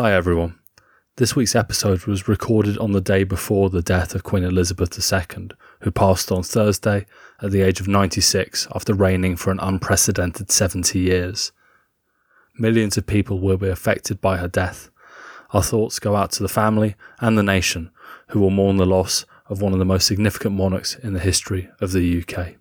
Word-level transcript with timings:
Hi, 0.00 0.14
everyone. 0.14 0.56
This 1.16 1.34
week's 1.34 1.56
episode 1.56 2.04
was 2.04 2.28
recorded 2.28 2.78
on 2.78 2.92
the 2.92 3.00
day 3.00 3.24
before 3.24 3.68
the 3.68 3.82
death 3.82 4.14
of 4.14 4.22
Queen 4.22 4.44
Elizabeth 4.44 4.96
II, 4.96 5.48
who 5.80 5.90
passed 5.90 6.30
on 6.30 6.44
Thursday 6.44 7.04
at 7.42 7.50
the 7.50 7.62
age 7.62 7.80
of 7.80 7.88
96 7.88 8.68
after 8.76 8.94
reigning 8.94 9.34
for 9.34 9.50
an 9.50 9.58
unprecedented 9.58 10.52
70 10.52 11.00
years. 11.00 11.50
Millions 12.56 12.96
of 12.96 13.08
people 13.08 13.40
will 13.40 13.56
be 13.56 13.66
affected 13.66 14.20
by 14.20 14.36
her 14.36 14.46
death. 14.46 14.88
Our 15.50 15.64
thoughts 15.64 15.98
go 15.98 16.14
out 16.14 16.30
to 16.30 16.44
the 16.44 16.48
family 16.48 16.94
and 17.18 17.36
the 17.36 17.42
nation, 17.42 17.90
who 18.28 18.38
will 18.38 18.50
mourn 18.50 18.76
the 18.76 18.86
loss 18.86 19.24
of 19.46 19.60
one 19.60 19.72
of 19.72 19.80
the 19.80 19.84
most 19.84 20.06
significant 20.06 20.54
monarchs 20.54 20.94
in 20.94 21.12
the 21.12 21.18
history 21.18 21.70
of 21.80 21.90
the 21.90 22.22
UK. 22.22 22.54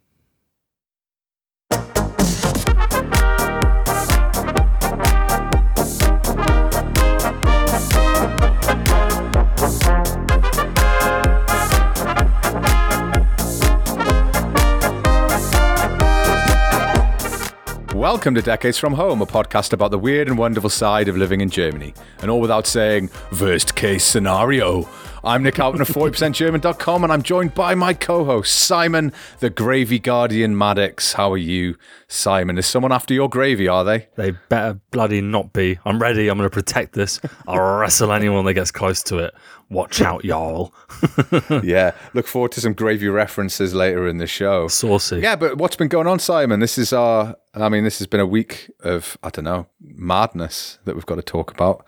Welcome 18.10 18.36
to 18.36 18.42
Decades 18.42 18.78
from 18.78 18.94
Home, 18.94 19.22
a 19.22 19.26
podcast 19.26 19.74
about 19.74 19.92
the 19.92 20.00
weird 20.00 20.30
and 20.30 20.38
wonderful 20.38 20.70
side 20.70 21.10
of 21.10 21.18
living 21.18 21.42
in 21.42 21.50
Germany. 21.50 21.94
And 22.22 22.32
all 22.32 22.40
without 22.40 22.66
saying, 22.66 23.10
worst 23.42 23.76
case 23.76 24.06
scenario. 24.06 24.88
I'm 25.26 25.44
Nick 25.44 25.58
Houghton 25.58 25.82
of 25.82 25.90
40%German.com 25.90 27.04
and 27.04 27.12
I'm 27.12 27.22
joined 27.22 27.54
by 27.54 27.76
my 27.76 27.94
co 27.94 28.24
host, 28.24 28.56
Simon, 28.56 29.12
the 29.40 29.50
Gravy 29.50 30.00
Guardian 30.00 30.58
Maddox. 30.58 31.12
How 31.12 31.34
are 31.34 31.38
you, 31.38 31.76
Simon? 32.08 32.58
Is 32.58 32.66
someone 32.66 32.94
after 32.94 33.14
your 33.14 33.28
gravy, 33.28 33.68
are 33.68 33.84
they? 33.84 34.08
They 34.16 34.32
better 34.32 34.80
bloody 34.92 35.20
not 35.20 35.52
be. 35.52 35.78
I'm 35.84 36.02
ready. 36.02 36.30
I'm 36.30 36.38
going 36.38 36.50
to 36.50 36.54
protect 36.54 36.94
this. 36.94 37.20
I'll 37.46 37.80
wrestle 37.80 38.14
anyone 38.14 38.46
that 38.46 38.54
gets 38.54 38.72
close 38.72 39.04
to 39.04 39.18
it. 39.18 39.34
Watch 39.70 40.02
out, 40.02 40.24
y'all. 40.24 40.74
yeah, 41.64 41.92
look 42.14 42.26
forward 42.28 42.54
to 42.54 42.62
some 42.62 42.74
gravy 42.74 43.10
references 43.10 43.74
later 43.74 44.08
in 44.08 44.18
the 44.18 44.28
show. 44.28 44.68
Saucy. 44.70 45.20
Yeah, 45.20 45.36
but 45.36 45.58
what's 45.58 45.76
been 45.76 45.90
going 45.90 46.08
on, 46.08 46.20
Simon? 46.20 46.62
This 46.62 46.78
is 46.78 46.94
our, 46.94 47.36
I 47.54 47.68
mean, 47.68 47.84
this 47.84 47.98
has 48.00 48.08
been 48.08 48.22
a 48.22 48.26
week 48.26 48.72
of, 48.82 49.18
I 49.24 49.30
don't 49.30 49.44
know, 49.46 49.68
madness 49.82 50.80
that 50.86 50.96
we've 50.96 51.06
got 51.06 51.16
to 51.16 51.22
talk 51.22 51.52
about. 51.52 51.86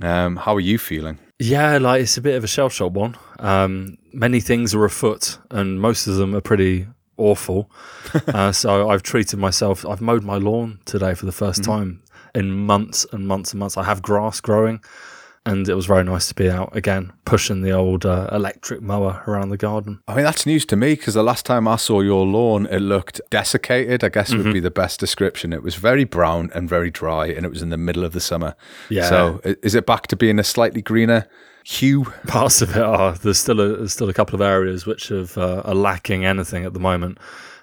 Um, 0.00 0.36
how 0.36 0.54
are 0.56 0.60
you 0.60 0.78
feeling? 0.78 1.18
Yeah, 1.38 1.76
like 1.78 2.02
it's 2.02 2.16
a 2.16 2.22
bit 2.22 2.34
of 2.36 2.44
a 2.44 2.48
shell 2.48 2.68
shock 2.70 2.92
one. 2.94 3.16
Um, 3.40 3.98
many 4.12 4.40
things 4.40 4.74
are 4.74 4.84
afoot, 4.84 5.38
and 5.50 5.80
most 5.80 6.06
of 6.06 6.16
them 6.16 6.34
are 6.34 6.40
pretty 6.40 6.86
awful. 7.18 7.70
uh, 8.28 8.52
so 8.52 8.88
I've 8.88 9.02
treated 9.02 9.38
myself. 9.38 9.84
I've 9.84 10.00
mowed 10.00 10.24
my 10.24 10.36
lawn 10.36 10.80
today 10.86 11.14
for 11.14 11.26
the 11.26 11.32
1st 11.32 11.60
Mm-hmm. 11.60 11.62
time 11.70 12.02
in 12.34 12.52
months 12.52 13.06
and 13.12 13.26
months 13.28 13.52
and 13.52 13.60
months. 13.60 13.76
I 13.76 13.84
have 13.84 14.00
grass 14.02 14.40
growing, 14.40 14.80
and 15.48 15.68
it 15.68 15.74
was 15.74 15.86
very 15.86 16.04
nice 16.04 16.28
to 16.28 16.34
be 16.34 16.50
out 16.50 16.76
again, 16.76 17.12
pushing 17.24 17.62
the 17.62 17.72
old 17.72 18.04
uh, 18.04 18.28
electric 18.32 18.82
mower 18.82 19.22
around 19.26 19.48
the 19.48 19.56
garden. 19.56 20.00
I 20.06 20.14
mean, 20.14 20.24
that's 20.24 20.44
news 20.44 20.66
to 20.66 20.76
me 20.76 20.94
because 20.94 21.14
the 21.14 21.22
last 21.22 21.46
time 21.46 21.66
I 21.66 21.76
saw 21.76 22.00
your 22.00 22.26
lawn, 22.26 22.66
it 22.66 22.80
looked 22.80 23.20
desiccated, 23.30 24.04
I 24.04 24.10
guess 24.10 24.32
would 24.32 24.52
be 24.52 24.60
the 24.60 24.70
best 24.70 25.00
description. 25.00 25.52
It 25.52 25.62
was 25.62 25.74
very 25.74 26.04
brown 26.04 26.50
and 26.54 26.68
very 26.68 26.90
dry, 26.90 27.26
and 27.26 27.46
it 27.46 27.48
was 27.48 27.62
in 27.62 27.70
the 27.70 27.78
middle 27.78 28.04
of 28.04 28.12
the 28.12 28.20
summer. 28.20 28.54
Yeah. 28.90 29.08
So 29.08 29.40
is 29.44 29.74
it 29.74 29.86
back 29.86 30.06
to 30.08 30.16
being 30.16 30.38
a 30.38 30.44
slightly 30.44 30.82
greener 30.82 31.26
hue? 31.64 32.04
Parts 32.26 32.60
of 32.62 32.76
it 32.76 32.82
are 32.82 33.12
there's 33.12 33.38
still 33.38 33.60
a 33.60 33.76
there's 33.76 33.92
still 33.92 34.08
a 34.08 34.14
couple 34.14 34.34
of 34.34 34.40
areas 34.42 34.86
which 34.86 35.08
have, 35.08 35.38
uh, 35.38 35.62
are 35.64 35.74
lacking 35.74 36.24
anything 36.24 36.64
at 36.64 36.74
the 36.74 36.80
moment. 36.80 37.18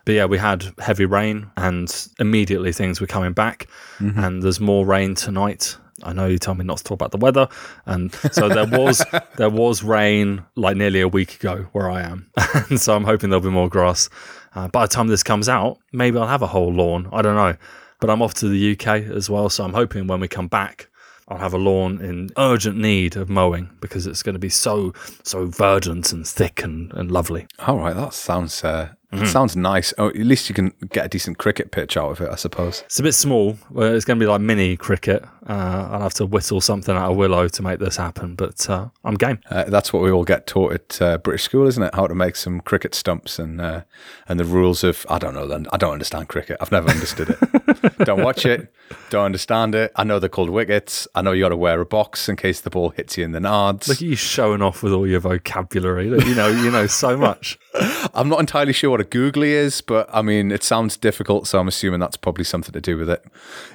But 0.06 0.16
yeah, 0.16 0.26
we 0.26 0.38
had 0.38 0.66
heavy 0.80 1.06
rain, 1.06 1.52
and 1.58 2.08
immediately 2.20 2.72
things 2.72 3.02
were 3.02 3.08
coming 3.08 3.34
back. 3.34 3.68
And 4.00 4.44
there's 4.44 4.60
more 4.60 4.86
rain 4.86 5.16
tonight. 5.16 5.78
I 6.04 6.14
know 6.14 6.28
you 6.28 6.38
told 6.38 6.58
me 6.58 6.66
not 6.66 6.78
to 6.78 6.84
talk 6.84 6.96
about 6.96 7.12
the 7.12 7.18
weather, 7.18 7.48
and 7.86 8.14
so 8.32 8.50
there 8.50 8.66
was 8.68 9.04
there 9.38 9.50
was 9.50 9.84
rain 9.84 10.44
like 10.56 10.76
nearly 10.76 11.02
a 11.02 11.08
week 11.08 11.36
ago 11.36 11.68
where 11.72 11.90
I 11.90 12.02
am, 12.02 12.30
and 12.70 12.80
so 12.80 12.96
I'm 12.96 13.06
hoping 13.06 13.30
there'll 13.30 13.44
be 13.44 13.50
more 13.50 13.70
grass. 13.70 14.10
Uh, 14.56 14.68
by 14.68 14.84
the 14.84 14.88
time 14.88 15.08
this 15.08 15.24
comes 15.24 15.48
out, 15.50 15.80
maybe 15.92 16.18
I'll 16.18 16.28
have 16.28 16.42
a 16.42 16.48
whole 16.48 16.72
lawn. 16.72 17.10
I 17.12 17.22
don't 17.22 17.36
know, 17.36 17.56
but 18.00 18.10
I'm 18.10 18.22
off 18.22 18.34
to 18.36 18.50
the 18.50 18.74
UK 18.74 18.88
as 19.16 19.30
well, 19.30 19.50
so 19.50 19.64
I'm 19.64 19.74
hoping 19.74 20.08
when 20.08 20.20
we 20.20 20.28
come 20.28 20.48
back, 20.48 20.90
I'll 21.28 21.38
have 21.38 21.54
a 21.54 21.58
lawn 21.58 22.02
in 22.02 22.30
urgent 22.38 22.78
need 22.78 23.16
of 23.16 23.30
mowing 23.30 23.70
because 23.80 24.06
it's 24.06 24.22
going 24.22 24.36
to 24.36 24.40
be 24.40 24.50
so 24.50 24.94
so 25.24 25.46
verdant 25.46 26.12
and 26.12 26.28
thick 26.28 26.62
and, 26.62 26.92
and 26.94 27.10
lovely. 27.10 27.48
All 27.60 27.78
right, 27.78 27.96
that 27.96 28.14
sounds 28.14 28.64
uh, 28.64 28.90
that 29.20 29.28
sounds 29.28 29.56
nice. 29.56 29.94
Oh, 29.98 30.10
at 30.10 30.16
least 30.18 30.50
you 30.50 30.56
can 30.56 30.74
get 30.90 31.06
a 31.06 31.10
decent 31.10 31.38
cricket 31.38 31.72
pitch 31.72 31.98
out 31.98 32.12
of 32.12 32.22
it, 32.22 32.30
I 32.30 32.36
suppose. 32.36 32.82
It's 32.86 33.00
a 33.00 33.04
bit 33.04 33.14
small. 33.14 33.58
Well, 33.70 33.94
it's 33.94 34.06
going 34.06 34.20
to 34.20 34.24
be 34.24 34.30
like 34.30 34.42
mini 34.42 34.78
cricket. 34.78 35.24
Uh, 35.48 35.90
I'll 35.92 36.02
have 36.02 36.14
to 36.16 36.26
whittle 36.26 36.62
something 36.62 36.96
out 36.96 37.12
of 37.12 37.18
willow 37.18 37.48
to 37.48 37.62
make 37.62 37.80
this 37.80 37.98
happen, 37.98 38.36
but 38.36 38.68
uh, 38.70 38.90
I'm 39.04 39.16
game. 39.16 39.40
Uh, 39.50 39.66
that's 39.66 39.94
what 39.94 40.02
we 40.02 40.12
all 40.12 40.24
get 40.24 40.48
taught 40.48 40.74
at 40.74 41.02
uh, 41.02 41.18
British 41.20 41.44
school, 41.44 41.68
isn't 41.68 41.84
it? 41.84 41.94
How 41.94 42.08
to 42.08 42.16
make 42.16 42.36
some 42.36 42.62
cricket 42.62 42.96
stumps 42.96 43.38
and 43.38 43.62
uh, 43.62 43.82
and 44.28 44.40
the 44.40 44.46
rules 44.46 44.84
of 44.84 45.06
I 45.10 45.20
don't 45.20 45.34
know. 45.34 45.48
Then 45.48 45.68
I 45.72 45.78
don't 45.78 45.94
understand 45.94 46.30
cricket. 46.30 46.58
I've 46.62 46.72
never 46.72 46.90
understood 46.90 47.30
it. 47.30 47.40
don't 48.00 48.24
watch 48.24 48.46
it. 48.46 48.72
Don't 49.10 49.26
understand 49.26 49.74
it. 49.74 49.92
I 49.96 50.04
know 50.04 50.20
they're 50.20 50.30
called 50.30 50.50
wickets. 50.50 51.08
I 51.16 51.22
know 51.22 51.32
you 51.32 51.44
got 51.44 51.50
to 51.50 51.58
wear 51.58 51.82
a 51.82 51.86
box 51.86 52.30
in 52.30 52.36
case 52.36 52.62
the 52.62 52.70
ball 52.70 52.90
hits 52.90 53.18
you 53.18 53.24
in 53.24 53.32
the 53.32 53.40
nards. 53.40 53.88
Look 53.88 53.98
at 53.98 54.02
you 54.02 54.16
showing 54.16 54.62
off 54.62 54.84
with 54.84 54.94
all 54.94 55.08
your 55.08 55.20
vocabulary. 55.20 56.06
You 56.06 56.36
know, 56.36 56.48
you 56.48 56.70
know 56.70 56.88
so 56.88 57.18
much. 57.18 57.58
I'm 58.14 58.30
not 58.30 58.40
entirely 58.40 58.74
sure 58.74 58.92
what 58.92 59.02
a 59.02 59.06
googly 59.06 59.54
is, 59.54 59.82
but 59.82 60.08
I 60.14 60.22
mean, 60.22 60.52
it 60.52 60.64
sounds 60.64 60.98
difficult, 60.98 61.48
so 61.48 61.60
I'm 61.60 61.68
assuming 61.68 62.00
that's 62.00 62.18
probably 62.18 62.44
something 62.44 62.74
to 62.74 62.82
do 62.82 62.98
with 62.98 63.10
it. 63.10 63.24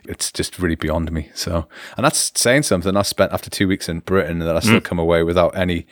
It's 0.05 0.31
just 0.31 0.59
really 0.59 0.77
beyond 0.77 1.11
me. 1.11 1.31
So, 1.35 1.67
and 1.97 2.05
that's 2.05 2.33
saying 2.35 2.63
something. 2.63 2.97
I 2.97 3.03
spent 3.03 3.33
after 3.33 3.51
two 3.51 3.67
weeks 3.67 3.89
in 3.89 4.01
Britain 4.01 4.41
and 4.41 4.43
that 4.43 4.57
I 4.57 4.61
still 4.61 4.81
mm. 4.81 4.85
come 4.85 4.99
away 4.99 5.23
without 5.23 5.57
any 5.57 5.87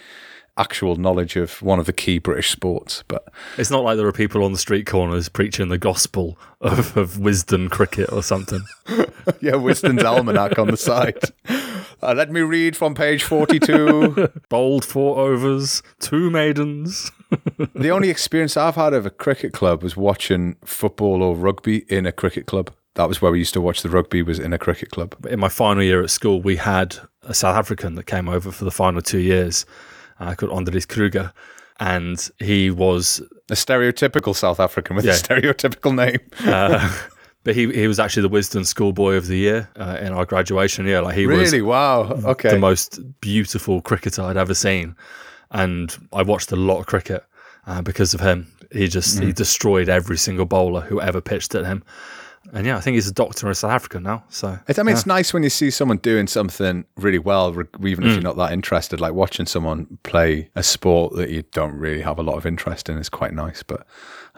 actual 0.58 0.96
knowledge 0.96 1.36
of 1.36 1.62
one 1.62 1.78
of 1.78 1.86
the 1.86 1.92
key 1.92 2.18
British 2.18 2.50
sports. 2.50 3.04
But 3.08 3.28
It's 3.56 3.70
not 3.70 3.84
like 3.84 3.96
there 3.96 4.06
are 4.06 4.12
people 4.12 4.44
on 4.44 4.52
the 4.52 4.58
street 4.58 4.86
corners 4.86 5.28
preaching 5.28 5.68
the 5.68 5.78
gospel 5.78 6.38
of, 6.60 6.96
of 6.96 7.14
Wisden 7.14 7.70
cricket 7.70 8.12
or 8.12 8.22
something. 8.22 8.60
yeah, 9.40 9.52
Wisden's 9.52 10.04
almanac 10.04 10.58
on 10.58 10.68
the 10.68 10.76
side. 10.76 11.18
Uh, 12.02 12.14
let 12.14 12.30
me 12.30 12.40
read 12.40 12.76
from 12.76 12.94
page 12.94 13.22
42. 13.22 14.28
Bowled 14.48 14.84
four 14.84 15.18
overs, 15.18 15.82
two 16.00 16.30
maidens. 16.30 17.10
the 17.74 17.90
only 17.90 18.10
experience 18.10 18.56
I've 18.56 18.76
had 18.76 18.94
of 18.94 19.06
a 19.06 19.10
cricket 19.10 19.52
club 19.52 19.82
was 19.82 19.96
watching 19.96 20.56
football 20.64 21.22
or 21.22 21.34
rugby 21.34 21.84
in 21.88 22.06
a 22.06 22.12
cricket 22.12 22.46
club. 22.46 22.72
That 22.94 23.08
was 23.08 23.22
where 23.22 23.30
we 23.30 23.38
used 23.38 23.54
to 23.54 23.60
watch 23.60 23.82
the 23.82 23.90
rugby 23.90 24.22
was 24.22 24.40
in 24.40 24.52
a 24.52 24.58
cricket 24.58 24.90
club. 24.90 25.14
in 25.28 25.38
my 25.38 25.48
final 25.48 25.82
year 25.84 26.02
at 26.02 26.10
school, 26.10 26.42
we 26.42 26.56
had 26.56 26.96
a 27.22 27.34
South 27.34 27.56
African 27.56 27.94
that 27.94 28.06
came 28.06 28.28
over 28.28 28.50
for 28.50 28.64
the 28.64 28.70
final 28.70 29.00
two 29.00 29.20
years 29.20 29.64
uh, 30.20 30.34
called 30.34 30.52
Andries 30.52 30.86
Kruger. 30.88 31.32
And 31.80 32.28
he 32.38 32.70
was, 32.70 33.20
A 33.50 33.54
stereotypical 33.54 34.34
South 34.34 34.58
African 34.60 34.96
with 34.96 35.04
Yeah. 35.04 35.12
a 35.12 35.14
stereotypical 35.14 35.94
name. 35.94 36.18
uh, 36.52 36.92
but 37.44 37.54
he, 37.54 37.72
he 37.72 37.86
was 37.86 38.00
actually 38.00 38.22
the 38.28 38.30
Wisden 38.36 38.66
Schoolboy 38.66 39.14
of 39.14 39.26
the 39.28 39.36
Year 39.38 39.68
uh, 39.76 39.96
in 40.00 40.12
our 40.12 40.26
graduation 40.26 40.86
year. 40.86 41.00
Like 41.02 41.14
he 41.16 41.26
was 41.26 41.38
Really? 41.52 41.62
Wow. 41.62 42.02
Okay. 42.24 42.50
the 42.50 42.58
most 42.58 43.00
beautiful 43.20 43.80
cricketer 43.80 44.22
I'd 44.22 44.36
ever 44.36 44.54
seen. 44.54 44.96
And 45.50 45.96
I 46.12 46.22
watched 46.22 46.52
a 46.52 46.56
lot 46.56 46.80
of 46.80 46.86
cricket 46.86 47.24
uh, 47.66 47.80
because 47.82 48.12
of 48.12 48.20
him. 48.20 48.52
He 48.70 48.86
just 48.88 49.18
he 49.22 49.32
destroyed 49.32 49.88
every 49.88 50.18
single 50.18 50.44
bowler 50.44 50.82
who 50.82 51.00
ever 51.00 51.22
pitched 51.22 51.54
at 51.54 51.64
him. 51.64 51.82
And 52.52 52.66
yeah, 52.66 52.76
I 52.76 52.80
think 52.80 52.94
he's 52.94 53.06
a 53.08 53.12
doctor 53.12 53.46
in 53.48 53.54
South 53.54 53.70
Africa 53.72 54.00
now. 54.00 54.24
So 54.30 54.58
It's, 54.68 54.78
I 54.78 54.82
mean, 54.82 54.94
it's 54.94 55.04
nice 55.06 55.34
when 55.34 55.42
you 55.42 55.50
see 55.50 55.70
someone 55.70 55.98
doing 55.98 56.26
something 56.26 56.84
really 56.96 57.18
well, 57.18 57.50
even 57.50 58.04
Mm. 58.04 58.06
if 58.08 58.12
you're 58.14 58.20
not 58.22 58.36
that 58.38 58.52
interested. 58.52 59.00
Like 59.00 59.12
watching 59.12 59.44
someone 59.46 59.98
play 60.02 60.48
a 60.56 60.62
sport 60.62 61.14
that 61.16 61.28
you 61.30 61.42
don't 61.52 61.74
really 61.74 62.00
have 62.00 62.18
a 62.18 62.22
lot 62.22 62.36
of 62.36 62.46
interest 62.46 62.88
in 62.88 62.96
is 62.96 63.08
quite 63.10 63.34
nice. 63.34 63.62
But 63.62 63.86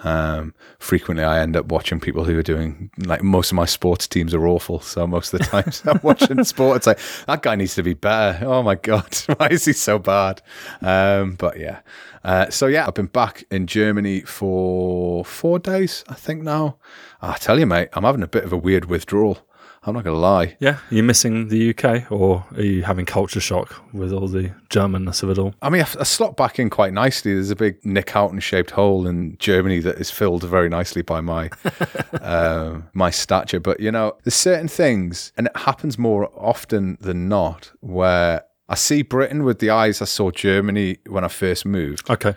um, 0.02 0.54
frequently, 0.78 1.24
I 1.24 1.40
end 1.40 1.56
up 1.56 1.66
watching 1.66 2.00
people 2.00 2.24
who 2.24 2.36
are 2.38 2.42
doing 2.42 2.90
like 2.98 3.22
most 3.22 3.52
of 3.52 3.56
my 3.56 3.66
sports 3.66 4.08
teams 4.08 4.34
are 4.34 4.46
awful. 4.46 4.80
So 4.80 5.06
most 5.06 5.32
of 5.32 5.40
the 5.40 5.46
times 5.46 5.82
I'm 5.86 6.00
watching 6.02 6.42
sport, 6.44 6.78
it's 6.78 6.86
like 6.86 6.98
that 7.26 7.42
guy 7.42 7.54
needs 7.54 7.74
to 7.76 7.82
be 7.82 7.94
better. 7.94 8.44
Oh 8.46 8.62
my 8.62 8.74
god, 8.76 9.14
why 9.36 9.48
is 9.48 9.64
he 9.66 9.72
so 9.72 9.98
bad? 9.98 10.42
Um, 10.80 11.34
but 11.34 11.60
yeah, 11.60 11.80
uh, 12.24 12.48
so 12.50 12.66
yeah, 12.66 12.86
I've 12.86 12.94
been 12.94 13.06
back 13.06 13.44
in 13.50 13.66
Germany 13.66 14.22
for 14.22 15.24
four 15.24 15.58
days, 15.58 16.02
I 16.08 16.14
think 16.14 16.42
now. 16.42 16.76
I 17.22 17.36
tell 17.36 17.58
you, 17.58 17.66
mate, 17.66 17.88
I'm 17.92 18.04
having 18.04 18.22
a 18.22 18.28
bit 18.28 18.44
of 18.44 18.52
a 18.52 18.56
weird 18.56 18.86
withdrawal. 18.86 19.38
I'm 19.82 19.94
not 19.94 20.04
gonna 20.04 20.18
lie. 20.18 20.56
Yeah, 20.60 20.78
are 20.90 20.94
you 20.94 21.02
missing 21.02 21.48
the 21.48 21.70
UK 21.70 22.12
or 22.12 22.44
are 22.54 22.62
you 22.62 22.82
having 22.82 23.06
culture 23.06 23.40
shock 23.40 23.82
with 23.94 24.12
all 24.12 24.28
the 24.28 24.52
Germanness 24.68 25.22
of 25.22 25.30
it 25.30 25.38
all? 25.38 25.54
I 25.62 25.70
mean, 25.70 25.80
I, 25.80 26.00
I 26.00 26.02
slot 26.02 26.36
back 26.36 26.58
in 26.58 26.68
quite 26.68 26.92
nicely. 26.92 27.32
There's 27.32 27.50
a 27.50 27.56
big 27.56 27.84
Nick 27.84 28.10
Houghton 28.10 28.40
shaped 28.40 28.72
hole 28.72 29.06
in 29.06 29.36
Germany 29.38 29.78
that 29.80 29.96
is 29.96 30.10
filled 30.10 30.44
very 30.44 30.68
nicely 30.68 31.00
by 31.00 31.22
my 31.22 31.48
um, 32.20 32.90
my 32.92 33.10
stature. 33.10 33.58
But 33.58 33.80
you 33.80 33.90
know, 33.90 34.18
there's 34.22 34.34
certain 34.34 34.68
things, 34.68 35.32
and 35.38 35.46
it 35.46 35.56
happens 35.56 35.96
more 35.96 36.30
often 36.34 36.98
than 37.00 37.30
not, 37.30 37.72
where 37.80 38.44
I 38.68 38.74
see 38.74 39.00
Britain 39.00 39.44
with 39.44 39.60
the 39.60 39.70
eyes 39.70 40.02
I 40.02 40.04
saw 40.04 40.30
Germany 40.30 40.98
when 41.08 41.24
I 41.24 41.28
first 41.28 41.64
moved. 41.64 42.10
Okay. 42.10 42.34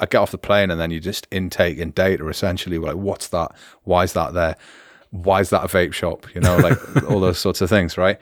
I 0.00 0.06
get 0.06 0.18
off 0.18 0.30
the 0.30 0.38
plane 0.38 0.70
and 0.70 0.80
then 0.80 0.90
you 0.90 1.00
just 1.00 1.26
intake 1.30 1.78
in 1.78 1.90
data 1.90 2.28
essentially. 2.28 2.78
Like, 2.78 2.96
what's 2.96 3.28
that? 3.28 3.52
Why 3.84 4.04
is 4.04 4.12
that 4.14 4.34
there? 4.34 4.56
Why 5.10 5.40
is 5.40 5.50
that 5.50 5.64
a 5.64 5.68
vape 5.68 5.92
shop? 5.92 6.26
You 6.34 6.40
know, 6.40 6.56
like 6.56 7.02
all 7.10 7.20
those 7.20 7.38
sorts 7.38 7.60
of 7.60 7.68
things, 7.68 7.96
right? 7.96 8.18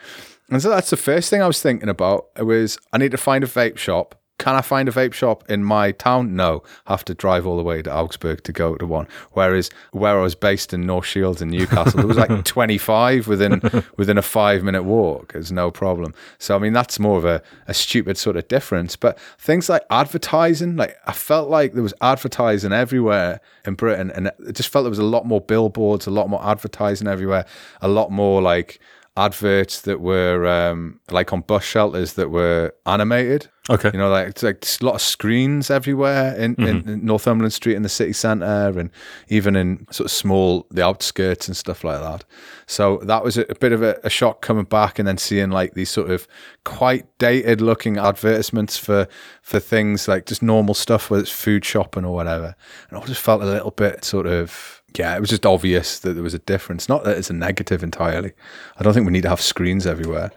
And 0.50 0.62
so 0.62 0.68
that's 0.68 0.90
the 0.90 0.96
first 0.96 1.30
thing 1.30 1.42
I 1.42 1.46
was 1.46 1.62
thinking 1.62 1.88
about. 1.88 2.26
It 2.36 2.44
was 2.44 2.78
I 2.92 2.98
need 2.98 3.10
to 3.12 3.16
find 3.16 3.42
a 3.42 3.46
vape 3.46 3.78
shop. 3.78 4.20
Can 4.44 4.56
I 4.56 4.60
find 4.60 4.90
a 4.90 4.92
vape 4.92 5.14
shop 5.14 5.42
in 5.48 5.64
my 5.64 5.92
town? 5.92 6.36
No. 6.36 6.62
Have 6.86 7.02
to 7.06 7.14
drive 7.14 7.46
all 7.46 7.56
the 7.56 7.62
way 7.62 7.80
to 7.80 7.90
Augsburg 7.90 8.42
to 8.42 8.52
go 8.52 8.74
to 8.76 8.84
one. 8.84 9.08
Whereas 9.32 9.70
where 9.92 10.18
I 10.18 10.22
was 10.22 10.34
based 10.34 10.74
in 10.74 10.84
North 10.84 11.06
Shields 11.06 11.40
in 11.40 11.48
Newcastle, 11.48 11.96
there 11.96 12.06
was 12.06 12.18
like 12.18 12.44
25 12.44 13.26
within 13.26 13.62
within 13.96 14.18
a 14.18 14.22
five 14.22 14.62
minute 14.62 14.82
walk. 14.82 15.32
It's 15.34 15.50
no 15.50 15.70
problem. 15.70 16.12
So 16.36 16.54
I 16.54 16.58
mean 16.58 16.74
that's 16.74 16.98
more 16.98 17.16
of 17.16 17.24
a, 17.24 17.42
a 17.68 17.72
stupid 17.72 18.18
sort 18.18 18.36
of 18.36 18.46
difference. 18.48 18.96
But 18.96 19.18
things 19.38 19.70
like 19.70 19.82
advertising, 19.88 20.76
like 20.76 20.94
I 21.06 21.14
felt 21.14 21.48
like 21.48 21.72
there 21.72 21.82
was 21.82 21.94
advertising 22.02 22.74
everywhere 22.74 23.40
in 23.64 23.72
Britain 23.72 24.10
and 24.10 24.26
it 24.26 24.52
just 24.52 24.68
felt 24.68 24.82
there 24.82 24.90
was 24.90 24.98
a 24.98 25.04
lot 25.04 25.24
more 25.24 25.40
billboards, 25.40 26.06
a 26.06 26.10
lot 26.10 26.28
more 26.28 26.44
advertising 26.44 27.08
everywhere, 27.08 27.46
a 27.80 27.88
lot 27.88 28.10
more 28.10 28.42
like 28.42 28.78
adverts 29.16 29.82
that 29.82 30.00
were 30.00 30.44
um, 30.46 30.98
like 31.10 31.32
on 31.32 31.40
bus 31.40 31.62
shelters 31.62 32.14
that 32.14 32.30
were 32.30 32.74
animated. 32.84 33.48
Okay. 33.70 33.90
You 33.94 33.98
know, 33.98 34.10
like 34.10 34.28
it's 34.28 34.42
like 34.42 34.66
a 34.80 34.84
lot 34.84 34.96
of 34.96 35.00
screens 35.00 35.70
everywhere 35.70 36.34
in, 36.34 36.54
in, 36.56 36.86
in 36.86 37.04
Northumberland 37.04 37.52
Street 37.52 37.76
in 37.76 37.82
the 37.82 37.88
city 37.88 38.12
centre 38.12 38.78
and 38.78 38.90
even 39.28 39.56
in 39.56 39.86
sort 39.90 40.06
of 40.06 40.10
small, 40.10 40.66
the 40.70 40.84
outskirts 40.84 41.48
and 41.48 41.56
stuff 41.56 41.82
like 41.82 42.00
that. 42.00 42.24
So 42.66 42.98
that 43.04 43.24
was 43.24 43.38
a, 43.38 43.46
a 43.48 43.54
bit 43.54 43.72
of 43.72 43.82
a, 43.82 43.98
a 44.04 44.10
shock 44.10 44.42
coming 44.42 44.64
back 44.64 44.98
and 44.98 45.08
then 45.08 45.16
seeing 45.16 45.50
like 45.50 45.74
these 45.74 45.90
sort 45.90 46.10
of 46.10 46.28
quite 46.64 47.06
dated 47.18 47.62
looking 47.62 47.96
advertisements 47.96 48.76
for, 48.76 49.08
for 49.40 49.60
things 49.60 50.08
like 50.08 50.26
just 50.26 50.42
normal 50.42 50.74
stuff, 50.74 51.08
whether 51.08 51.22
it's 51.22 51.30
food 51.30 51.64
shopping 51.64 52.04
or 52.04 52.14
whatever. 52.14 52.56
And 52.90 52.98
I 52.98 53.06
just 53.06 53.22
felt 53.22 53.40
a 53.40 53.46
little 53.46 53.70
bit 53.70 54.04
sort 54.04 54.26
of 54.26 54.82
yeah, 54.98 55.16
it 55.16 55.20
was 55.20 55.30
just 55.30 55.46
obvious 55.46 55.98
that 56.00 56.14
there 56.14 56.22
was 56.22 56.34
a 56.34 56.38
difference. 56.38 56.88
Not 56.88 57.04
that 57.04 57.18
it's 57.18 57.30
a 57.30 57.34
negative 57.34 57.82
entirely. 57.82 58.32
I 58.78 58.82
don't 58.82 58.94
think 58.94 59.06
we 59.06 59.12
need 59.12 59.22
to 59.22 59.28
have 59.28 59.40
screens 59.40 59.86
everywhere. 59.86 60.30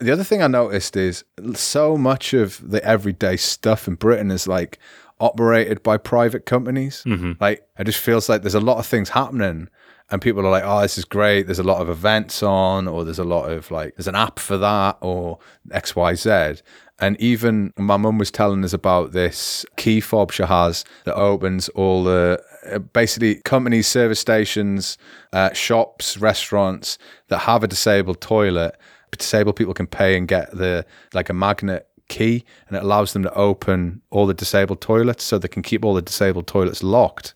The 0.00 0.10
other 0.10 0.24
thing 0.24 0.42
I 0.42 0.48
noticed 0.48 0.96
is 0.96 1.24
so 1.54 1.96
much 1.96 2.34
of 2.34 2.60
the 2.68 2.84
everyday 2.84 3.36
stuff 3.36 3.86
in 3.86 3.94
Britain 3.94 4.30
is 4.30 4.48
like 4.48 4.78
operated 5.20 5.82
by 5.82 5.96
private 5.96 6.46
companies. 6.46 7.04
Mm-hmm. 7.06 7.32
Like 7.40 7.66
it 7.78 7.84
just 7.84 8.00
feels 8.00 8.28
like 8.28 8.42
there's 8.42 8.54
a 8.54 8.60
lot 8.60 8.78
of 8.78 8.86
things 8.86 9.10
happening 9.10 9.68
and 10.10 10.20
people 10.20 10.46
are 10.46 10.50
like, 10.50 10.64
oh, 10.64 10.82
this 10.82 10.98
is 10.98 11.04
great. 11.04 11.44
There's 11.44 11.58
a 11.58 11.64
lot 11.64 11.80
of 11.80 11.88
events 11.88 12.42
on, 12.42 12.86
or 12.86 13.04
there's 13.04 13.18
a 13.18 13.24
lot 13.24 13.50
of 13.50 13.70
like, 13.70 13.96
there's 13.96 14.08
an 14.08 14.14
app 14.14 14.38
for 14.38 14.58
that, 14.58 14.98
or 15.00 15.38
XYZ. 15.70 16.60
And 17.00 17.18
even 17.20 17.72
my 17.76 17.96
mum 17.96 18.18
was 18.18 18.30
telling 18.30 18.64
us 18.64 18.72
about 18.72 19.12
this 19.12 19.64
key 19.76 20.00
fob 20.00 20.30
she 20.30 20.42
has 20.42 20.84
that 21.04 21.14
opens 21.14 21.68
all 21.70 22.04
the 22.04 22.40
uh, 22.70 22.78
basically 22.78 23.36
companies, 23.42 23.86
service 23.86 24.20
stations, 24.20 24.98
uh, 25.32 25.52
shops, 25.52 26.16
restaurants 26.18 26.98
that 27.28 27.38
have 27.38 27.62
a 27.62 27.68
disabled 27.68 28.20
toilet. 28.20 28.76
Disabled 29.16 29.54
people 29.54 29.74
can 29.74 29.86
pay 29.86 30.16
and 30.16 30.26
get 30.26 30.50
the 30.50 30.84
like 31.12 31.28
a 31.28 31.32
magnet 31.32 31.86
key, 32.08 32.44
and 32.66 32.76
it 32.76 32.82
allows 32.82 33.12
them 33.12 33.22
to 33.22 33.32
open 33.34 34.02
all 34.10 34.26
the 34.26 34.34
disabled 34.34 34.80
toilets, 34.80 35.22
so 35.22 35.38
they 35.38 35.48
can 35.48 35.62
keep 35.62 35.84
all 35.84 35.94
the 35.94 36.02
disabled 36.02 36.46
toilets 36.46 36.82
locked 36.82 37.34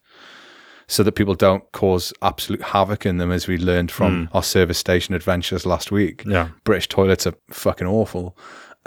so 0.88 1.02
that 1.02 1.12
people 1.12 1.34
don't 1.34 1.70
cause 1.72 2.14
absolute 2.22 2.62
havoc 2.62 3.04
in 3.04 3.18
them, 3.18 3.30
as 3.30 3.46
we 3.46 3.58
learned 3.58 3.90
from 3.90 4.28
our 4.32 4.42
service 4.42 4.78
station 4.78 5.14
adventures 5.14 5.66
last 5.66 5.92
week. 5.92 6.24
Yeah. 6.26 6.48
British 6.64 6.88
toilets 6.88 7.26
are 7.26 7.34
fucking 7.50 7.86
awful. 7.86 8.36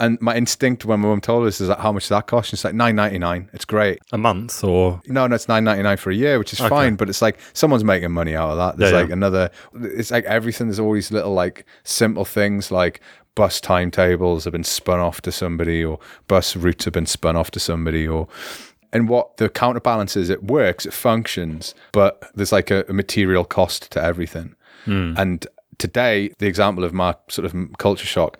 And 0.02 0.20
my 0.20 0.36
instinct 0.36 0.84
when 0.84 0.98
my 1.00 1.08
mum 1.08 1.20
told 1.20 1.46
us 1.46 1.60
is 1.60 1.68
like, 1.68 1.78
how 1.78 1.92
much 1.92 2.02
does 2.02 2.08
that 2.10 2.26
cost? 2.26 2.50
And 2.50 2.54
it's 2.54 2.64
like 2.64 2.74
nine 2.74 2.96
ninety 2.96 3.18
nine. 3.18 3.48
It's 3.52 3.64
great. 3.64 4.00
A 4.10 4.18
month 4.18 4.64
or 4.64 5.00
No, 5.06 5.28
no, 5.28 5.34
it's 5.36 5.48
nine 5.48 5.62
ninety 5.62 5.84
nine 5.84 5.96
for 5.96 6.10
a 6.10 6.14
year, 6.14 6.40
which 6.40 6.52
is 6.52 6.58
fine. 6.58 6.96
But 6.96 7.08
it's 7.08 7.22
like 7.22 7.38
someone's 7.52 7.84
making 7.84 8.10
money 8.10 8.34
out 8.34 8.50
of 8.50 8.56
that. 8.58 8.78
There's 8.78 8.90
Yeah, 8.90 8.98
like 8.98 9.08
yeah. 9.08 9.14
another. 9.14 9.50
It's 9.80 10.10
like 10.10 10.24
everything. 10.24 10.66
There's 10.66 10.80
always 10.80 11.12
little 11.12 11.32
like 11.32 11.64
simple 11.84 12.24
things 12.24 12.72
like 12.72 13.00
bus 13.36 13.60
timetables 13.60 14.44
have 14.44 14.52
been 14.52 14.64
spun 14.64 14.98
off 14.98 15.22
to 15.22 15.30
somebody, 15.32 15.84
or 15.84 16.00
bus 16.26 16.56
routes 16.56 16.84
have 16.84 16.94
been 16.94 17.06
spun 17.06 17.36
off 17.36 17.52
to 17.52 17.60
somebody, 17.60 18.06
or 18.06 18.26
and 18.92 19.08
what 19.08 19.36
the 19.36 19.48
counterbalance 19.48 20.16
is, 20.16 20.28
it 20.30 20.42
works, 20.44 20.84
it 20.84 20.92
functions, 20.92 21.74
but 21.92 22.28
there's 22.34 22.52
like 22.52 22.70
a, 22.70 22.84
a 22.88 22.92
material 22.92 23.44
cost 23.44 23.90
to 23.92 24.02
everything. 24.02 24.54
Hmm. 24.84 25.14
And 25.16 25.46
today, 25.78 26.32
the 26.38 26.46
example 26.46 26.84
of 26.84 26.92
my 26.92 27.14
sort 27.28 27.46
of 27.46 27.54
culture 27.78 28.06
shock, 28.06 28.36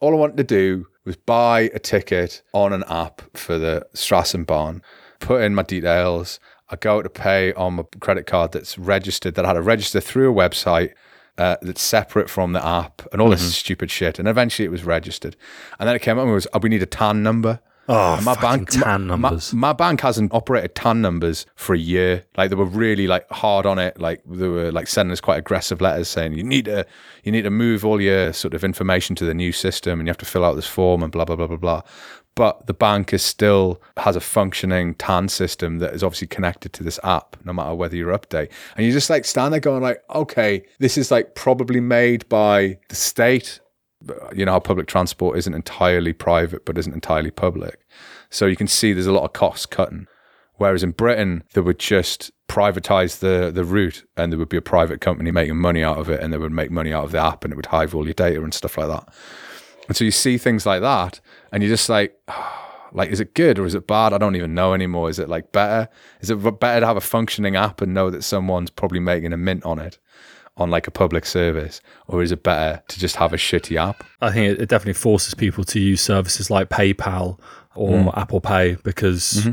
all 0.00 0.12
I 0.12 0.16
wanted 0.16 0.38
to 0.38 0.44
do 0.44 0.86
was 1.04 1.16
buy 1.16 1.70
a 1.74 1.78
ticket 1.78 2.42
on 2.52 2.72
an 2.72 2.84
app 2.88 3.22
for 3.36 3.58
the 3.58 3.86
Strassenbahn, 3.94 4.82
put 5.20 5.42
in 5.42 5.54
my 5.54 5.62
details. 5.62 6.38
I 6.68 6.76
go 6.76 7.02
to 7.02 7.10
pay 7.10 7.52
on 7.54 7.74
my 7.74 7.84
credit 8.00 8.26
card 8.26 8.52
that's 8.52 8.78
registered, 8.78 9.34
that 9.34 9.44
I 9.44 9.48
had 9.48 9.54
to 9.54 9.62
register 9.62 10.00
through 10.00 10.32
a 10.32 10.34
website 10.34 10.92
uh, 11.38 11.56
that's 11.62 11.82
separate 11.82 12.30
from 12.30 12.52
the 12.52 12.64
app 12.64 13.02
and 13.12 13.20
all 13.20 13.30
this 13.30 13.54
stupid 13.54 13.90
shit. 13.90 14.18
And 14.18 14.28
eventually 14.28 14.66
it 14.66 14.70
was 14.70 14.84
registered. 14.84 15.36
And 15.78 15.88
then 15.88 15.96
it 15.96 16.02
came 16.02 16.18
up 16.18 16.22
and 16.22 16.30
it 16.30 16.34
was, 16.34 16.46
oh, 16.52 16.60
we 16.60 16.68
need 16.68 16.82
a 16.82 16.86
TAN 16.86 17.22
number. 17.22 17.60
Oh, 17.88 18.14
And 18.16 18.24
my 18.24 18.34
bank, 18.40 18.68
tan 18.70 19.06
my- 19.06 19.16
numbers. 19.16 19.52
My, 19.52 19.68
my 19.68 19.72
bank 19.72 20.00
hasn't 20.00 20.32
operated 20.32 20.74
TAN 20.74 21.00
numbers 21.00 21.46
for 21.54 21.74
a 21.74 21.78
year. 21.78 22.24
Like 22.36 22.50
they 22.50 22.56
were 22.56 22.64
really 22.64 23.06
like 23.06 23.28
hard 23.30 23.66
on 23.66 23.78
it. 23.78 24.00
Like 24.00 24.22
they 24.26 24.48
were 24.48 24.70
like 24.72 24.88
sending 24.88 25.12
us 25.12 25.20
quite 25.20 25.38
aggressive 25.38 25.80
letters 25.80 26.08
saying 26.08 26.34
you 26.34 26.44
need 26.44 26.66
to 26.66 26.86
you 27.24 27.32
need 27.32 27.42
to 27.42 27.50
move 27.50 27.84
all 27.84 28.00
your 28.00 28.32
sort 28.32 28.54
of 28.54 28.64
information 28.64 29.16
to 29.16 29.24
the 29.24 29.34
new 29.34 29.52
system 29.52 30.00
and 30.00 30.06
you 30.06 30.10
have 30.10 30.18
to 30.18 30.26
fill 30.26 30.44
out 30.44 30.54
this 30.54 30.66
form 30.66 31.02
and 31.02 31.12
blah 31.12 31.24
blah 31.24 31.36
blah 31.36 31.46
blah 31.46 31.56
blah. 31.56 31.82
But 32.34 32.66
the 32.66 32.72
bank 32.72 33.12
is 33.12 33.22
still 33.22 33.78
has 33.98 34.16
a 34.16 34.20
functioning 34.20 34.94
TAN 34.94 35.28
system 35.28 35.80
that 35.80 35.92
is 35.92 36.02
obviously 36.02 36.28
connected 36.28 36.72
to 36.72 36.82
this 36.82 36.98
app, 37.04 37.36
no 37.44 37.52
matter 37.52 37.74
whether 37.74 37.94
you're 37.94 38.16
update. 38.16 38.50
And 38.74 38.86
you 38.86 38.92
just 38.92 39.10
like 39.10 39.26
stand 39.26 39.52
there 39.52 39.60
going 39.60 39.82
like, 39.82 40.02
okay, 40.14 40.64
this 40.78 40.96
is 40.96 41.10
like 41.10 41.34
probably 41.34 41.80
made 41.80 42.26
by 42.30 42.78
the 42.88 42.94
state 42.94 43.60
you 44.34 44.44
know 44.44 44.52
how 44.52 44.60
public 44.60 44.86
transport 44.86 45.38
isn't 45.38 45.54
entirely 45.54 46.12
private 46.12 46.64
but 46.64 46.78
isn't 46.78 46.92
entirely 46.92 47.30
public. 47.30 47.86
So 48.30 48.46
you 48.46 48.56
can 48.56 48.66
see 48.66 48.92
there's 48.92 49.06
a 49.06 49.12
lot 49.12 49.24
of 49.24 49.32
cost 49.32 49.70
cutting. 49.70 50.06
Whereas 50.56 50.82
in 50.82 50.92
britain 50.92 51.44
they 51.54 51.60
would 51.60 51.78
just 51.78 52.30
privatize 52.48 53.18
the 53.18 53.50
the 53.50 53.64
route 53.64 54.04
and 54.16 54.30
there 54.30 54.38
would 54.38 54.48
be 54.48 54.56
a 54.56 54.62
private 54.62 55.00
company 55.00 55.30
making 55.30 55.56
money 55.56 55.82
out 55.82 55.98
of 55.98 56.08
it 56.08 56.20
and 56.20 56.32
they 56.32 56.38
would 56.38 56.52
make 56.52 56.70
money 56.70 56.92
out 56.92 57.04
of 57.04 57.12
the 57.12 57.18
app 57.18 57.44
and 57.44 57.52
it 57.52 57.56
would 57.56 57.66
hive 57.66 57.94
all 57.94 58.04
your 58.04 58.14
data 58.14 58.42
and 58.42 58.54
stuff 58.54 58.76
like 58.76 58.88
that. 58.88 59.12
And 59.88 59.96
so 59.96 60.04
you 60.04 60.10
see 60.10 60.38
things 60.38 60.66
like 60.66 60.82
that 60.82 61.20
and 61.50 61.62
you're 61.62 61.72
just 61.72 61.88
like 61.88 62.16
like 62.92 63.10
is 63.10 63.20
it 63.20 63.34
good 63.34 63.58
or 63.58 63.64
is 63.64 63.74
it 63.74 63.86
bad? 63.86 64.12
I 64.12 64.18
don't 64.18 64.36
even 64.36 64.54
know 64.54 64.74
anymore. 64.74 65.08
Is 65.08 65.18
it 65.18 65.28
like 65.28 65.50
better? 65.52 65.88
Is 66.20 66.30
it 66.30 66.36
better 66.60 66.80
to 66.80 66.86
have 66.86 66.96
a 66.96 67.00
functioning 67.00 67.56
app 67.56 67.80
and 67.80 67.94
know 67.94 68.10
that 68.10 68.22
someone's 68.22 68.70
probably 68.70 69.00
making 69.00 69.32
a 69.32 69.38
mint 69.38 69.64
on 69.64 69.78
it 69.78 69.98
on 70.56 70.70
like 70.70 70.86
a 70.86 70.90
public 70.90 71.24
service 71.24 71.80
or 72.08 72.22
is 72.22 72.30
it 72.30 72.42
better 72.42 72.82
to 72.88 72.98
just 72.98 73.16
have 73.16 73.32
a 73.32 73.36
shitty 73.36 73.76
app 73.76 74.04
I 74.20 74.30
think 74.30 74.52
it, 74.52 74.62
it 74.62 74.68
definitely 74.68 74.94
forces 74.94 75.34
people 75.34 75.64
to 75.64 75.80
use 75.80 76.00
services 76.00 76.50
like 76.50 76.68
PayPal 76.68 77.38
or 77.74 78.02
hmm. 78.02 78.08
Apple 78.14 78.40
Pay 78.40 78.76
because 78.82 79.32
mm-hmm. 79.32 79.52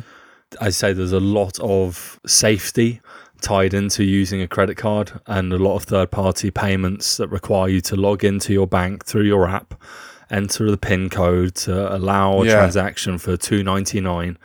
I 0.63 0.69
say 0.69 0.93
there's 0.93 1.13
a 1.13 1.19
lot 1.19 1.59
of 1.59 2.19
safety 2.25 3.01
tied 3.41 3.73
into 3.73 4.03
using 4.03 4.41
a 4.41 4.47
credit 4.47 4.75
card 4.75 5.13
and 5.27 5.53
a 5.53 5.57
lot 5.57 5.75
of 5.75 5.83
third 5.83 6.11
party 6.11 6.51
payments 6.51 7.17
that 7.17 7.29
require 7.29 7.69
you 7.69 7.81
to 7.81 7.95
log 7.95 8.23
into 8.23 8.51
your 8.51 8.67
bank 8.67 9.05
through 9.05 9.23
your 9.23 9.47
app, 9.47 9.81
enter 10.29 10.69
the 10.69 10.77
PIN 10.77 11.09
code 11.09 11.55
to 11.55 11.95
allow 11.95 12.41
a 12.41 12.45
Yeah. 12.45 12.53
transaction 12.55 13.17
for 13.17 13.37
299 13.37 14.37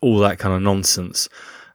all 0.00 0.18
that 0.18 0.38
kind 0.38 0.54
of 0.54 0.60
nonsense. 0.60 1.28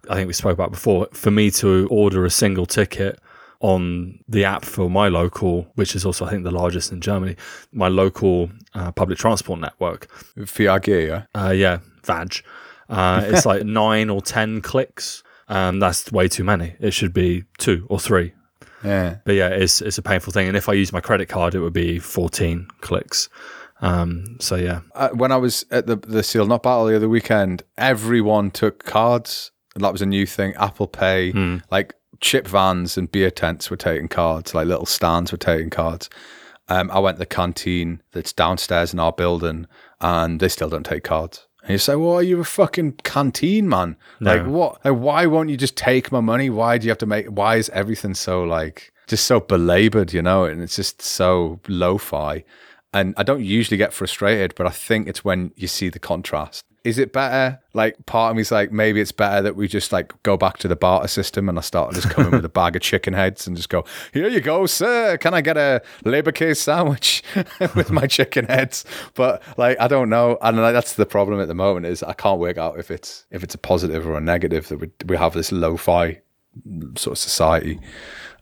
I 0.10 0.16
think 0.16 0.28
we 0.28 0.34
spoke 0.34 0.54
about 0.54 0.72
before. 0.72 1.08
For 1.14 1.32
me 1.32 1.50
to 1.52 1.88
order 1.90 2.26
a 2.26 2.30
single 2.30 2.66
ticket 2.66 3.20
on 3.60 4.20
the 4.28 4.46
app 4.46 4.64
for 4.64 4.90
my 4.90 5.08
local, 5.08 5.68
which 5.76 5.96
is 5.96 6.06
also 6.06 6.26
I 6.26 6.30
think 6.30 6.44
the 6.44 6.52
largest 6.52 6.92
in 6.92 7.02
Germany, 7.02 7.36
my 7.72 7.88
local 7.88 8.50
uh, 8.74 8.92
public 8.92 9.18
transport 9.18 9.60
network. 9.60 10.08
VRG, 10.38 11.08
yeah 11.08 11.24
Uh, 11.40 11.52
yeah, 11.52 11.80
Vag. 12.04 12.44
Uh, 12.90 13.22
it's 13.26 13.46
like 13.52 13.64
nine 13.64 14.10
or 14.10 14.22
ten 14.22 14.62
clicks. 14.62 15.24
Um, 15.50 15.80
that's 15.80 16.12
way 16.12 16.28
too 16.28 16.44
many. 16.44 16.76
It 16.80 16.92
should 16.94 17.14
be 17.14 17.46
two 17.58 17.86
or 17.90 18.00
three. 18.00 18.34
yeah 18.84 19.18
But 19.26 19.36
yeah, 19.36 19.50
it's 19.50 19.82
it's 19.82 19.98
a 19.98 20.02
painful 20.04 20.34
thing. 20.34 20.48
And 20.48 20.58
if 20.58 20.70
I 20.70 20.74
use 20.74 20.94
my 20.94 21.02
credit 21.02 21.28
card, 21.28 21.56
it 21.56 21.60
would 21.60 21.74
be 21.74 22.00
fourteen 22.00 22.68
clicks. 22.82 23.30
Um, 23.82 24.38
so 24.40 24.56
yeah, 24.56 24.82
uh, 24.96 25.10
when 25.10 25.32
I 25.32 25.38
was 25.38 25.66
at 25.72 25.88
the 25.88 25.96
the 25.96 26.24
Seal 26.24 26.46
Not 26.48 26.64
Battle 26.64 26.86
the 26.86 26.96
other 26.96 27.10
weekend, 27.10 27.64
everyone 27.78 28.52
took 28.52 28.84
cards, 28.84 29.52
and 29.76 29.84
that 29.84 29.92
was 29.92 30.02
a 30.02 30.06
new 30.06 30.26
thing. 30.26 30.54
Apple 30.56 30.88
Pay, 30.88 31.32
like 31.72 31.94
chip 32.20 32.48
vans 32.48 32.98
and 32.98 33.12
beer 33.12 33.32
tents 33.32 33.70
were 33.70 33.78
taking 33.78 34.08
cards, 34.08 34.54
like 34.54 34.68
little 34.68 34.86
stands 34.86 35.32
were 35.32 35.38
taking 35.38 35.70
cards. 35.70 36.10
Um, 36.70 36.92
I 36.92 37.00
went 37.00 37.16
to 37.16 37.20
the 37.20 37.26
canteen 37.26 38.02
that's 38.12 38.34
downstairs 38.34 38.94
in 38.94 39.00
our 39.00 39.14
building, 39.14 39.68
and 40.02 40.40
they 40.40 40.50
still 40.50 40.70
don't 40.70 40.86
take 40.86 41.04
cards. 41.04 41.48
And 41.62 41.72
you 41.72 41.78
say, 41.78 41.96
"Well, 41.96 42.14
are 42.16 42.24
you 42.24 42.40
a 42.40 42.46
fucking 42.46 42.94
canteen 43.04 43.68
man? 43.70 43.98
Like 44.20 44.46
what? 44.46 44.84
Like 44.86 44.96
why 44.96 45.26
won't 45.26 45.50
you 45.50 45.58
just 45.58 45.78
take 45.78 46.12
my 46.12 46.20
money? 46.22 46.50
Why 46.50 46.78
do 46.78 46.86
you 46.86 46.92
have 46.92 46.98
to 47.00 47.06
make? 47.06 47.28
Why 47.28 47.56
is 47.58 47.70
everything 47.70 48.14
so 48.14 48.44
like 48.44 48.92
just 49.08 49.26
so 49.26 49.40
belabored? 49.40 50.14
You 50.14 50.22
know, 50.22 50.46
and 50.46 50.62
it's 50.62 50.76
just 50.76 51.02
so 51.02 51.60
lo-fi." 51.68 52.44
And 52.94 53.14
I 53.18 53.24
don't 53.24 53.44
usually 53.44 53.78
get 53.78 53.94
frustrated, 53.94 54.56
but 54.56 54.66
I 54.66 54.70
think 54.70 55.08
it's 55.08 55.24
when 55.24 55.52
you 55.56 55.68
see 55.68 55.90
the 55.90 56.00
contrast. 56.00 56.64
Is 56.84 56.98
it 56.98 57.12
better? 57.12 57.60
Like, 57.74 58.06
part 58.06 58.32
of 58.32 58.38
me's 58.38 58.52
like, 58.52 58.72
maybe 58.72 59.02
it's 59.02 59.12
better 59.12 59.42
that 59.42 59.56
we 59.56 59.68
just 59.68 59.92
like 59.92 60.14
go 60.24 60.38
back 60.38 60.58
to 60.60 60.68
the 60.68 60.76
barter 60.76 61.08
system 61.08 61.50
and 61.50 61.58
I 61.58 61.62
start 61.62 61.94
just 61.94 62.10
coming 62.10 62.32
with 62.32 62.46
a 62.46 62.50
bag 62.50 62.76
of 62.76 62.82
chicken 62.82 63.14
heads 63.14 63.46
and 63.46 63.58
just 63.58 63.70
go, 63.70 63.84
here 64.14 64.28
you 64.28 64.40
go, 64.40 64.66
sir. 64.66 65.18
Can 65.18 65.34
I 65.34 65.42
get 65.42 65.58
a 65.58 65.82
Leberkäse 66.06 66.58
sandwich 66.58 67.24
with 67.76 67.92
my 67.92 68.08
chicken 68.08 68.46
heads? 68.46 68.86
But 69.16 69.44
like, 69.58 69.80
I 69.80 69.88
don't 69.88 70.10
know. 70.10 70.38
And 70.42 70.58
like, 70.58 70.74
that's 70.74 70.94
the 70.94 71.06
problem 71.06 71.42
at 71.42 71.48
the 71.48 71.56
moment 71.56 71.86
is 71.86 72.04
I 72.04 72.14
can't 72.14 72.40
work 72.40 72.58
out 72.58 72.80
if 72.80 72.90
it's 72.90 73.26
if 73.32 73.44
it's 73.44 73.56
a 73.56 73.60
positive 73.60 74.08
or 74.08 74.18
a 74.18 74.22
negative 74.22 74.68
that 74.70 74.80
we, 74.80 74.90
we 75.06 75.18
have 75.18 75.34
this 75.34 75.52
lo-fi 75.52 76.22
sort 76.96 77.14
of 77.14 77.18
society 77.18 77.80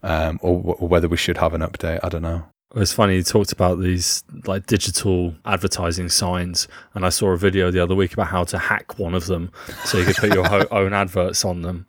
um, 0.04 0.40
or, 0.42 0.76
or 0.80 0.88
whether 0.88 1.08
we 1.08 1.18
should 1.18 1.38
have 1.38 1.54
an 1.54 1.62
update. 1.62 2.00
I 2.04 2.10
don't 2.10 2.22
know. 2.22 2.46
It's 2.76 2.92
funny 2.92 3.16
you 3.16 3.24
talked 3.24 3.52
about 3.52 3.80
these 3.80 4.24
like 4.46 4.66
digital 4.66 5.34
advertising 5.46 6.10
signs, 6.10 6.68
and 6.94 7.06
I 7.06 7.10
saw 7.10 7.30
a 7.30 7.38
video 7.38 7.72
the 7.72 7.80
other 7.82 7.96
week 7.96 8.14
about 8.14 8.28
how 8.28 8.44
to 8.46 8.58
hack 8.58 9.00
one 9.00 9.14
of 9.14 9.28
them, 9.28 9.52
so 9.86 9.98
you 9.98 10.06
could 10.06 10.18
put 10.18 10.34
your 10.34 10.48
ho- 10.48 10.68
own 10.72 10.94
adverts 10.94 11.46
on 11.46 11.62
them. 11.62 11.86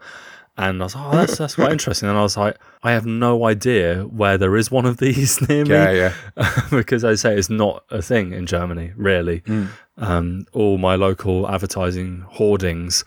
And 0.58 0.80
I 0.80 0.84
was 0.84 0.94
like, 0.94 1.04
oh, 1.04 1.16
that's 1.16 1.38
that's 1.38 1.54
quite 1.56 1.72
interesting. 1.72 2.08
And 2.08 2.16
I 2.16 2.22
was 2.22 2.36
like, 2.36 2.56
I 2.82 2.92
have 2.92 3.04
no 3.04 3.46
idea 3.46 4.02
where 4.04 4.38
there 4.38 4.56
is 4.56 4.70
one 4.70 4.86
of 4.86 4.96
these 4.98 5.40
near 5.48 5.64
me, 5.64 5.70
Yeah, 5.70 6.12
yeah. 6.36 6.62
because 6.70 7.04
I 7.04 7.14
say 7.14 7.36
it's 7.36 7.50
not 7.50 7.84
a 7.90 8.00
thing 8.00 8.32
in 8.32 8.46
Germany, 8.46 8.92
really. 8.96 9.40
Mm. 9.40 9.68
Um, 9.98 10.46
all 10.52 10.78
my 10.78 10.94
local 10.94 11.48
advertising 11.48 12.24
hoardings 12.28 13.04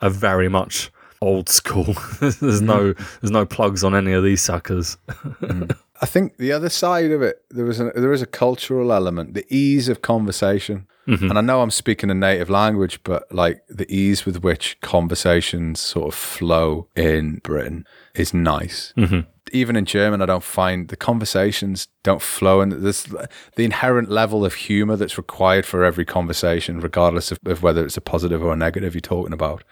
are 0.00 0.10
very 0.10 0.48
much 0.48 0.90
old 1.20 1.48
school. 1.48 1.84
there's 2.20 2.38
mm. 2.38 2.62
no 2.62 2.92
there's 2.92 3.30
no 3.30 3.46
plugs 3.46 3.82
on 3.82 3.94
any 3.94 4.12
of 4.12 4.22
these 4.22 4.42
suckers. 4.42 4.96
Mm. 5.08 5.76
I 6.02 6.06
think 6.06 6.36
the 6.36 6.50
other 6.50 6.68
side 6.68 7.12
of 7.12 7.22
it, 7.22 7.42
there 7.48 7.64
was 7.64 7.78
a, 7.78 7.92
there 7.94 8.12
is 8.12 8.22
a 8.22 8.26
cultural 8.26 8.92
element, 8.92 9.34
the 9.34 9.46
ease 9.48 9.88
of 9.88 10.02
conversation. 10.02 10.88
Mm-hmm. 11.06 11.30
And 11.30 11.38
I 11.38 11.40
know 11.40 11.62
I'm 11.62 11.70
speaking 11.70 12.10
a 12.10 12.14
native 12.14 12.50
language, 12.50 13.00
but 13.04 13.32
like 13.32 13.62
the 13.68 13.90
ease 13.92 14.26
with 14.26 14.42
which 14.42 14.80
conversations 14.80 15.80
sort 15.80 16.08
of 16.08 16.14
flow 16.14 16.88
in 16.96 17.36
Britain 17.44 17.86
is 18.14 18.34
nice. 18.34 18.92
Mm-hmm. 18.96 19.20
Even 19.52 19.76
in 19.76 19.84
German, 19.84 20.22
I 20.22 20.26
don't 20.26 20.44
find 20.44 20.88
the 20.88 20.96
conversations 20.96 21.88
don't 22.02 22.22
flow, 22.22 22.60
and 22.60 22.72
there's 22.72 23.04
the 23.04 23.64
inherent 23.64 24.10
level 24.10 24.44
of 24.44 24.54
humor 24.54 24.96
that's 24.96 25.18
required 25.18 25.66
for 25.66 25.84
every 25.84 26.04
conversation, 26.04 26.80
regardless 26.80 27.30
of, 27.30 27.38
of 27.44 27.62
whether 27.62 27.84
it's 27.84 27.96
a 27.96 28.00
positive 28.00 28.42
or 28.42 28.52
a 28.52 28.56
negative 28.56 28.94
you're 28.94 29.00
talking 29.00 29.32
about 29.32 29.62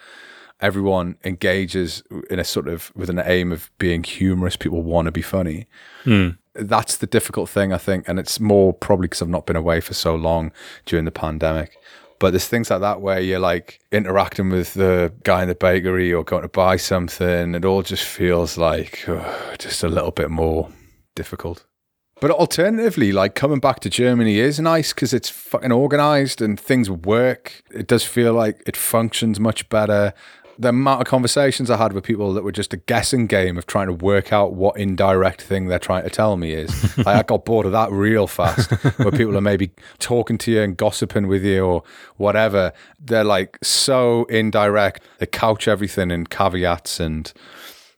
everyone 0.60 1.16
engages 1.24 2.02
in 2.28 2.38
a 2.38 2.44
sort 2.44 2.68
of 2.68 2.92
with 2.94 3.10
an 3.10 3.20
aim 3.24 3.52
of 3.52 3.70
being 3.78 4.02
humorous. 4.02 4.56
People 4.56 4.82
want 4.82 5.06
to 5.06 5.12
be 5.12 5.22
funny. 5.22 5.66
That's 6.54 6.96
the 6.96 7.06
difficult 7.06 7.48
thing, 7.48 7.72
I 7.72 7.78
think, 7.78 8.08
and 8.08 8.18
it's 8.18 8.40
more 8.40 8.72
probably 8.72 9.06
because 9.06 9.22
I've 9.22 9.28
not 9.28 9.46
been 9.46 9.56
away 9.56 9.80
for 9.80 9.94
so 9.94 10.14
long 10.14 10.52
during 10.84 11.04
the 11.04 11.12
pandemic. 11.12 11.78
But 12.18 12.32
there's 12.32 12.48
things 12.48 12.70
like 12.70 12.80
that 12.80 13.00
where 13.00 13.18
you're 13.20 13.38
like 13.38 13.80
interacting 13.90 14.50
with 14.50 14.74
the 14.74 15.12
guy 15.22 15.42
in 15.42 15.48
the 15.48 15.54
bakery 15.54 16.12
or 16.12 16.22
going 16.22 16.42
to 16.42 16.48
buy 16.48 16.76
something. 16.76 17.54
It 17.54 17.64
all 17.64 17.82
just 17.82 18.04
feels 18.04 18.58
like 18.58 19.08
uh, 19.08 19.56
just 19.58 19.82
a 19.82 19.88
little 19.88 20.10
bit 20.10 20.30
more 20.30 20.68
difficult. 21.14 21.64
But 22.20 22.30
alternatively, 22.32 23.12
like 23.12 23.34
coming 23.34 23.60
back 23.60 23.80
to 23.80 23.88
Germany 23.88 24.38
is 24.38 24.60
nice 24.60 24.92
because 24.92 25.14
it's 25.14 25.30
fucking 25.30 25.72
organized 25.72 26.42
and 26.42 26.60
things 26.60 26.90
work. 26.90 27.62
It 27.70 27.86
does 27.86 28.04
feel 28.04 28.34
like 28.34 28.62
it 28.66 28.76
functions 28.76 29.40
much 29.40 29.66
better. 29.70 30.12
The 30.60 30.68
amount 30.68 31.00
of 31.00 31.06
conversations 31.06 31.70
I 31.70 31.78
had 31.78 31.94
with 31.94 32.04
people 32.04 32.34
that 32.34 32.44
were 32.44 32.52
just 32.52 32.74
a 32.74 32.76
guessing 32.76 33.26
game 33.26 33.56
of 33.56 33.66
trying 33.66 33.86
to 33.86 33.94
work 33.94 34.30
out 34.30 34.52
what 34.52 34.76
indirect 34.76 35.40
thing 35.40 35.68
they're 35.68 35.78
trying 35.78 36.04
to 36.04 36.10
tell 36.10 36.36
me 36.36 36.52
is, 36.52 36.96
like, 36.98 37.06
I 37.06 37.22
got 37.22 37.46
bored 37.46 37.64
of 37.64 37.72
that 37.72 37.90
real 37.90 38.26
fast. 38.26 38.70
where 38.98 39.10
people 39.10 39.36
are 39.38 39.40
maybe 39.40 39.70
talking 39.98 40.36
to 40.38 40.52
you 40.52 40.60
and 40.60 40.76
gossiping 40.76 41.28
with 41.28 41.42
you 41.42 41.64
or 41.64 41.82
whatever. 42.18 42.72
They're 42.98 43.24
like 43.24 43.58
so 43.62 44.24
indirect. 44.24 45.02
They 45.18 45.26
couch 45.26 45.66
everything 45.66 46.10
in 46.10 46.26
caveats 46.26 47.00
and 47.00 47.32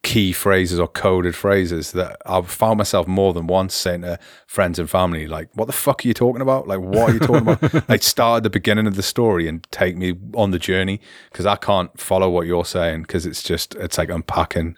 key 0.03 0.33
phrases 0.33 0.81
or 0.81 0.89
coded 0.89 1.35
phrases 1.35 1.93
that 1.93 2.17
I've 2.27 2.51
found 2.51 2.79
myself 2.79 3.07
more 3.07 3.33
than 3.33 3.47
once 3.47 3.75
saying 3.75 4.03
to 4.03 4.19
friends 4.47 4.79
and 4.79 4.91
family, 4.91 5.29
like, 5.29 5.49
what 5.55 5.67
the 5.67 5.73
fuck 5.73 6.05
are 6.05 6.09
you 6.09 6.15
talking 6.15 6.43
about? 6.43 6.67
Like, 6.67 6.81
what 6.81 7.11
are 7.11 7.13
you 7.13 7.21
talking 7.21 7.49
about? 7.49 7.89
like, 7.89 8.03
start 8.03 8.39
at 8.39 8.43
the 8.43 8.51
beginning 8.51 8.89
of 8.89 8.97
the 8.97 9.03
story 9.03 9.47
and 9.47 9.65
take 9.71 9.97
me 9.97 10.15
on 10.35 10.51
the 10.51 10.59
journey 10.59 11.01
because 11.31 11.47
I 11.47 11.57
can't 11.57 11.99
follow 11.99 12.29
what 12.29 12.47
you're 12.47 12.65
saying 12.65 13.03
because 13.03 13.27
it's 13.27 13.45
just, 13.45 13.77
it's 13.77 13.97
like 13.97 14.09
unpacking 14.09 14.77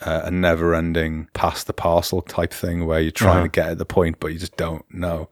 uh, 0.00 0.22
a 0.24 0.30
never 0.30 0.74
ending 0.74 1.28
pass 1.32 1.64
the 1.64 1.72
parcel 1.72 2.22
type 2.22 2.52
thing 2.52 2.86
where 2.86 3.00
you're 3.00 3.10
trying 3.10 3.44
to 3.44 3.48
get 3.48 3.70
at 3.70 3.78
the 3.78 3.86
point, 3.86 4.20
but 4.20 4.32
you 4.32 4.38
just 4.38 4.56
don't 4.56 4.84
know. 4.92 5.28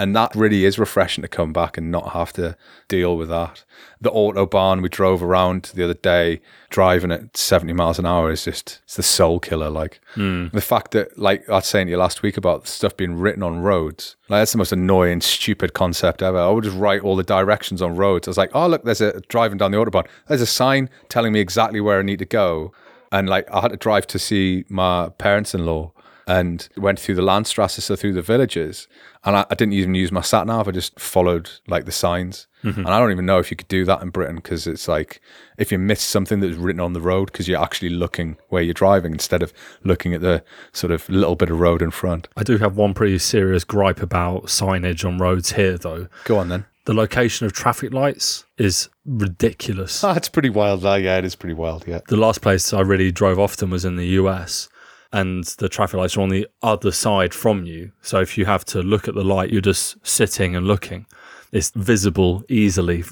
And 0.00 0.16
that 0.16 0.34
really 0.34 0.64
is 0.64 0.78
refreshing 0.78 1.20
to 1.20 1.28
come 1.28 1.52
back 1.52 1.76
and 1.76 1.90
not 1.90 2.14
have 2.14 2.32
to 2.32 2.56
deal 2.88 3.18
with 3.18 3.28
that. 3.28 3.64
The 4.00 4.10
Autobahn 4.10 4.80
we 4.80 4.88
drove 4.88 5.22
around 5.22 5.72
the 5.74 5.84
other 5.84 5.92
day, 5.92 6.40
driving 6.70 7.12
at 7.12 7.36
70 7.36 7.74
miles 7.74 7.98
an 7.98 8.06
hour 8.06 8.30
is 8.30 8.46
just, 8.46 8.80
it's 8.84 8.96
the 8.96 9.02
soul 9.02 9.38
killer. 9.38 9.68
Like 9.68 10.00
hmm. 10.14 10.46
the 10.54 10.62
fact 10.62 10.92
that, 10.92 11.18
like 11.18 11.46
I 11.50 11.56
was 11.56 11.66
saying 11.66 11.88
to 11.88 11.90
you 11.90 11.98
last 11.98 12.22
week 12.22 12.38
about 12.38 12.66
stuff 12.66 12.96
being 12.96 13.12
written 13.12 13.42
on 13.42 13.60
roads, 13.60 14.16
like 14.30 14.40
that's 14.40 14.52
the 14.52 14.58
most 14.58 14.72
annoying, 14.72 15.20
stupid 15.20 15.74
concept 15.74 16.22
ever. 16.22 16.38
I 16.38 16.48
would 16.48 16.64
just 16.64 16.78
write 16.78 17.02
all 17.02 17.14
the 17.14 17.22
directions 17.22 17.82
on 17.82 17.94
roads. 17.94 18.26
I 18.26 18.30
was 18.30 18.38
like, 18.38 18.52
oh, 18.54 18.68
look, 18.68 18.84
there's 18.84 19.02
a 19.02 19.20
driving 19.28 19.58
down 19.58 19.70
the 19.70 19.76
Autobahn. 19.76 20.08
There's 20.28 20.40
a 20.40 20.46
sign 20.46 20.88
telling 21.10 21.34
me 21.34 21.40
exactly 21.40 21.82
where 21.82 21.98
I 21.98 22.02
need 22.02 22.20
to 22.20 22.24
go. 22.24 22.72
And 23.12 23.28
like 23.28 23.50
I 23.50 23.60
had 23.60 23.72
to 23.72 23.76
drive 23.76 24.06
to 24.06 24.18
see 24.18 24.64
my 24.70 25.10
parents 25.18 25.54
in 25.54 25.66
law 25.66 25.92
and 26.30 26.68
went 26.76 27.00
through 27.00 27.16
the 27.16 27.22
Landstrasse, 27.22 27.82
so 27.82 27.96
through 27.96 28.12
the 28.12 28.22
villages. 28.22 28.86
And 29.24 29.36
I, 29.36 29.44
I 29.50 29.56
didn't 29.56 29.74
even 29.74 29.96
use 29.96 30.12
my 30.12 30.20
sat 30.20 30.46
nav. 30.46 30.68
I 30.68 30.70
just 30.70 30.98
followed 30.98 31.50
like 31.66 31.86
the 31.86 31.92
signs. 31.92 32.46
Mm-hmm. 32.62 32.78
And 32.78 32.88
I 32.88 33.00
don't 33.00 33.10
even 33.10 33.26
know 33.26 33.40
if 33.40 33.50
you 33.50 33.56
could 33.56 33.66
do 33.66 33.84
that 33.86 34.00
in 34.00 34.10
Britain 34.10 34.36
because 34.36 34.68
it's 34.68 34.86
like 34.86 35.20
if 35.58 35.72
you 35.72 35.78
miss 35.78 36.00
something 36.00 36.38
that's 36.38 36.54
written 36.54 36.80
on 36.80 36.92
the 36.92 37.00
road 37.00 37.32
because 37.32 37.48
you're 37.48 37.60
actually 37.60 37.88
looking 37.88 38.36
where 38.48 38.62
you're 38.62 38.74
driving 38.74 39.10
instead 39.12 39.42
of 39.42 39.52
looking 39.82 40.14
at 40.14 40.20
the 40.20 40.44
sort 40.72 40.92
of 40.92 41.08
little 41.08 41.34
bit 41.34 41.50
of 41.50 41.58
road 41.58 41.82
in 41.82 41.90
front. 41.90 42.28
I 42.36 42.44
do 42.44 42.58
have 42.58 42.76
one 42.76 42.94
pretty 42.94 43.18
serious 43.18 43.64
gripe 43.64 44.00
about 44.00 44.44
signage 44.44 45.04
on 45.04 45.18
roads 45.18 45.52
here, 45.52 45.78
though. 45.78 46.06
Go 46.26 46.38
on 46.38 46.48
then. 46.48 46.64
The 46.84 46.94
location 46.94 47.44
of 47.44 47.52
traffic 47.52 47.92
lights 47.92 48.44
is 48.56 48.88
ridiculous. 49.04 50.00
That's 50.02 50.28
pretty 50.28 50.50
wild. 50.50 50.84
Yeah, 50.84 51.18
it 51.18 51.24
is 51.24 51.34
pretty 51.34 51.54
wild. 51.54 51.88
Yeah. 51.88 52.00
the 52.06 52.16
last 52.16 52.40
place 52.40 52.72
I 52.72 52.82
really 52.82 53.10
drove 53.10 53.40
often 53.40 53.70
was 53.70 53.84
in 53.84 53.96
the 53.96 54.06
US, 54.20 54.68
and 55.12 55.44
the 55.58 55.68
traffic 55.68 55.98
lights 55.98 56.16
are 56.16 56.20
on 56.20 56.28
the 56.28 56.46
other 56.62 56.92
side 56.92 57.34
from 57.34 57.64
you. 57.64 57.92
So 58.02 58.20
if 58.20 58.38
you 58.38 58.44
have 58.44 58.64
to 58.66 58.82
look 58.82 59.08
at 59.08 59.14
the 59.14 59.24
light, 59.24 59.50
you're 59.50 59.60
just 59.60 59.96
sitting 60.06 60.54
and 60.54 60.66
looking. 60.66 61.06
It's 61.52 61.70
visible 61.70 62.44
easily. 62.48 63.04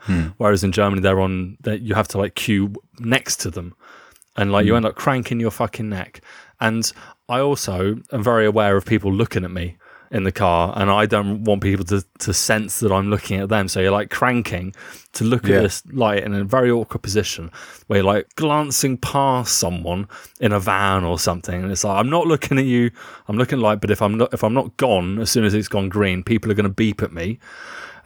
Hmm. 0.00 0.28
Whereas 0.36 0.62
in 0.62 0.72
Germany, 0.72 1.00
they're 1.00 1.20
on. 1.20 1.56
That 1.60 1.80
you 1.80 1.94
have 1.94 2.08
to 2.08 2.18
like 2.18 2.34
queue 2.34 2.74
next 2.98 3.36
to 3.40 3.50
them, 3.50 3.74
and 4.36 4.52
like 4.52 4.66
you 4.66 4.72
hmm. 4.72 4.78
end 4.78 4.86
up 4.86 4.94
cranking 4.94 5.40
your 5.40 5.50
fucking 5.50 5.88
neck. 5.88 6.20
And 6.60 6.90
I 7.28 7.40
also 7.40 7.96
am 8.12 8.22
very 8.22 8.46
aware 8.46 8.76
of 8.76 8.86
people 8.86 9.12
looking 9.12 9.44
at 9.44 9.50
me 9.50 9.76
in 10.10 10.22
the 10.24 10.32
car, 10.32 10.72
and 10.76 10.90
I 10.90 11.06
don't 11.06 11.44
want 11.44 11.62
people 11.62 11.84
to, 11.86 12.04
to 12.20 12.32
sense 12.32 12.80
that 12.80 12.92
I'm 12.92 13.10
looking 13.10 13.40
at 13.40 13.48
them. 13.48 13.68
So 13.68 13.80
you're 13.80 13.90
like 13.90 14.10
cranking 14.10 14.74
to 15.14 15.24
look 15.24 15.46
Yeah. 15.46 15.56
at 15.56 15.62
this 15.62 15.82
light 15.92 16.22
in 16.22 16.34
a 16.34 16.44
very 16.44 16.70
awkward 16.70 17.02
position 17.02 17.50
where 17.86 17.98
you're 17.98 18.06
like 18.06 18.28
glancing 18.36 18.96
past 18.98 19.58
someone 19.58 20.08
in 20.40 20.52
a 20.52 20.60
van 20.60 21.04
or 21.04 21.18
something, 21.18 21.62
and 21.62 21.72
it's 21.72 21.84
like 21.84 21.96
I'm 21.98 22.10
not 22.10 22.26
looking 22.26 22.58
at 22.58 22.64
you. 22.66 22.90
I'm 23.28 23.36
looking 23.36 23.58
like, 23.60 23.80
but 23.80 23.90
if 23.90 24.00
I'm 24.02 24.16
not 24.18 24.32
if 24.34 24.42
I'm 24.44 24.54
not 24.54 24.76
gone 24.76 25.18
as 25.18 25.30
soon 25.30 25.44
as 25.44 25.54
it's 25.54 25.68
gone 25.68 25.88
green, 25.88 26.22
people 26.22 26.50
are 26.50 26.54
going 26.54 26.64
to 26.64 26.68
beep 26.72 27.02
at 27.02 27.12
me. 27.12 27.38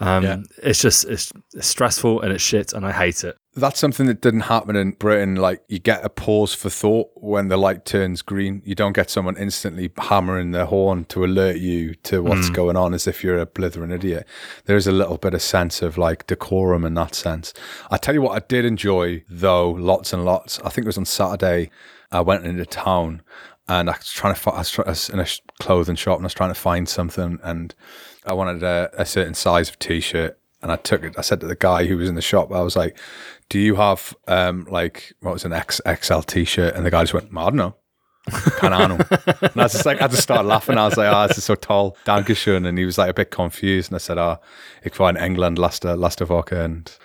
Um, 0.00 0.24
Yeah. 0.24 0.36
It's 0.62 0.80
just 0.80 1.04
it's, 1.04 1.32
it's 1.54 1.66
stressful 1.66 2.22
and 2.22 2.32
it's 2.32 2.42
shit, 2.42 2.72
and 2.72 2.86
I 2.86 2.92
hate 2.92 3.24
it. 3.24 3.36
That's 3.56 3.80
something 3.80 4.06
that 4.06 4.20
didn't 4.20 4.42
happen 4.42 4.76
in 4.76 4.92
Britain. 4.92 5.34
Like 5.34 5.62
you 5.66 5.80
get 5.80 6.04
a 6.04 6.08
pause 6.08 6.54
for 6.54 6.70
thought 6.70 7.10
when 7.16 7.48
the 7.48 7.56
light 7.56 7.84
turns 7.84 8.22
green. 8.22 8.62
You 8.64 8.76
don't 8.76 8.92
get 8.92 9.10
someone 9.10 9.36
instantly 9.36 9.90
hammering 9.98 10.52
their 10.52 10.66
horn 10.66 11.04
to 11.06 11.24
alert 11.24 11.56
you 11.56 11.94
to 12.04 12.22
what's 12.22 12.46
hmm. 12.46 12.54
going 12.54 12.76
on 12.76 12.94
as 12.94 13.08
if 13.08 13.24
you're 13.24 13.38
a 13.38 13.46
blithering 13.46 13.90
idiot. 13.90 14.24
There's 14.66 14.86
a 14.86 14.92
little 14.92 15.18
bit 15.18 15.34
of 15.34 15.42
sense 15.42 15.82
of 15.82 15.98
like 15.98 16.28
decorum 16.28 16.84
in 16.84 16.94
that 16.94 17.16
sense. 17.16 17.52
I 17.90 17.96
tell 17.96 18.14
you 18.14 18.22
what, 18.22 18.40
I 18.40 18.46
did 18.46 18.64
enjoy 18.64 19.24
though, 19.28 19.70
lots 19.70 20.12
and 20.12 20.24
lots. 20.24 20.60
I 20.60 20.68
think 20.68 20.84
it 20.84 20.88
was 20.88 20.98
on 20.98 21.06
Saturday. 21.06 21.70
I 22.12 22.20
went 22.20 22.46
into 22.46 22.66
town 22.66 23.22
and 23.66 23.90
I 23.90 23.96
was 23.96 24.12
trying 24.12 24.34
to 24.34 24.40
find, 24.40 24.56
I 24.56 24.60
was, 24.60 24.70
try- 24.70 24.84
I 24.84 24.90
was 24.90 25.10
in 25.10 25.18
a 25.18 25.24
sh- 25.24 25.40
clothing 25.60 25.96
shop 25.96 26.18
and 26.18 26.24
I 26.24 26.26
was 26.26 26.34
trying 26.34 26.50
to 26.50 26.60
find 26.60 26.88
something 26.88 27.40
and 27.42 27.74
I 28.24 28.32
wanted 28.32 28.62
a, 28.62 28.90
a 28.94 29.04
certain 29.04 29.34
size 29.34 29.68
of 29.68 29.78
t-shirt 29.78 30.38
and 30.62 30.70
I 30.70 30.76
took 30.76 31.02
it. 31.02 31.14
I 31.16 31.22
said 31.22 31.40
to 31.40 31.46
the 31.46 31.56
guy 31.56 31.86
who 31.86 31.96
was 31.96 32.08
in 32.08 32.14
the 32.14 32.22
shop, 32.22 32.52
I 32.52 32.62
was 32.62 32.76
like, 32.76 32.98
"Do 33.50 33.58
you 33.58 33.74
have 33.76 34.16
um 34.26 34.66
like 34.70 35.12
what 35.20 35.34
was 35.34 35.44
an 35.44 35.52
X 35.52 35.80
XL 35.86 36.20
t-shirt?" 36.20 36.74
And 36.74 36.86
the 36.86 36.90
guy 36.90 37.02
just 37.02 37.12
went, 37.12 37.28
"I 37.36 37.44
don't 37.44 37.56
know." 37.56 37.74
And 39.42 39.56
I 39.56 39.62
was 39.64 39.72
just 39.72 39.86
like, 39.86 40.00
I 40.00 40.08
just 40.08 40.22
started 40.22 40.46
laughing. 40.46 40.78
I 40.78 40.86
was 40.86 40.96
like, 40.96 41.12
oh, 41.12 41.26
this 41.26 41.38
is 41.38 41.44
so 41.44 41.54
tall. 41.54 41.96
Dankeschön. 42.04 42.66
And 42.66 42.78
he 42.78 42.84
was 42.84 42.98
like 42.98 43.10
a 43.10 43.14
bit 43.14 43.30
confused. 43.30 43.90
And 43.90 43.96
I 43.96 43.98
said, 43.98 44.18
oh, 44.18 44.38
ik 44.84 44.98
war 44.98 45.10
in 45.10 45.16
England 45.16 45.58
last, 45.58 45.84
uh, 45.84 45.96
last 45.96 46.20
Woche 46.20 46.52
and 46.52 46.96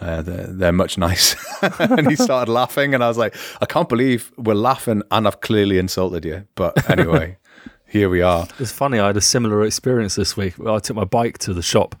uh, 0.00 0.22
they're, 0.22 0.46
they're 0.46 0.72
much 0.72 0.98
nice. 0.98 1.36
and 1.78 2.08
he 2.08 2.16
started 2.16 2.50
laughing. 2.50 2.94
And 2.94 3.02
I 3.04 3.08
was 3.08 3.18
like, 3.18 3.36
I 3.60 3.66
can't 3.66 3.88
believe 3.88 4.32
we're 4.36 4.54
laughing 4.54 5.02
and 5.10 5.26
I've 5.26 5.40
clearly 5.40 5.78
insulted 5.78 6.24
you. 6.24 6.46
But 6.54 6.88
anyway, 6.90 7.38
here 7.86 8.08
we 8.08 8.22
are. 8.22 8.48
It's 8.58 8.72
funny. 8.72 8.98
I 8.98 9.08
had 9.08 9.16
a 9.16 9.20
similar 9.20 9.64
experience 9.64 10.14
this 10.14 10.36
week. 10.36 10.54
I 10.60 10.78
took 10.78 10.96
my 10.96 11.04
bike 11.04 11.38
to 11.38 11.54
the 11.54 11.62
shop 11.62 11.96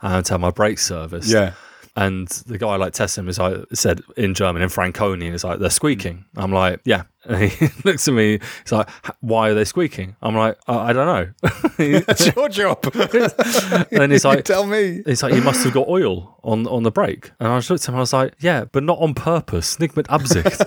and 0.00 0.24
to 0.26 0.34
have 0.34 0.40
my 0.40 0.50
brake 0.50 0.78
service. 0.78 1.30
Yeah. 1.30 1.54
And 1.96 2.26
the 2.46 2.58
guy 2.58 2.74
like 2.74 2.92
tested 2.92 3.22
him 3.22 3.28
is 3.28 3.38
like 3.38 3.56
said 3.72 4.00
in 4.16 4.34
German 4.34 4.62
in 4.62 4.68
Franconian, 4.68 5.32
is 5.32 5.44
like 5.44 5.60
they're 5.60 5.70
squeaking. 5.70 6.24
I'm 6.36 6.52
like, 6.52 6.80
yeah. 6.84 7.04
And 7.24 7.50
he 7.50 7.68
looks 7.84 8.08
at 8.08 8.14
me. 8.14 8.40
He's 8.64 8.72
like, 8.72 8.90
why 9.20 9.50
are 9.50 9.54
they 9.54 9.64
squeaking? 9.64 10.16
I'm 10.20 10.34
like, 10.34 10.58
I, 10.66 10.76
I 10.76 10.92
don't 10.92 11.06
know. 11.06 12.00
That's 12.06 12.34
your 12.34 12.48
job. 12.48 12.84
and 13.92 14.10
he's 14.10 14.24
like, 14.24 14.44
tell 14.44 14.66
me. 14.66 15.02
He's 15.06 15.22
like, 15.22 15.34
you 15.34 15.40
must 15.42 15.62
have 15.62 15.72
got 15.72 15.86
oil 15.86 16.36
on 16.42 16.66
on 16.66 16.82
the 16.82 16.90
brake. 16.90 17.30
And 17.38 17.48
I 17.48 17.58
just 17.58 17.70
looked 17.70 17.84
at 17.84 17.90
him. 17.90 17.94
I 17.94 18.00
was 18.00 18.12
like, 18.12 18.34
yeah, 18.40 18.64
but 18.64 18.82
not 18.82 18.98
on 18.98 19.14
purpose. 19.14 19.78
Nicht 19.78 19.96
mit 19.96 20.06
Absicht. 20.08 20.64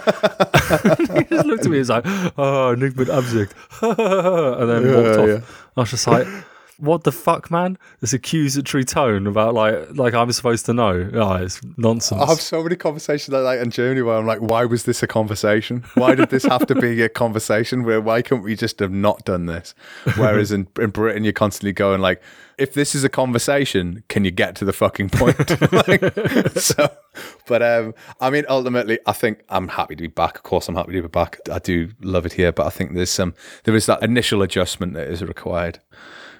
he 1.13 1.23
just 1.25 1.45
looked 1.45 1.65
at 1.65 1.71
me. 1.71 1.77
He's 1.77 1.89
like, 1.89 2.05
oh, 2.37 2.73
nicht 2.73 2.95
mit 2.95 3.09
Absicht. 3.09 3.53
and 3.81 4.69
then 4.69 4.93
walked 4.95 5.19
off. 5.19 5.27
yeah. 5.27 5.41
I 5.75 5.79
was 5.81 5.91
just 5.91 6.07
like, 6.07 6.25
what 6.77 7.03
the 7.03 7.11
fuck, 7.11 7.49
man? 7.49 7.77
This 8.01 8.13
accusatory 8.13 8.83
tone 8.83 9.27
about 9.27 9.53
like 9.53 9.95
like 9.95 10.13
I'm 10.13 10.31
supposed 10.31 10.65
to 10.67 10.73
know. 10.73 11.09
Oh, 11.13 11.33
it's 11.35 11.59
nonsense. 11.77 12.21
I 12.21 12.27
have 12.27 12.41
so 12.41 12.63
many 12.63 12.75
conversations 12.75 13.33
like 13.33 13.43
that 13.43 13.63
in 13.63 13.71
Germany 13.71 14.01
where 14.01 14.17
I'm 14.17 14.27
like, 14.27 14.39
why 14.39 14.65
was 14.65 14.83
this 14.83 15.01
a 15.03 15.07
conversation? 15.07 15.83
Why 15.95 16.15
did 16.15 16.29
this 16.29 16.43
have 16.43 16.65
to 16.67 16.75
be 16.75 17.01
a 17.01 17.09
conversation? 17.09 17.83
Where 17.83 18.01
why 18.01 18.21
couldn't 18.21 18.43
we 18.43 18.55
just 18.55 18.79
have 18.79 18.91
not 18.91 19.25
done 19.25 19.47
this? 19.47 19.73
Whereas 20.15 20.51
in, 20.51 20.67
in 20.79 20.91
Britain, 20.91 21.23
you're 21.23 21.33
constantly 21.33 21.73
going 21.73 22.01
like, 22.01 22.21
if 22.57 22.73
this 22.73 22.95
is 22.95 23.03
a 23.03 23.09
conversation, 23.09 24.03
can 24.09 24.25
you 24.25 24.31
get 24.31 24.55
to 24.55 24.65
the 24.65 24.73
fucking 24.73 25.09
point? 25.09 25.37
Like, 25.71 26.01
so, 26.55 26.89
but 27.45 27.61
um, 27.61 27.93
I 28.19 28.29
mean, 28.29 28.45
ultimately, 28.49 28.99
I 29.05 29.11
think 29.11 29.43
I'm 29.49 29.67
happy 29.67 29.95
to 29.95 30.01
be 30.01 30.07
back. 30.07 30.37
Of 30.37 30.43
course, 30.43 30.67
I'm 30.67 30.75
happy 30.75 30.93
to 30.93 31.01
be 31.01 31.07
back. 31.07 31.39
I 31.51 31.59
do 31.59 31.91
love 32.01 32.25
it 32.25 32.33
here, 32.33 32.51
but 32.51 32.65
I 32.65 32.69
think 32.69 32.93
there's 32.93 33.11
some 33.11 33.33
there 33.63 33.75
is 33.75 33.85
that 33.85 34.01
initial 34.01 34.41
adjustment 34.41 34.93
that 34.93 35.07
is 35.07 35.23
required. 35.23 35.79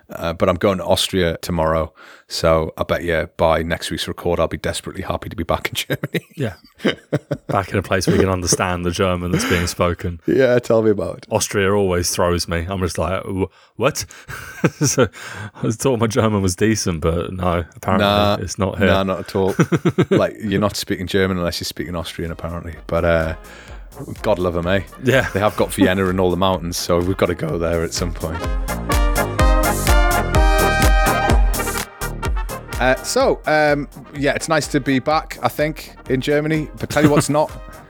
Uh, 0.10 0.32
but 0.32 0.48
I'm 0.48 0.56
going 0.56 0.78
to 0.78 0.86
Austria 0.86 1.38
tomorrow, 1.42 1.94
so 2.30 2.74
I 2.78 2.84
bet 2.84 3.04
you 3.04 3.30
by 3.36 3.62
next 3.62 3.92
week's 3.92 4.08
record, 4.08 4.40
I'll 4.40 4.48
be 4.48 4.56
desperately 4.58 5.02
happy 5.02 5.28
to 5.28 5.36
be 5.36 5.44
back 5.44 5.68
in 5.68 5.74
Germany. 5.76 6.26
yeah, 6.38 6.54
back 7.48 7.72
in 7.74 7.78
a 7.78 7.82
place 7.84 8.08
where 8.08 8.16
you 8.16 8.22
can 8.22 8.32
understand 8.32 8.86
the 8.86 8.92
German 8.92 9.32
that's 9.32 9.44
being 9.50 9.68
spoken. 9.68 10.22
yeah, 10.26 10.58
tell 10.60 10.82
me 10.82 10.92
about 10.92 11.18
it. 11.18 11.26
Austria 11.30 11.74
always 11.74 12.10
throws 12.10 12.48
me. 12.48 12.66
I'm 12.70 12.80
just 12.80 12.98
like, 12.98 13.22
what? 13.76 13.98
so 14.80 15.08
I 15.56 15.62
was 15.62 15.76
thought 15.76 16.00
my 16.00 16.08
German 16.08 16.42
was 16.42 16.56
decent, 16.56 17.02
but 17.02 17.34
no, 17.34 17.66
apparently 17.76 18.06
Nah, 18.08 18.38
it's 18.40 18.58
not 18.58 18.78
here. 18.78 18.88
No, 18.88 19.04
not 19.04 19.20
at 19.20 19.36
all. 19.36 19.56
like 20.10 20.36
you're 20.40 20.62
not 20.62 20.78
speaking 20.78 21.08
German 21.08 21.38
unless 21.38 21.60
you're 21.60 21.66
speaking 21.66 21.96
Austrian, 21.96 22.32
apparently. 22.32 22.76
But 22.88 23.04
uh, 23.04 23.36
God 24.22 24.40
love 24.40 24.54
them, 24.54 24.68
eh? 24.68 24.84
Yeah, 25.04 25.30
They 25.32 25.42
have 25.42 25.58
got 25.58 25.74
Vienna 25.74 26.08
and 26.08 26.20
all 26.22 26.32
the 26.32 26.38
mountains, 26.38 26.78
so 26.78 26.98
we've 27.00 27.18
got 27.18 27.26
to 27.26 27.36
go 27.36 27.58
there 27.58 27.84
at 27.84 27.94
some 27.94 28.14
point. 28.14 28.42
Uh, 32.80 32.96
so, 33.04 33.42
um, 33.48 33.90
yeah, 34.16 34.34
it's 34.34 34.48
nice 34.48 34.68
to 34.68 34.80
be 34.80 35.00
back, 35.00 35.40
I 35.42 35.48
think, 35.48 35.96
in 36.10 36.22
Germany. 36.22 36.70
But 36.80 36.92
tell 36.92 37.04
you 37.04 37.10
what's 37.10 37.30
not 37.30 37.50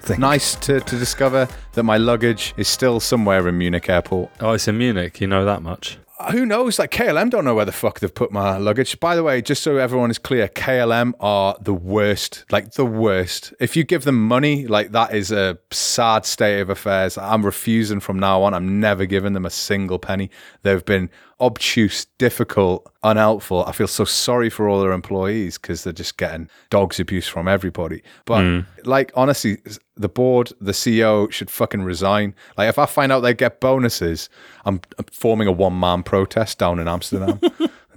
nice 0.17 0.55
to, 0.55 0.79
to 0.79 0.97
discover 0.97 1.47
that 1.73 1.83
my 1.83 1.97
luggage 1.97 2.53
is 2.55 2.69
still 2.69 3.01
somewhere 3.01 3.45
in 3.49 3.57
Munich 3.57 3.89
airport. 3.89 4.31
oh, 4.39 4.53
it's 4.53 4.67
in 4.67 4.77
Munich. 4.77 5.19
You 5.19 5.27
know 5.27 5.43
that 5.43 5.61
much. 5.61 5.97
Who 6.31 6.47
knows? 6.47 6.79
Like 6.79 6.89
KLM 6.91 7.29
don't 7.29 7.45
know 7.45 7.53
where 7.53 7.65
the 7.65 7.71
fuck 7.71 7.99
they've 7.99 8.13
put 8.13 8.31
my 8.31 8.57
luggage. 8.57 8.99
By 8.99 9.15
the 9.15 9.23
way, 9.23 9.39
just 9.41 9.61
so 9.61 9.77
everyone 9.77 10.09
is 10.09 10.17
clear, 10.17 10.47
KLM 10.47 11.13
are 11.19 11.55
the 11.61 11.75
worst. 11.75 12.45
Like 12.49 12.71
the 12.71 12.85
worst. 12.85 13.53
If 13.59 13.75
you 13.75 13.83
give 13.83 14.03
them 14.03 14.27
money, 14.27 14.65
like 14.65 14.93
that 14.93 15.13
is 15.13 15.31
a 15.31 15.59
sad 15.69 16.25
state 16.25 16.59
of 16.59 16.71
affairs. 16.71 17.19
I'm 17.19 17.45
refusing 17.45 17.99
from 17.99 18.17
now 18.17 18.41
on. 18.41 18.55
I'm 18.55 18.79
never 18.79 19.05
giving 19.05 19.33
them 19.33 19.45
a 19.45 19.51
single 19.51 19.99
penny. 19.99 20.31
They've 20.63 20.83
been 20.83 21.11
obtuse, 21.39 22.05
difficult, 22.17 22.91
unhelpful. 23.03 23.63
I 23.65 23.71
feel 23.71 23.87
so 23.87 24.05
sorry 24.05 24.49
for 24.49 24.67
all 24.67 24.81
their 24.81 24.91
employees 24.91 25.57
because 25.57 25.83
they're 25.83 25.93
just 25.93 26.17
getting 26.17 26.49
dogs 26.69 26.99
abuse 26.99 27.27
from 27.27 27.47
everybody. 27.47 28.01
But 28.25 28.43
like 28.85 29.11
honestly, 29.15 29.57
the 29.95 30.09
board, 30.09 30.51
the 30.59 30.71
CEO 30.71 31.31
should 31.31 31.49
fucking 31.49 31.83
resign. 31.83 32.33
Like 32.57 32.69
if 32.69 32.79
I 32.79 32.85
find 32.85 33.11
out 33.11 33.21
they 33.21 33.33
get 33.33 33.59
bonuses, 33.59 34.29
I'm 34.65 34.81
I'm 34.97 35.05
forming 35.11 35.47
a 35.47 35.51
one 35.51 35.79
man 35.79 36.03
protest 36.03 36.57
down 36.57 36.79
in 36.79 36.87
Amsterdam. 36.87 37.39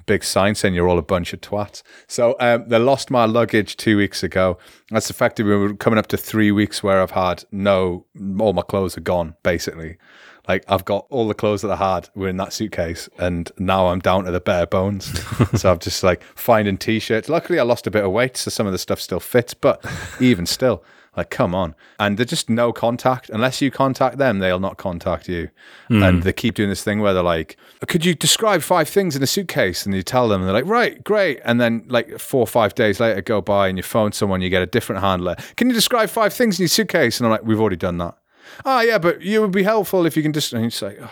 Big 0.06 0.24
sign 0.24 0.56
saying 0.56 0.74
you're 0.74 0.88
all 0.88 0.98
a 0.98 1.02
bunch 1.02 1.32
of 1.32 1.40
twats. 1.40 1.82
So 2.08 2.34
um, 2.40 2.64
they 2.66 2.78
lost 2.78 3.12
my 3.12 3.26
luggage 3.26 3.76
two 3.76 3.96
weeks 3.96 4.24
ago. 4.24 4.58
That's 4.90 5.08
effectively 5.08 5.56
we're 5.56 5.74
coming 5.74 6.00
up 6.00 6.08
to 6.08 6.16
three 6.16 6.50
weeks 6.50 6.82
where 6.82 7.00
I've 7.00 7.12
had 7.12 7.44
no, 7.52 8.06
all 8.40 8.52
my 8.52 8.62
clothes 8.62 8.96
are 8.96 9.02
gone 9.02 9.36
basically. 9.44 9.98
Like 10.48 10.64
I've 10.68 10.84
got 10.84 11.06
all 11.10 11.28
the 11.28 11.34
clothes 11.34 11.62
that 11.62 11.70
I 11.70 11.76
had 11.76 12.08
were 12.14 12.28
in 12.28 12.36
that 12.38 12.52
suitcase, 12.52 13.08
and 13.18 13.50
now 13.58 13.88
I'm 13.88 14.00
down 14.00 14.24
to 14.24 14.30
the 14.30 14.40
bare 14.40 14.66
bones. 14.66 15.06
so 15.60 15.72
I'm 15.72 15.78
just 15.78 16.02
like 16.02 16.22
finding 16.34 16.76
t-shirts. 16.76 17.28
Luckily, 17.28 17.58
I 17.58 17.62
lost 17.62 17.86
a 17.86 17.90
bit 17.90 18.04
of 18.04 18.12
weight, 18.12 18.36
so 18.36 18.50
some 18.50 18.66
of 18.66 18.72
the 18.72 18.78
stuff 18.78 19.00
still 19.00 19.20
fits. 19.20 19.54
But 19.54 19.84
even 20.20 20.46
still, 20.46 20.82
like 21.16 21.30
come 21.30 21.54
on, 21.54 21.74
and 21.98 22.16
they're 22.16 22.24
just 22.24 22.48
no 22.48 22.72
contact. 22.72 23.30
Unless 23.30 23.60
you 23.60 23.70
contact 23.70 24.18
them, 24.18 24.38
they'll 24.38 24.60
not 24.60 24.76
contact 24.76 25.28
you. 25.28 25.50
Hmm. 25.88 26.02
And 26.02 26.22
they 26.22 26.32
keep 26.32 26.54
doing 26.54 26.70
this 26.70 26.84
thing 26.84 27.00
where 27.00 27.12
they're 27.12 27.22
like, 27.22 27.56
"Could 27.88 28.04
you 28.04 28.14
describe 28.14 28.62
five 28.62 28.88
things 28.88 29.16
in 29.16 29.22
a 29.22 29.26
suitcase?" 29.26 29.84
And 29.84 29.94
you 29.94 30.02
tell 30.02 30.28
them, 30.28 30.40
and 30.40 30.48
they're 30.48 30.54
like, 30.54 30.66
"Right, 30.66 31.02
great." 31.02 31.40
And 31.44 31.60
then 31.60 31.84
like 31.88 32.18
four 32.18 32.40
or 32.40 32.46
five 32.46 32.74
days 32.74 33.00
later, 33.00 33.20
go 33.22 33.40
by, 33.40 33.68
and 33.68 33.76
you 33.76 33.82
phone 33.82 34.12
someone, 34.12 34.40
you 34.40 34.50
get 34.50 34.62
a 34.62 34.66
different 34.66 35.02
handler. 35.02 35.36
Can 35.56 35.68
you 35.68 35.74
describe 35.74 36.10
five 36.10 36.32
things 36.32 36.58
in 36.58 36.62
your 36.62 36.68
suitcase? 36.68 37.18
And 37.18 37.26
I'm 37.26 37.32
like, 37.32 37.44
"We've 37.44 37.60
already 37.60 37.76
done 37.76 37.98
that." 37.98 38.16
Oh 38.64 38.80
yeah, 38.80 38.98
but 38.98 39.22
you 39.22 39.40
would 39.40 39.52
be 39.52 39.62
helpful 39.62 40.06
if 40.06 40.16
you 40.16 40.22
can 40.22 40.32
just 40.32 40.52
and 40.52 40.64
you 40.64 40.70
say, 40.70 40.96
oh, 41.00 41.10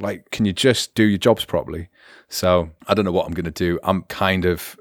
like, 0.00 0.30
can 0.30 0.44
you 0.44 0.52
just 0.52 0.94
do 0.94 1.04
your 1.04 1.18
jobs 1.18 1.44
properly? 1.44 1.88
So 2.28 2.70
I 2.86 2.94
don't 2.94 3.04
know 3.04 3.12
what 3.12 3.26
I'm 3.26 3.34
going 3.34 3.44
to 3.44 3.50
do. 3.50 3.78
I'm 3.84 4.02
kind 4.04 4.44
of 4.44 4.76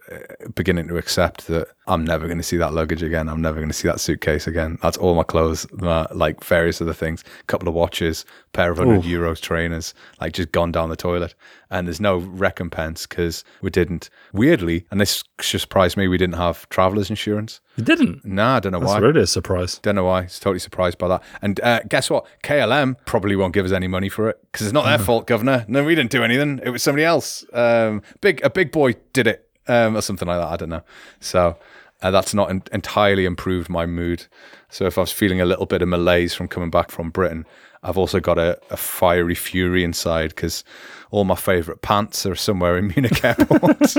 beginning 0.56 0.88
to 0.88 0.97
accept 0.97 1.47
that 1.47 1.67
I'm 1.88 2.06
never 2.06 2.28
going 2.28 2.38
to 2.38 2.43
see 2.43 2.58
that 2.58 2.74
luggage 2.74 3.04
again. 3.04 3.28
I'm 3.28 3.41
never 3.41 3.58
going 3.58 3.69
to 3.69 3.74
see 3.74 3.88
that 3.88 4.00
suitcase 4.00 4.47
again. 4.47 4.78
That's 4.82 4.97
all 4.97 5.15
my 5.15 5.24
clothes, 5.24 5.65
my, 5.74 6.08
like 6.13 6.43
various 6.43 6.82
other 6.82 6.93
things, 6.93 7.24
a 7.39 7.43
couple 7.43 7.67
of 7.67 7.74
watches, 7.74 8.26
pair 8.54 8.71
of 8.71 8.78
hundred 8.78 9.02
euros 9.04 9.41
trainers, 9.41 9.93
like 10.19 10.34
just 10.34 10.52
gone 10.52 10.71
down 10.71 10.89
the 10.89 10.95
toilet. 10.95 11.36
And 11.69 11.88
there's 11.88 12.02
no 12.02 12.17
recompense 12.17 13.08
because 13.08 13.43
we 13.62 13.69
didn't. 13.69 14.10
Weirdly, 14.34 14.86
and 14.91 15.00
this 15.00 15.24
surprised 15.39 15.97
me, 15.97 16.08
we 16.08 16.17
didn't 16.17 16.36
have 16.36 16.67
travelers 16.69 17.10
insurance. 17.10 17.62
You 17.78 17.84
didn't. 17.84 18.26
Nah, 18.26 18.58
I 18.58 18.60
don't 18.60 18.74
know 18.74 18.80
That's 18.80 18.91
why. 18.91 19.00
really 19.00 19.21
a 19.21 19.28
surprise. 19.28 19.80
Don't 19.80 19.95
know 19.95 20.06
why. 20.06 20.24
It's 20.24 20.39
totally 20.39 20.60
surprised 20.60 20.97
by 20.97 21.08
that. 21.08 21.24
And 21.41 21.60
uh, 21.62 21.80
guess 21.88 22.10
what? 22.10 22.26
KLM 22.43 22.97
probably 23.06 23.36
won't 23.36 23.54
give 23.54 23.65
us 23.65 23.71
any 23.71 23.88
money 23.88 24.10
for 24.10 24.30
it 24.30 24.39
because 24.52 24.67
it's 24.67 24.74
not 24.74 24.86
their 24.86 25.00
fault, 25.06 25.28
Governor. 25.28 25.65
No, 25.67 25.84
we 25.84 25.95
didn't 25.95 26.12
do 26.12 26.24
anything. 26.24 26.60
It 26.63 26.69
was 26.69 26.84
somebody 26.84 27.06
else. 27.06 27.45
Um, 27.54 28.02
big 28.19 28.41
a 28.43 28.50
big 28.50 28.71
boy 28.71 28.95
did 29.13 29.28
it 29.28 29.47
um, 29.67 29.95
or 29.97 30.02
something 30.02 30.28
like 30.28 30.39
that. 30.39 30.47
I 30.47 30.56
don't 30.58 30.69
know. 30.69 30.84
So 31.19 31.58
uh, 32.02 32.12
that's 32.12 32.34
not 32.34 32.50
en- 32.50 32.63
entirely 32.71 33.26
improved 33.26 33.69
my 33.69 33.86
mood. 33.86 34.26
So 34.69 34.86
if 34.86 34.97
I 34.97 35.02
was 35.02 35.12
feeling 35.12 35.41
a 35.41 35.45
little 35.45 35.65
bit 35.65 35.82
of 35.82 35.89
malaise 35.89 36.34
from 36.34 36.47
coming 36.47 36.69
back 36.69 36.91
from 36.91 37.10
Britain, 37.10 37.45
I've 37.84 37.97
also 37.97 38.19
got 38.19 38.38
a, 38.38 38.60
a 38.69 38.78
fiery 38.78 39.36
fury 39.36 39.84
inside 39.84 40.30
because 40.30 40.63
all 41.10 41.24
my 41.24 41.36
favourite 41.36 41.82
pants 41.82 42.26
are 42.26 42.36
somewhere 42.36 42.78
in 42.78 42.88
Munich 42.95 43.24
airport. 43.24 43.95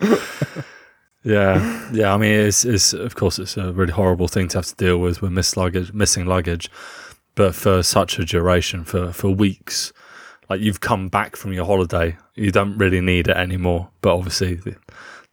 Yeah, 1.24 1.90
yeah. 1.92 2.14
I 2.14 2.16
mean, 2.16 2.32
it's, 2.32 2.64
it's 2.64 2.92
of 2.92 3.16
course 3.16 3.38
it's 3.38 3.56
a 3.56 3.72
really 3.72 3.92
horrible 3.92 4.28
thing 4.28 4.48
to 4.48 4.58
have 4.58 4.66
to 4.66 4.74
deal 4.76 4.98
with 4.98 5.20
with 5.20 5.32
miss 5.32 5.56
luggage, 5.56 5.92
missing 5.92 6.26
luggage, 6.26 6.70
but 7.34 7.54
for 7.54 7.82
such 7.82 8.18
a 8.18 8.24
duration, 8.24 8.84
for 8.84 9.12
for 9.12 9.28
weeks, 9.28 9.92
like 10.48 10.60
you've 10.60 10.80
come 10.80 11.08
back 11.08 11.36
from 11.36 11.52
your 11.52 11.66
holiday, 11.66 12.16
you 12.34 12.50
don't 12.50 12.76
really 12.78 13.00
need 13.00 13.28
it 13.28 13.36
anymore. 13.36 13.90
But 14.00 14.16
obviously, 14.16 14.60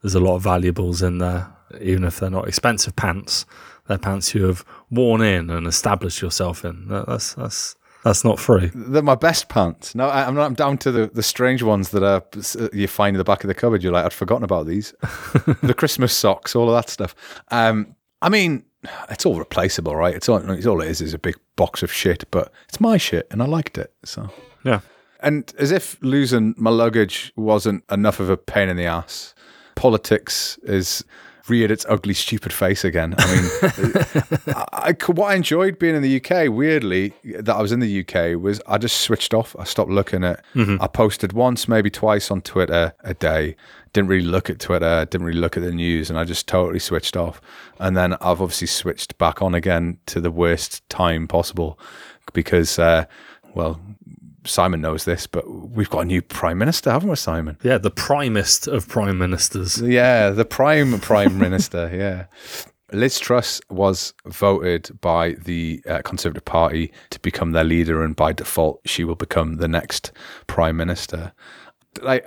there's 0.01 0.15
a 0.15 0.19
lot 0.19 0.35
of 0.35 0.43
valuables 0.43 1.01
in 1.01 1.19
there, 1.19 1.51
even 1.79 2.03
if 2.03 2.19
they're 2.19 2.29
not 2.29 2.47
expensive 2.47 2.95
pants. 2.95 3.45
They're 3.87 3.97
pants 3.97 4.33
you 4.33 4.45
have 4.47 4.65
worn 4.89 5.21
in 5.21 5.49
and 5.49 5.67
established 5.67 6.21
yourself 6.21 6.65
in. 6.65 6.87
That's 6.87 7.35
that's 7.35 7.75
that's 8.03 8.23
not 8.23 8.39
free. 8.39 8.71
They're 8.73 9.01
my 9.01 9.15
best 9.15 9.49
pants. 9.49 9.95
No, 9.95 10.07
I, 10.07 10.27
I'm 10.27 10.35
not. 10.35 10.45
I'm 10.45 10.53
down 10.53 10.77
to 10.79 10.91
the, 10.91 11.07
the 11.07 11.23
strange 11.23 11.63
ones 11.63 11.89
that 11.89 12.03
are 12.03 12.23
you 12.71 12.87
find 12.87 13.15
in 13.15 13.17
the 13.17 13.23
back 13.23 13.43
of 13.43 13.47
the 13.47 13.55
cupboard. 13.55 13.83
You're 13.83 13.93
like, 13.93 14.05
I'd 14.05 14.13
forgotten 14.13 14.43
about 14.43 14.67
these. 14.67 14.93
the 15.63 15.73
Christmas 15.75 16.13
socks, 16.13 16.55
all 16.55 16.69
of 16.69 16.75
that 16.75 16.89
stuff. 16.89 17.15
Um, 17.49 17.95
I 18.21 18.29
mean, 18.29 18.63
it's 19.09 19.25
all 19.25 19.39
replaceable, 19.39 19.95
right? 19.95 20.13
It's 20.13 20.29
all. 20.29 20.37
It's 20.51 20.67
all 20.67 20.81
it 20.81 20.87
is 20.87 21.01
is 21.01 21.13
a 21.15 21.19
big 21.19 21.35
box 21.55 21.81
of 21.81 21.91
shit, 21.91 22.25
but 22.31 22.51
it's 22.67 22.79
my 22.79 22.97
shit, 22.97 23.27
and 23.31 23.41
I 23.41 23.45
liked 23.45 23.77
it. 23.77 23.93
So, 24.03 24.29
Yeah. 24.63 24.81
And 25.21 25.51
as 25.57 25.71
if 25.71 25.97
losing 26.01 26.53
my 26.57 26.69
luggage 26.71 27.31
wasn't 27.35 27.83
enough 27.91 28.19
of 28.19 28.29
a 28.29 28.37
pain 28.37 28.69
in 28.69 28.77
the 28.77 28.85
ass, 28.85 29.33
politics 29.75 30.57
is 30.63 31.03
reared 31.47 31.69
its 31.69 31.85
ugly, 31.87 32.13
stupid 32.13 32.51
face 32.51 32.83
again. 32.83 33.13
I 33.19 33.35
mean, 33.35 33.93
I, 34.55 34.65
I- 34.71 35.11
what 35.11 35.31
I 35.31 35.35
enjoyed 35.35 35.77
being 35.77 35.95
in 35.95 36.01
the 36.01 36.15
UK, 36.19 36.49
weirdly, 36.51 37.13
that 37.23 37.55
I 37.55 37.61
was 37.61 37.71
in 37.71 37.79
the 37.81 37.99
UK, 38.01 38.41
was 38.41 38.59
I 38.67 38.77
just 38.79 39.01
switched 39.01 39.33
off. 39.33 39.55
I 39.59 39.63
stopped 39.63 39.91
looking 39.91 40.23
at. 40.23 40.43
I 40.81 40.87
posted 40.87 41.33
once, 41.33 41.67
maybe 41.67 41.89
twice 41.91 42.31
on 42.31 42.41
Twitter 42.41 42.93
a 43.03 43.13
day. 43.13 43.55
Didn't 43.93 44.09
really 44.09 44.25
look 44.25 44.49
at 44.49 44.59
Twitter. 44.59 45.05
Didn't 45.05 45.27
really 45.27 45.39
look 45.39 45.55
at 45.55 45.61
the 45.63 45.71
news, 45.71 46.09
and 46.09 46.17
I 46.17 46.23
just 46.23 46.47
totally 46.47 46.79
switched 46.79 47.15
off. 47.15 47.39
And 47.79 47.95
then 47.95 48.13
I've 48.13 48.41
obviously 48.41 48.67
switched 48.67 49.17
back 49.19 49.41
on 49.43 49.53
again 49.53 49.99
to 50.07 50.19
the 50.19 50.31
worst 50.31 50.87
time 50.89 51.27
possible, 51.27 51.77
because, 52.33 52.79
uh, 52.79 53.05
well, 53.53 53.79
Simon 54.45 54.81
knows 54.81 55.05
this, 55.05 55.27
but 55.27 55.49
we've 55.49 55.89
got 55.89 55.99
a 56.01 56.05
new 56.05 56.21
prime 56.21 56.57
minister, 56.57 56.91
haven't 56.91 57.09
we, 57.09 57.15
Simon? 57.15 57.57
Yeah, 57.63 57.77
the 57.77 57.91
primest 57.91 58.67
of 58.67 58.87
prime 58.87 59.17
ministers. 59.17 59.81
Yeah, 59.81 60.29
the 60.29 60.45
prime 60.45 60.99
prime 60.99 61.37
minister. 61.45 61.89
Yeah. 61.93 62.25
Liz 62.91 63.19
Truss 63.19 63.59
was 63.69 64.13
voted 64.25 64.99
by 65.01 65.33
the 65.33 65.81
uh, 65.87 66.01
Conservative 66.03 66.45
Party 66.45 66.93
to 67.09 67.19
become 67.19 67.51
their 67.51 67.63
leader, 67.63 68.03
and 68.03 68.15
by 68.15 68.31
default, 68.31 68.81
she 68.85 69.03
will 69.03 69.15
become 69.15 69.55
the 69.55 69.67
next 69.67 70.11
prime 70.47 70.77
minister. 70.77 71.33
Like, 72.01 72.25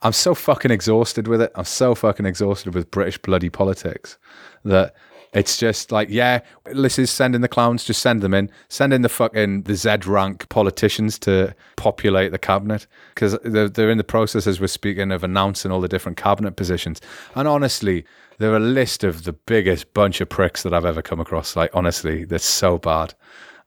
I'm 0.00 0.12
so 0.12 0.34
fucking 0.34 0.70
exhausted 0.70 1.28
with 1.28 1.42
it. 1.42 1.52
I'm 1.54 1.64
so 1.64 1.94
fucking 1.94 2.26
exhausted 2.26 2.74
with 2.74 2.90
British 2.90 3.18
bloody 3.18 3.50
politics 3.50 4.18
that 4.64 4.94
it's 5.32 5.56
just 5.56 5.90
like, 5.90 6.08
yeah, 6.10 6.40
this 6.66 6.98
is 6.98 7.10
sending 7.10 7.40
the 7.40 7.48
clowns, 7.48 7.84
just 7.84 8.02
send 8.02 8.20
them 8.20 8.34
in. 8.34 8.50
Send 8.68 8.92
in 8.92 9.00
the 9.00 9.08
fucking 9.08 9.62
the 9.62 9.74
Z 9.74 9.98
rank 10.06 10.48
politicians 10.50 11.18
to 11.20 11.54
populate 11.76 12.32
the 12.32 12.38
cabinet 12.38 12.86
because 13.14 13.38
they're, 13.42 13.68
they're 13.68 13.90
in 13.90 13.98
the 13.98 14.04
process 14.04 14.46
as 14.46 14.60
we're 14.60 14.66
speaking 14.66 15.10
of 15.10 15.24
announcing 15.24 15.72
all 15.72 15.80
the 15.80 15.88
different 15.88 16.18
cabinet 16.18 16.56
positions. 16.56 17.00
And 17.34 17.48
honestly, 17.48 18.04
they're 18.38 18.56
a 18.56 18.60
list 18.60 19.04
of 19.04 19.24
the 19.24 19.32
biggest 19.32 19.94
bunch 19.94 20.20
of 20.20 20.28
pricks 20.28 20.62
that 20.64 20.74
I've 20.74 20.84
ever 20.84 21.00
come 21.00 21.20
across. 21.20 21.56
Like, 21.56 21.70
honestly, 21.72 22.24
they're 22.24 22.38
so 22.38 22.76
bad. 22.76 23.14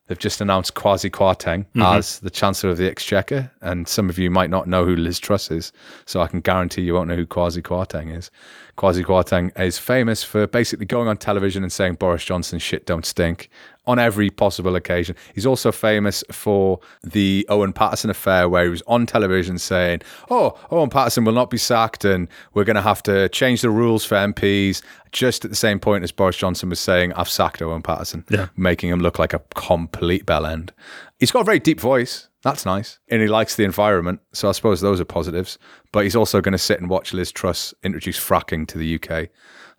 They've 0.08 0.20
just 0.20 0.40
announced 0.40 0.76
Kwasi 0.76 1.10
Kwarteng 1.10 1.66
mm-hmm. 1.66 1.82
as 1.82 2.20
the 2.20 2.30
Chancellor 2.30 2.70
of 2.70 2.78
the 2.78 2.88
Exchequer, 2.88 3.52
and 3.62 3.88
some 3.88 4.10
of 4.10 4.20
you 4.20 4.30
might 4.30 4.52
not 4.52 4.68
know 4.68 4.86
who 4.86 4.96
Liz 4.96 5.20
Truss 5.20 5.50
is, 5.50 5.72
so 6.06 6.22
I 6.22 6.28
can 6.28 6.42
guarantee 6.42 6.84
you 6.84 6.94
won't 6.94 7.08
know 7.08 7.16
who 7.16 7.26
Kwasi 7.26 7.64
Kwarteng 7.64 8.16
is. 8.16 8.30
Kwasi 8.78 9.04
Kwarteng 9.04 9.58
is 9.60 9.80
famous 9.80 10.24
for 10.24 10.46
basically 10.46 10.86
going 10.86 11.08
on 11.08 11.18
television 11.18 11.64
and 11.64 11.72
saying 11.72 11.96
Boris 11.96 12.24
Johnson's 12.24 12.62
shit 12.62 12.86
don't 12.86 13.06
stink 13.06 13.50
on 13.88 14.00
every 14.00 14.30
possible 14.30 14.76
occasion. 14.76 15.16
He's 15.34 15.46
also 15.46 15.72
famous 15.72 16.24
for 16.32 16.80
the 17.04 17.46
Owen 17.50 17.74
Paterson 17.74 18.10
affair, 18.10 18.50
where 18.50 18.64
he 18.64 18.70
was 18.70 18.84
on 18.88 19.06
television 19.06 19.58
saying, 19.58 20.02
Oh, 20.30 20.58
Owen 20.72 20.90
Paterson 20.90 21.26
will 21.26 21.34
not 21.34 21.50
be 21.50 21.58
sacked, 21.58 22.06
and 22.06 22.28
we're 22.54 22.64
going 22.64 22.76
to 22.76 22.82
have 22.82 23.04
to 23.04 23.30
change 23.30 23.62
the 23.62 23.70
rules 23.70 24.06
for 24.06 24.16
MPs. 24.16 24.82
Just 25.12 25.46
at 25.46 25.52
the 25.52 25.56
same 25.56 25.80
point 25.80 26.04
as 26.04 26.12
Boris 26.12 26.36
Johnson 26.36 26.70
was 26.70 26.80
saying, 26.80 27.14
I've 27.14 27.30
sacked 27.30 27.62
Owen 27.62 27.82
Paterson, 27.82 28.26
yeah. 28.30 28.48
making 28.58 28.90
him 28.90 29.00
look 29.00 29.18
like 29.18 29.34
a 29.34 29.42
complete 29.56 30.26
bell 30.26 30.46
end. 30.46 30.74
He's 31.20 31.32
got 31.32 31.42
a 31.42 31.46
very 31.46 31.60
deep 31.60 31.80
voice. 31.80 32.28
That's 32.46 32.66
nice. 32.66 33.00
And 33.10 33.24
he 33.24 33.28
likes 33.28 33.56
the 33.56 33.64
environment. 33.64 34.20
So 34.34 34.50
I 34.50 34.52
suppose 34.52 34.80
those 34.80 35.00
are 35.00 35.06
positives. 35.06 35.58
But 35.92 36.04
he's 36.04 36.16
also 36.16 36.42
going 36.42 36.52
to 36.52 36.60
sit 36.60 36.80
and 36.80 36.90
watch 36.90 37.12
Liz 37.12 37.32
Truss 37.32 37.74
introduce 37.82 38.20
fracking 38.20 38.68
to 38.68 38.78
the 38.78 38.96
UK. 38.96 39.30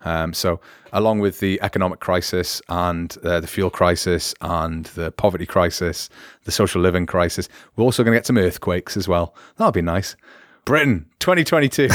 Um, 0.07 0.33
so, 0.33 0.61
along 0.93 1.19
with 1.19 1.39
the 1.39 1.59
economic 1.61 1.99
crisis 1.99 2.61
and 2.69 3.15
uh, 3.25 3.41
the 3.41 3.47
fuel 3.47 3.69
crisis 3.69 4.33
and 4.39 4.85
the 4.85 5.11
poverty 5.11 5.45
crisis, 5.45 6.09
the 6.45 6.51
social 6.51 6.81
living 6.81 7.05
crisis, 7.05 7.49
we're 7.75 7.83
also 7.83 8.03
going 8.03 8.13
to 8.13 8.17
get 8.19 8.25
some 8.25 8.37
earthquakes 8.37 8.95
as 8.95 9.07
well. 9.07 9.35
That'll 9.57 9.73
be 9.73 9.81
nice. 9.81 10.15
Britain, 10.63 11.07
2022. 11.19 11.89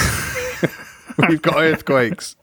We've 1.28 1.40
got 1.40 1.56
earthquakes. 1.56 2.36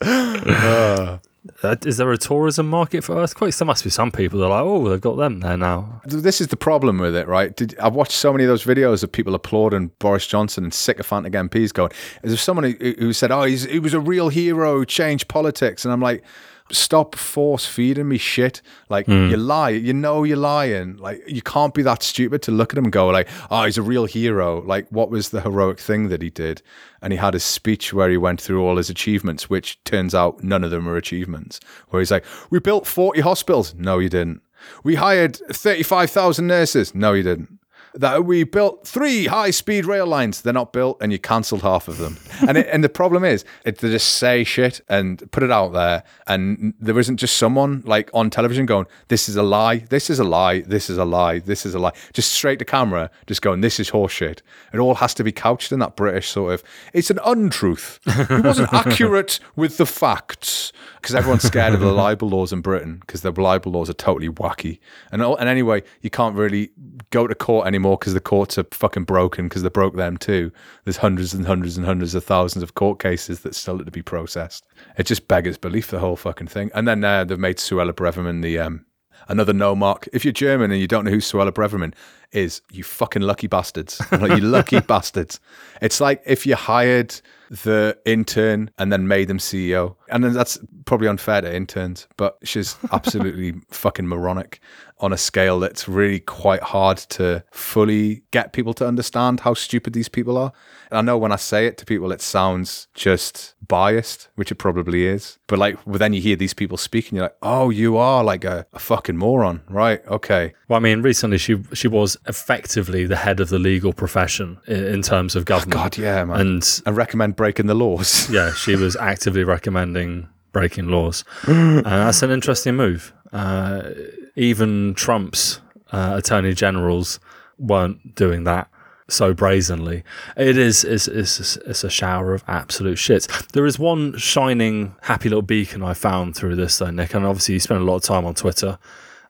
Uh. 0.00 1.18
Uh, 1.62 1.76
is 1.84 1.96
there 1.96 2.10
a 2.12 2.18
tourism 2.18 2.68
market 2.68 3.04
for 3.04 3.16
earthquakes? 3.16 3.58
There 3.58 3.66
must 3.66 3.84
be 3.84 3.90
some 3.90 4.10
people 4.10 4.40
that 4.40 4.46
are 4.46 4.50
like, 4.50 4.62
oh, 4.62 4.88
they've 4.88 5.00
got 5.00 5.16
them 5.16 5.40
there 5.40 5.56
now. 5.56 6.00
This 6.04 6.40
is 6.40 6.48
the 6.48 6.56
problem 6.56 6.98
with 6.98 7.14
it, 7.14 7.28
right? 7.28 7.54
Did, 7.54 7.78
I've 7.78 7.94
watched 7.94 8.12
so 8.12 8.32
many 8.32 8.44
of 8.44 8.48
those 8.48 8.64
videos 8.64 9.02
of 9.02 9.12
people 9.12 9.34
applauding 9.34 9.88
Boris 9.98 10.26
Johnson 10.26 10.64
and 10.64 10.74
sycophantic 10.74 11.32
MPs 11.32 11.72
going, 11.72 11.90
is 12.22 12.30
there 12.30 12.36
someone 12.36 12.74
who, 12.78 12.94
who 12.98 13.12
said, 13.12 13.30
oh, 13.30 13.42
he 13.42 13.78
was 13.78 13.94
a 13.94 14.00
real 14.00 14.28
hero 14.28 14.84
changed 14.84 15.28
politics? 15.28 15.84
And 15.84 15.92
I'm 15.92 16.00
like, 16.00 16.24
stop 16.72 17.14
force 17.14 17.66
feeding 17.66 18.08
me 18.08 18.18
shit. 18.18 18.62
Like 18.88 19.06
mm. 19.06 19.30
you 19.30 19.36
lie, 19.36 19.70
you 19.70 19.92
know 19.92 20.24
you're 20.24 20.36
lying. 20.36 20.96
Like 20.96 21.22
you 21.26 21.42
can't 21.42 21.74
be 21.74 21.82
that 21.82 22.02
stupid 22.02 22.42
to 22.42 22.50
look 22.50 22.72
at 22.72 22.78
him 22.78 22.84
and 22.84 22.92
go 22.92 23.08
like, 23.08 23.28
oh, 23.50 23.64
he's 23.64 23.78
a 23.78 23.82
real 23.82 24.06
hero. 24.06 24.62
Like 24.62 24.88
what 24.90 25.10
was 25.10 25.30
the 25.30 25.40
heroic 25.40 25.78
thing 25.78 26.08
that 26.08 26.22
he 26.22 26.30
did? 26.30 26.62
And 27.02 27.12
he 27.12 27.18
had 27.18 27.34
his 27.34 27.44
speech 27.44 27.92
where 27.92 28.10
he 28.10 28.16
went 28.16 28.40
through 28.40 28.64
all 28.64 28.76
his 28.76 28.90
achievements, 28.90 29.48
which 29.48 29.82
turns 29.84 30.14
out 30.14 30.42
none 30.42 30.64
of 30.64 30.70
them 30.70 30.88
are 30.88 30.96
achievements. 30.96 31.60
Where 31.88 32.00
he's 32.00 32.10
like, 32.10 32.24
we 32.50 32.58
built 32.58 32.86
40 32.86 33.20
hospitals. 33.20 33.74
No, 33.74 33.98
you 33.98 34.08
didn't. 34.08 34.42
We 34.82 34.96
hired 34.96 35.36
35,000 35.36 36.46
nurses. 36.46 36.94
No, 36.94 37.12
you 37.12 37.22
didn't 37.22 37.58
that 37.96 38.24
we 38.24 38.44
built 38.44 38.86
three 38.86 39.26
high 39.26 39.50
speed 39.50 39.86
rail 39.86 40.06
lines. 40.06 40.42
They're 40.42 40.52
not 40.52 40.72
built, 40.72 40.98
and 41.00 41.12
you 41.12 41.18
cancelled 41.18 41.62
half 41.62 41.88
of 41.88 41.98
them. 41.98 42.18
and 42.46 42.58
it, 42.58 42.68
and 42.70 42.84
the 42.84 42.88
problem 42.88 43.24
is, 43.24 43.44
it, 43.64 43.78
they 43.78 43.90
just 43.90 44.16
say 44.16 44.44
shit 44.44 44.80
and 44.88 45.30
put 45.32 45.42
it 45.42 45.50
out 45.50 45.72
there, 45.72 46.04
and 46.26 46.74
there 46.78 46.98
isn't 46.98 47.16
just 47.16 47.36
someone 47.36 47.82
like 47.86 48.10
on 48.12 48.30
television 48.30 48.66
going, 48.66 48.86
"This 49.08 49.28
is 49.28 49.36
a 49.36 49.42
lie. 49.42 49.78
This 49.78 50.10
is 50.10 50.18
a 50.18 50.24
lie. 50.24 50.60
This 50.60 50.90
is 50.90 50.98
a 50.98 51.04
lie. 51.04 51.38
This 51.38 51.64
is 51.64 51.74
a 51.74 51.78
lie." 51.78 51.92
Just 52.12 52.32
straight 52.32 52.58
to 52.58 52.64
camera, 52.64 53.10
just 53.26 53.42
going, 53.42 53.62
"This 53.62 53.80
is 53.80 53.90
horseshit." 53.90 54.40
It 54.72 54.78
all 54.78 54.96
has 54.96 55.14
to 55.14 55.24
be 55.24 55.32
couched 55.32 55.72
in 55.72 55.78
that 55.78 55.96
British 55.96 56.28
sort 56.28 56.54
of. 56.54 56.62
It's 56.92 57.10
an 57.10 57.18
untruth. 57.24 57.98
It 58.06 58.44
wasn't 58.44 58.72
accurate 58.72 59.40
with 59.56 59.78
the 59.78 59.86
facts 59.86 60.72
because 61.00 61.14
everyone's 61.14 61.44
scared 61.44 61.72
of 61.72 61.80
the 61.80 61.92
libel 61.92 62.28
laws 62.28 62.52
in 62.52 62.60
Britain 62.60 62.98
because 63.00 63.22
the 63.22 63.30
libel 63.30 63.72
laws 63.72 63.88
are 63.88 63.94
totally 63.94 64.28
wacky. 64.28 64.80
And 65.10 65.22
and 65.22 65.48
anyway, 65.48 65.82
you 66.02 66.10
can't 66.10 66.36
really 66.36 66.70
go 67.10 67.26
to 67.26 67.34
court 67.34 67.66
anymore 67.66 67.85
because 67.94 68.14
the 68.14 68.20
courts 68.20 68.58
are 68.58 68.66
fucking 68.72 69.04
broken 69.04 69.46
because 69.46 69.62
they 69.62 69.68
broke 69.68 69.94
them 69.94 70.16
too. 70.16 70.50
There's 70.84 70.96
hundreds 70.96 71.32
and 71.34 71.46
hundreds 71.46 71.76
and 71.76 71.86
hundreds 71.86 72.14
of 72.14 72.24
thousands 72.24 72.62
of 72.62 72.74
court 72.74 72.98
cases 72.98 73.40
that 73.40 73.54
still 73.54 73.76
have 73.76 73.86
to 73.86 73.92
be 73.92 74.02
processed. 74.02 74.66
It 74.98 75.04
just 75.06 75.28
beggars 75.28 75.58
belief 75.58 75.90
the 75.90 76.00
whole 76.00 76.16
fucking 76.16 76.48
thing. 76.48 76.70
And 76.74 76.88
then 76.88 77.04
uh, 77.04 77.24
they've 77.24 77.38
made 77.38 77.58
Suella 77.58 77.92
Braverman 77.92 78.42
the 78.42 78.58
um, 78.58 78.86
another 79.28 79.52
no 79.52 79.76
mark. 79.76 80.08
If 80.12 80.24
you're 80.24 80.32
German 80.32 80.70
and 80.70 80.80
you 80.80 80.88
don't 80.88 81.04
know 81.04 81.10
who 81.10 81.18
Suella 81.18 81.50
Braverman 81.50 81.94
is, 82.32 82.62
you 82.70 82.84
fucking 82.84 83.22
lucky 83.22 83.46
bastards. 83.46 84.00
like, 84.12 84.38
you 84.38 84.46
lucky 84.46 84.80
bastards. 84.86 85.40
It's 85.80 86.00
like 86.00 86.22
if 86.26 86.46
you 86.46 86.56
hired 86.56 87.20
the 87.50 87.96
intern 88.04 88.70
and 88.78 88.92
then 88.92 89.08
made 89.08 89.28
them 89.28 89.38
CEO. 89.38 89.96
And 90.08 90.24
then 90.24 90.32
that's 90.32 90.58
probably 90.84 91.08
unfair 91.08 91.40
to 91.40 91.54
interns, 91.54 92.06
but 92.16 92.38
she's 92.42 92.76
absolutely 92.92 93.54
fucking 93.70 94.06
moronic 94.06 94.60
on 94.98 95.12
a 95.12 95.16
scale 95.18 95.60
that's 95.60 95.86
really 95.88 96.20
quite 96.20 96.62
hard 96.62 96.96
to 96.96 97.44
fully 97.50 98.22
get 98.30 98.54
people 98.54 98.72
to 98.72 98.86
understand 98.86 99.40
how 99.40 99.52
stupid 99.52 99.92
these 99.92 100.08
people 100.08 100.38
are. 100.38 100.52
And 100.90 100.98
I 100.98 101.02
know 101.02 101.18
when 101.18 101.32
I 101.32 101.36
say 101.36 101.66
it 101.66 101.76
to 101.78 101.84
people, 101.84 102.12
it 102.12 102.22
sounds 102.22 102.88
just 102.94 103.54
biased, 103.66 104.28
which 104.36 104.50
it 104.50 104.54
probably 104.54 105.04
is. 105.04 105.38
But 105.48 105.58
like, 105.58 105.86
well, 105.86 105.98
then 105.98 106.14
you 106.14 106.22
hear 106.22 106.36
these 106.36 106.54
people 106.54 106.78
speaking, 106.78 107.16
you're 107.16 107.26
like, 107.26 107.36
oh, 107.42 107.68
you 107.68 107.98
are 107.98 108.24
like 108.24 108.44
a, 108.44 108.66
a 108.72 108.78
fucking 108.78 109.18
moron, 109.18 109.62
right? 109.68 110.06
Okay. 110.06 110.54
Well, 110.68 110.78
I 110.78 110.80
mean, 110.80 111.02
recently 111.02 111.38
she 111.38 111.62
she 111.74 111.88
was 111.88 112.15
effectively 112.26 113.06
the 113.06 113.16
head 113.16 113.40
of 113.40 113.48
the 113.48 113.58
legal 113.58 113.92
profession 113.92 114.58
in, 114.66 114.84
in 114.84 115.02
terms 115.02 115.36
of 115.36 115.44
government. 115.44 115.80
Oh, 115.80 115.84
God, 115.84 115.98
yeah, 115.98 116.24
man. 116.24 116.40
And 116.40 116.82
I 116.86 116.90
recommend 116.90 117.36
breaking 117.36 117.66
the 117.66 117.74
laws. 117.74 118.30
yeah, 118.30 118.52
she 118.52 118.76
was 118.76 118.96
actively 118.96 119.44
recommending 119.44 120.28
breaking 120.52 120.88
laws, 120.88 121.24
and 121.46 121.84
that's 121.84 122.22
an 122.22 122.30
interesting 122.30 122.76
move. 122.76 123.12
Uh, 123.32 123.90
even 124.36 124.94
Trump's 124.94 125.60
uh, 125.92 126.14
attorney 126.16 126.54
generals 126.54 127.20
weren't 127.58 128.14
doing 128.14 128.44
that 128.44 128.68
so 129.08 129.32
brazenly. 129.32 130.02
It 130.36 130.58
is 130.58 130.84
it's, 130.84 131.08
it's, 131.08 131.56
it's 131.56 131.84
a 131.84 131.90
shower 131.90 132.34
of 132.34 132.44
absolute 132.48 132.96
shit. 132.96 133.28
There 133.52 133.66
is 133.66 133.78
one 133.78 134.16
shining, 134.18 134.94
happy 135.02 135.28
little 135.28 135.42
beacon 135.42 135.82
I 135.82 135.94
found 135.94 136.36
through 136.36 136.56
this, 136.56 136.78
though, 136.78 136.90
Nick. 136.90 137.14
And 137.14 137.24
obviously, 137.24 137.54
you 137.54 137.60
spend 137.60 137.80
a 137.80 137.84
lot 137.84 137.96
of 137.96 138.02
time 138.02 138.24
on 138.24 138.34
Twitter. 138.34 138.78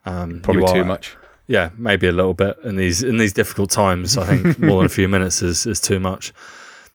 Um, 0.05 0.41
Probably 0.41 0.65
too 0.71 0.85
much. 0.85 1.15
Yeah, 1.47 1.69
maybe 1.77 2.07
a 2.07 2.11
little 2.11 2.33
bit 2.33 2.57
in 2.63 2.75
these 2.75 3.03
in 3.03 3.17
these 3.17 3.33
difficult 3.33 3.71
times. 3.71 4.17
I 4.17 4.25
think 4.25 4.59
more 4.59 4.77
than 4.77 4.85
a 4.85 4.89
few 4.89 5.07
minutes 5.07 5.41
is 5.41 5.65
is 5.65 5.79
too 5.79 5.99
much. 5.99 6.33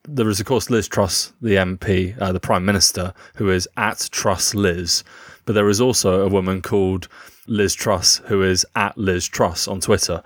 There 0.08 0.28
is, 0.28 0.40
of 0.40 0.46
course, 0.46 0.68
Liz 0.68 0.88
Truss, 0.88 1.32
the 1.40 1.54
MP, 1.54 2.20
uh, 2.20 2.32
the 2.32 2.40
Prime 2.40 2.64
Minister, 2.64 3.14
who 3.36 3.50
is 3.50 3.68
at 3.76 4.08
Truss 4.10 4.52
Liz. 4.52 5.04
But 5.44 5.54
there 5.54 5.68
is 5.68 5.80
also 5.80 6.22
a 6.22 6.28
woman 6.28 6.60
called 6.60 7.06
Liz 7.46 7.74
Truss, 7.74 8.20
who 8.26 8.42
is 8.42 8.66
at 8.74 8.98
Liz 8.98 9.26
Truss 9.28 9.68
on 9.68 9.80
Twitter. 9.80 10.22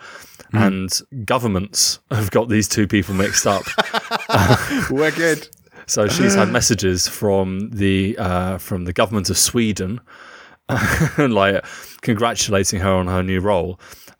Mm. 0.52 0.66
And 0.66 1.26
governments 1.26 1.98
have 2.10 2.30
got 2.30 2.48
these 2.48 2.68
two 2.68 2.86
people 2.86 3.14
mixed 3.14 3.46
up. 3.46 3.64
Wicked. 4.90 5.48
So 5.86 6.08
she's 6.08 6.34
had 6.34 6.50
messages 6.50 7.06
from 7.06 7.70
the 7.70 8.16
uh, 8.18 8.58
from 8.58 8.86
the 8.86 8.92
government 8.92 9.30
of 9.30 9.38
Sweden, 9.38 10.00
like 11.18 11.64
congratulating 12.00 12.80
her 12.80 12.90
on 12.90 13.06
her 13.06 13.22
new 13.22 13.40
role, 13.40 13.78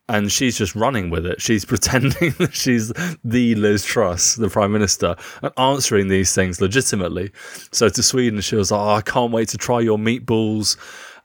and 0.09 0.31
she's 0.31 0.57
just 0.57 0.75
running 0.75 1.11
with 1.11 1.27
it. 1.27 1.40
She's 1.40 1.64
pretending 1.73 2.33
that 2.38 2.55
she's 2.55 2.92
the 3.25 3.55
Liz 3.55 3.85
Truss, 3.85 4.37
the 4.37 4.49
Prime 4.49 4.73
Minister, 4.73 5.16
and 5.42 5.53
answering 5.57 6.09
these 6.09 6.35
things 6.35 6.61
legitimately. 6.61 7.31
So 7.73 7.88
to 7.88 8.03
Sweden, 8.03 8.40
she 8.40 8.57
was 8.57 8.71
like, 8.71 8.81
oh, 8.81 8.95
"I 8.95 9.01
can't 9.03 9.33
wait 9.33 9.49
to 9.51 9.59
try 9.59 9.81
your 9.81 9.99
meatballs." 9.99 10.77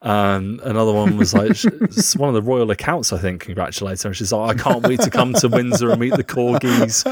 Um, 0.03 0.59
another 0.63 0.93
one 0.93 1.15
was 1.15 1.33
like 1.33 1.55
one 2.15 2.29
of 2.29 2.33
the 2.33 2.41
royal 2.41 2.71
accounts, 2.71 3.13
I 3.13 3.19
think, 3.19 3.41
congratulated 3.41 4.01
her. 4.01 4.09
And 4.09 4.17
she's 4.17 4.33
like, 4.33 4.55
I 4.55 4.59
can't 4.59 4.81
wait 4.87 4.99
to 5.01 5.11
come 5.11 5.33
to 5.33 5.47
Windsor 5.47 5.91
and 5.91 5.99
meet 5.99 6.15
the 6.15 6.23
corgis. 6.23 7.03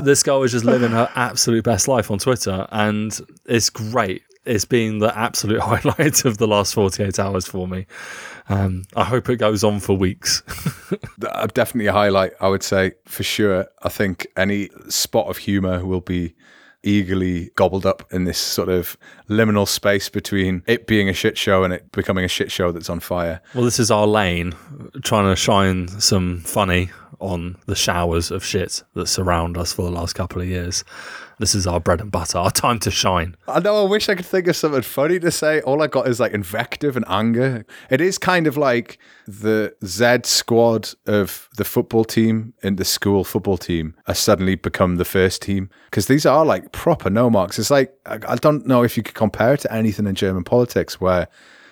this 0.04 0.22
girl 0.22 0.42
is 0.42 0.52
just 0.52 0.66
living 0.66 0.90
her 0.90 1.10
absolute 1.14 1.64
best 1.64 1.88
life 1.88 2.10
on 2.10 2.18
Twitter, 2.18 2.66
and 2.70 3.18
it's 3.46 3.70
great. 3.70 4.22
It's 4.46 4.64
been 4.64 4.98
the 4.98 5.16
absolute 5.16 5.60
highlight 5.62 6.24
of 6.24 6.38
the 6.38 6.46
last 6.46 6.74
48 6.74 7.18
hours 7.18 7.46
for 7.46 7.66
me. 7.68 7.86
Um, 8.48 8.84
I 8.94 9.04
hope 9.04 9.28
it 9.28 9.36
goes 9.36 9.64
on 9.64 9.80
for 9.80 9.96
weeks. 9.96 10.42
Uh, 11.26 11.46
Definitely 11.48 11.88
a 11.88 11.92
highlight, 11.92 12.32
I 12.40 12.46
would 12.48 12.62
say, 12.62 12.92
for 13.06 13.24
sure. 13.24 13.66
I 13.82 13.88
think 13.88 14.26
any 14.36 14.68
spot 14.88 15.26
of 15.26 15.38
humour 15.38 15.84
will 15.84 16.00
be 16.02 16.34
eagerly 16.84 17.50
gobbled 17.56 17.84
up 17.84 18.06
in 18.12 18.24
this 18.24 18.38
sort 18.38 18.68
of 18.68 18.96
liminal 19.28 19.66
space 19.66 20.08
between 20.08 20.62
it 20.66 20.86
being 20.86 21.08
a 21.08 21.12
shit 21.12 21.36
show 21.36 21.64
and 21.64 21.72
it 21.74 21.90
becoming 21.90 22.24
a 22.24 22.28
shit 22.28 22.52
show 22.52 22.70
that's 22.70 22.88
on 22.88 23.00
fire. 23.00 23.40
well, 23.54 23.64
this 23.64 23.80
is 23.80 23.90
our 23.90 24.06
lane, 24.06 24.54
trying 25.02 25.28
to 25.28 25.34
shine 25.34 25.88
some 25.88 26.38
funny 26.40 26.90
on 27.18 27.56
the 27.66 27.74
showers 27.74 28.30
of 28.30 28.44
shit 28.44 28.84
that 28.94 29.08
surround 29.08 29.56
us 29.56 29.72
for 29.72 29.82
the 29.82 29.90
last 29.90 30.12
couple 30.12 30.40
of 30.40 30.46
years. 30.46 30.84
This 31.38 31.54
is 31.54 31.66
our 31.66 31.80
bread 31.80 32.00
and 32.00 32.10
butter, 32.10 32.38
our 32.38 32.50
time 32.50 32.78
to 32.80 32.90
shine. 32.90 33.36
I 33.46 33.60
know. 33.60 33.84
I 33.84 33.88
wish 33.88 34.08
I 34.08 34.14
could 34.14 34.24
think 34.24 34.46
of 34.46 34.56
something 34.56 34.80
funny 34.80 35.18
to 35.18 35.30
say. 35.30 35.60
All 35.60 35.82
I 35.82 35.86
got 35.86 36.08
is 36.08 36.18
like 36.18 36.32
invective 36.32 36.96
and 36.96 37.04
anger. 37.08 37.66
It 37.90 38.00
is 38.00 38.16
kind 38.16 38.46
of 38.46 38.56
like 38.56 38.98
the 39.26 39.74
Z 39.84 40.20
squad 40.24 40.90
of 41.06 41.50
the 41.58 41.64
football 41.64 42.04
team 42.04 42.54
and 42.62 42.78
the 42.78 42.86
school 42.86 43.22
football 43.22 43.58
team 43.58 43.94
has 44.06 44.18
suddenly 44.18 44.54
become 44.54 44.96
the 44.96 45.04
first 45.04 45.42
team 45.42 45.68
because 45.90 46.06
these 46.06 46.24
are 46.24 46.44
like 46.44 46.72
proper 46.72 47.10
no 47.10 47.28
marks. 47.28 47.58
It's 47.58 47.70
like 47.70 47.92
I 48.06 48.18
I 48.26 48.36
don't 48.36 48.66
know 48.66 48.82
if 48.82 48.96
you 48.96 49.02
could 49.02 49.14
compare 49.14 49.54
it 49.54 49.60
to 49.60 49.72
anything 49.72 50.06
in 50.06 50.14
German 50.14 50.44
politics 50.44 51.00
where 51.02 51.28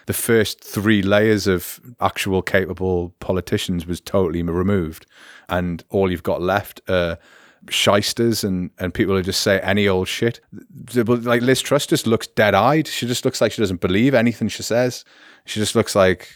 the 0.07 0.13
first 0.13 0.63
three 0.63 1.01
layers 1.01 1.47
of 1.47 1.81
actual 2.01 2.43
capable 2.43 3.15
politicians 3.21 3.87
was 3.87 4.01
totally 4.01 4.43
removed, 4.43 5.07
and 5.49 5.83
all 5.89 6.11
you've 6.11 6.23
got 6.23 6.43
left 6.43 6.83
are 6.87 7.19
shysters 7.69 8.45
and, 8.45 8.71
and 8.79 8.93
people 8.93 9.15
who 9.15 9.23
just 9.23 9.41
say 9.41 9.61
any 9.61 9.89
old 9.89 10.09
shit. 10.09 10.41
Like 10.95 11.43
Liz 11.43 11.61
Truss 11.61 11.87
just 11.87 12.07
looks 12.07 12.27
dead 12.27 12.55
eyed. 12.55 12.87
She 12.87 13.07
just 13.07 13.25
looks 13.25 13.41
like 13.41 13.53
she 13.53 13.63
doesn't 13.63 13.81
believe 13.81 14.15
anything 14.15 14.49
she 14.49 14.63
says. 14.63 15.05
She 15.47 15.61
just 15.61 15.75
looks 15.75 15.95
like 15.95 16.29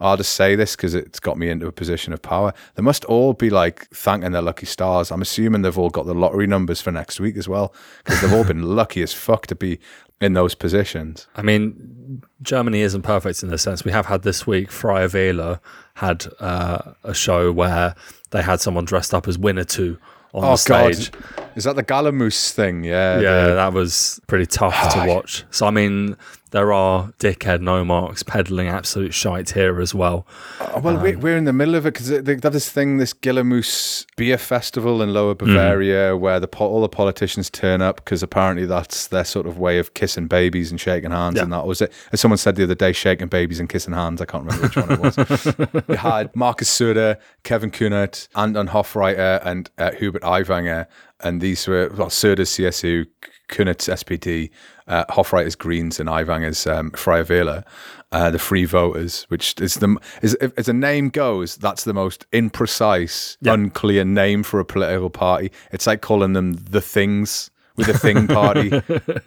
I'll 0.00 0.16
just 0.16 0.34
say 0.34 0.56
this 0.56 0.76
because 0.76 0.94
it's 0.94 1.20
got 1.20 1.38
me 1.38 1.48
into 1.48 1.66
a 1.66 1.72
position 1.72 2.12
of 2.12 2.20
power. 2.20 2.52
They 2.74 2.82
must 2.82 3.04
all 3.06 3.32
be 3.32 3.48
like 3.48 3.88
thanking 3.90 4.32
their 4.32 4.42
lucky 4.42 4.66
stars. 4.66 5.10
I'm 5.10 5.22
assuming 5.22 5.62
they've 5.62 5.78
all 5.78 5.90
got 5.90 6.06
the 6.06 6.14
lottery 6.14 6.46
numbers 6.46 6.80
for 6.80 6.92
next 6.92 7.18
week 7.18 7.36
as 7.36 7.48
well 7.48 7.74
because 8.04 8.20
they've 8.20 8.32
all 8.32 8.44
been 8.44 8.62
lucky 8.76 9.02
as 9.02 9.14
fuck 9.14 9.46
to 9.46 9.54
be 9.54 9.78
in 10.20 10.34
those 10.34 10.54
positions. 10.54 11.26
I 11.36 11.42
mean, 11.42 12.22
Germany 12.42 12.80
isn't 12.80 13.02
perfect 13.02 13.42
in 13.42 13.48
this 13.48 13.62
sense. 13.62 13.84
We 13.84 13.92
have 13.92 14.06
had 14.06 14.22
this 14.22 14.46
week, 14.46 14.70
Freie 14.70 15.08
Wähler 15.08 15.60
had 15.94 16.26
uh, 16.40 16.92
a 17.02 17.14
show 17.14 17.52
where 17.52 17.94
they 18.30 18.42
had 18.42 18.60
someone 18.60 18.84
dressed 18.84 19.14
up 19.14 19.28
as 19.28 19.38
winner 19.38 19.64
Winnetou 19.64 19.98
on 20.36 20.44
Oh 20.44 20.50
the 20.52 20.56
stage. 20.56 21.10
God, 21.10 21.22
is 21.56 21.64
that 21.64 21.74
the 21.76 21.82
Gillamoos 21.84 22.52
thing? 22.52 22.84
Yeah, 22.84 23.18
Yeah, 23.20 23.46
the- 23.48 23.54
that 23.54 23.72
was 23.72 24.20
pretty 24.26 24.46
tough 24.46 24.94
to 24.94 25.06
watch. 25.12 25.44
So, 25.50 25.66
I 25.66 25.70
mean, 25.70 26.16
there 26.50 26.72
are 26.72 27.12
dickhead 27.18 27.60
no 27.60 27.84
marks 27.84 28.22
peddling 28.22 28.68
absolute 28.68 29.12
shite 29.12 29.50
here 29.50 29.80
as 29.80 29.94
well. 29.94 30.26
Oh, 30.60 30.80
well, 30.80 30.96
we're, 30.96 31.16
um, 31.16 31.20
we're 31.20 31.36
in 31.36 31.44
the 31.44 31.52
middle 31.52 31.74
of 31.74 31.86
it 31.86 31.94
because 31.94 32.08
they 32.08 32.32
have 32.32 32.52
this 32.52 32.70
thing, 32.70 32.98
this 32.98 33.12
Gillamoos 33.12 34.06
beer 34.16 34.38
festival 34.38 35.02
in 35.02 35.12
Lower 35.12 35.34
mm-hmm. 35.34 35.54
Bavaria, 35.54 36.16
where 36.16 36.38
the 36.38 36.48
all 36.56 36.80
the 36.80 36.88
politicians 36.88 37.50
turn 37.50 37.82
up 37.82 37.96
because 37.96 38.22
apparently 38.22 38.64
that's 38.64 39.08
their 39.08 39.24
sort 39.24 39.46
of 39.46 39.58
way 39.58 39.78
of 39.78 39.94
kissing 39.94 40.26
babies 40.26 40.70
and 40.70 40.80
shaking 40.80 41.10
hands. 41.10 41.36
Yeah. 41.36 41.42
And 41.42 41.52
that 41.52 41.66
was 41.66 41.82
it. 41.82 41.92
As 42.12 42.20
someone 42.20 42.38
said 42.38 42.56
the 42.56 42.62
other 42.62 42.74
day, 42.74 42.92
shaking 42.92 43.28
babies 43.28 43.60
and 43.60 43.68
kissing 43.68 43.94
hands. 43.94 44.20
I 44.20 44.24
can't 44.24 44.44
remember 44.44 44.66
which 44.66 44.76
one 44.76 44.92
it 44.92 45.00
was. 45.00 45.84
you 45.88 45.96
had 45.96 46.34
Markus 46.34 46.70
Söder, 46.70 47.18
Kevin 47.42 47.70
Kühnert, 47.70 48.28
Anton 48.36 48.68
Hofreiter, 48.68 49.44
and 49.44 49.70
uh, 49.78 49.92
Hubert 49.92 50.22
Aiwanger. 50.22 50.86
And 51.20 51.40
these 51.40 51.66
were 51.66 51.90
well, 51.96 52.08
Söder's 52.08 52.50
CSU, 52.50 53.06
Kühnert's 53.48 53.88
SPD, 53.88 54.50
uh, 54.88 55.04
Hofreiter's 55.10 55.54
Greens, 55.56 55.98
and 56.00 56.08
Aiwanger's 56.08 56.66
um, 56.66 56.90
Freie 56.92 57.24
Wähler, 57.24 57.64
uh, 58.12 58.30
the 58.30 58.38
Free 58.38 58.64
Voters, 58.64 59.24
which 59.28 59.54
is 59.60 59.74
the 59.74 59.96
is 60.22 60.34
as 60.34 60.68
a 60.68 60.72
name 60.72 61.08
goes, 61.10 61.56
that's 61.56 61.84
the 61.84 61.94
most 61.94 62.30
imprecise, 62.32 63.36
Yeah. 63.40 63.54
unclear 63.54 64.04
name 64.04 64.42
for 64.42 64.60
a 64.60 64.64
political 64.64 65.10
party. 65.10 65.50
It's 65.72 65.86
like 65.86 66.00
calling 66.00 66.32
them 66.32 66.52
the 66.54 66.80
things 66.80 67.50
with 67.76 67.88
a 67.88 67.98
thing 67.98 68.26
party, 68.40 68.70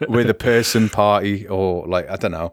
with 0.08 0.30
a 0.30 0.34
person 0.38 0.90
party, 0.90 1.48
or 1.48 1.88
like 1.88 2.10
I 2.10 2.16
don't 2.16 2.32
know. 2.32 2.52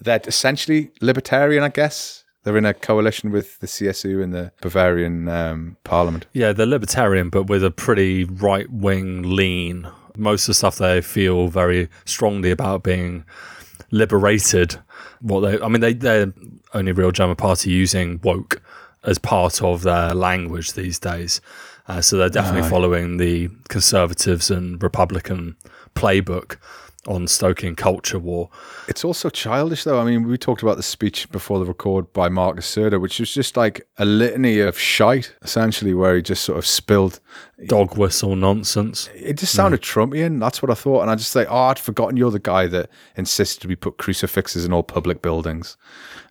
They're 0.00 0.20
essentially 0.26 0.90
libertarian, 1.00 1.62
I 1.62 1.68
guess. 1.68 2.24
They're 2.44 2.56
in 2.56 2.64
a 2.64 2.74
coalition 2.74 3.30
with 3.30 3.60
the 3.60 3.68
CSU 3.68 4.20
in 4.20 4.30
the 4.32 4.50
Bavarian 4.60 5.28
um, 5.28 5.76
parliament. 5.84 6.26
Yeah, 6.32 6.52
they're 6.52 6.66
libertarian, 6.66 7.28
but 7.28 7.44
with 7.44 7.62
a 7.62 7.70
pretty 7.70 8.24
right 8.24 8.68
wing 8.68 9.22
lean. 9.36 9.86
Most 10.16 10.44
of 10.44 10.48
the 10.48 10.54
stuff 10.54 10.76
they 10.78 11.00
feel 11.00 11.48
very 11.48 11.88
strongly 12.04 12.50
about 12.50 12.82
being 12.82 13.24
liberated. 13.90 14.78
What 15.20 15.40
they, 15.40 15.60
I 15.60 15.68
mean, 15.68 15.80
they 15.80 15.92
they're 15.92 16.32
only 16.74 16.92
real 16.92 17.10
German 17.10 17.36
party 17.36 17.70
using 17.70 18.20
woke 18.22 18.62
as 19.04 19.18
part 19.18 19.62
of 19.62 19.82
their 19.82 20.14
language 20.14 20.72
these 20.72 20.98
days. 20.98 21.40
Uh, 21.88 22.00
so 22.00 22.16
they're 22.16 22.28
definitely 22.28 22.68
following 22.68 23.16
the 23.16 23.50
conservatives 23.68 24.50
and 24.50 24.80
Republican 24.82 25.56
playbook 25.94 26.56
on 27.08 27.26
stoking 27.26 27.74
culture 27.74 28.18
war. 28.18 28.48
It's 28.86 29.04
also 29.04 29.28
childish, 29.28 29.84
though. 29.84 30.00
I 30.00 30.04
mean, 30.04 30.26
we 30.26 30.38
talked 30.38 30.62
about 30.62 30.76
the 30.76 30.82
speech 30.82 31.30
before 31.30 31.58
the 31.58 31.64
record 31.64 32.12
by 32.12 32.28
Markus 32.28 32.72
Söder, 32.72 33.00
which 33.00 33.18
was 33.18 33.32
just 33.32 33.56
like 33.56 33.86
a 33.98 34.04
litany 34.04 34.60
of 34.60 34.78
shite, 34.78 35.34
essentially, 35.42 35.94
where 35.94 36.16
he 36.16 36.22
just 36.22 36.44
sort 36.44 36.58
of 36.58 36.66
spilled. 36.66 37.20
Dog 37.66 37.96
whistle 37.96 38.34
nonsense. 38.34 39.08
It 39.14 39.38
just 39.38 39.52
sounded 39.52 39.84
hmm. 39.84 40.00
Trumpian. 40.00 40.40
That's 40.40 40.62
what 40.62 40.70
I 40.70 40.74
thought. 40.74 41.02
And 41.02 41.10
I 41.10 41.14
just 41.14 41.36
like, 41.36 41.46
oh, 41.48 41.56
I'd 41.56 41.78
forgotten 41.78 42.16
you're 42.16 42.30
the 42.30 42.40
guy 42.40 42.66
that 42.66 42.90
insisted 43.16 43.68
we 43.68 43.76
put 43.76 43.98
crucifixes 43.98 44.64
in 44.64 44.72
all 44.72 44.82
public 44.82 45.22
buildings. 45.22 45.76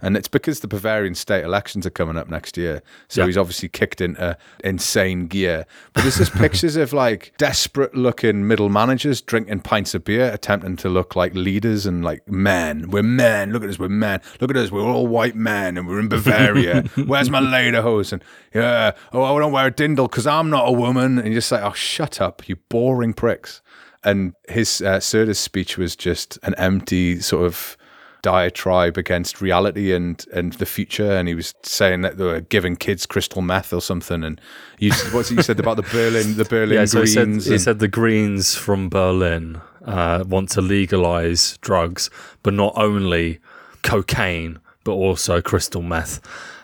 And 0.02 0.18
it's 0.18 0.28
because 0.28 0.62
the 0.62 0.68
Bavarian 0.68 1.16
state 1.16 1.44
elections 1.44 1.86
are 1.86 1.90
coming 1.92 2.18
up 2.18 2.30
next 2.30 2.58
year. 2.58 2.82
So 3.08 3.22
Yeah. 3.22 3.28
he's 3.28 3.38
obviously 3.38 3.70
kicked 3.70 4.02
into 4.02 4.38
insane 4.64 5.28
gear. 5.28 5.66
But 5.94 6.02
there's 6.04 6.18
just 6.18 6.34
pictures 6.34 6.76
of 6.76 6.94
like 6.94 7.34
desperate 7.38 7.96
looking 7.96 8.48
middle 8.48 8.70
managers 8.70 9.22
drinking 9.22 9.62
pints 9.62 9.94
of 9.94 10.04
beer, 10.04 10.32
attempting 10.34 10.76
to 10.78 10.90
look 10.90 11.16
like 11.16 11.34
leaders 11.36 11.86
and 11.86 12.04
like 12.04 12.28
men. 12.30 12.90
We're 12.90 13.04
men. 13.04 13.52
Look 13.54 13.64
at 13.64 13.70
us. 13.70 13.80
We're 13.80 13.90
men. 13.90 14.22
Look 14.40 14.50
at 14.52 14.58
us. 14.58 14.72
We're 14.72 14.82
all 14.84 15.08
white 15.08 15.36
men 15.36 15.78
and 15.78 15.88
we're 15.88 16.00
in 16.00 16.10
Bavaria. 16.10 16.84
Where's 17.06 17.30
my 17.30 17.40
lederhosen? 17.42 18.12
And 18.14 18.24
yeah. 18.54 18.92
Oh, 19.14 19.24
I 19.24 19.40
don't 19.40 19.52
wear 19.52 19.68
a 19.68 19.72
Dirndl 19.72 20.10
because 20.10 20.28
I'm 20.28 20.50
not 20.50 20.68
a 20.68 20.72
woman. 20.72 21.18
And 21.20 21.28
you're 21.28 21.36
just 21.36 21.52
like, 21.52 21.64
oh, 21.64 21.74
shut 21.74 22.20
up, 22.22 22.48
you 22.50 22.56
boring 22.70 23.14
pricks. 23.14 23.62
And 24.04 24.34
his 24.50 24.82
uh, 24.82 24.98
Söder's 24.98 25.38
speech 25.38 25.78
was 25.78 25.96
just 25.96 26.40
an 26.42 26.56
empty 26.56 27.20
sort 27.20 27.46
of 27.46 27.78
diatribe 28.22 28.98
against 28.98 29.42
reality 29.42 29.94
and 29.94 30.26
and 30.34 30.54
the 30.54 30.66
future. 30.66 31.12
And 31.12 31.28
he 31.28 31.36
was 31.36 31.54
saying 31.64 32.02
that 32.02 32.18
they 32.18 32.24
were 32.26 32.42
giving 32.42 32.76
kids 32.76 33.06
crystal 33.06 33.42
meth 33.42 33.74
or 33.74 33.82
something. 33.82 34.24
And 34.24 34.40
you 34.80 34.92
what's 35.12 35.32
it 35.32 35.36
you 35.36 35.44
said 35.44 35.60
about 35.60 35.78
the 35.78 35.84
Berlin 35.84 36.38
the 36.38 36.46
Berlin 36.50 36.78
Yeah, 36.80 36.86
so 36.86 37.02
he 37.04 37.14
Greens 37.14 37.44
said, 37.46 37.52
he 37.54 37.58
said 37.58 37.80
the 37.80 37.88
Greens 37.88 38.56
from 38.56 38.90
Berlin 38.90 39.62
uh, 39.86 40.24
want 40.28 40.50
to 40.50 40.62
legalize 40.62 41.58
drugs, 41.62 42.10
but 42.44 42.54
not 42.54 42.74
only 42.76 43.40
cocaine, 43.82 44.60
but 44.84 44.94
also 44.94 45.42
crystal 45.42 45.82
meth. 45.82 46.20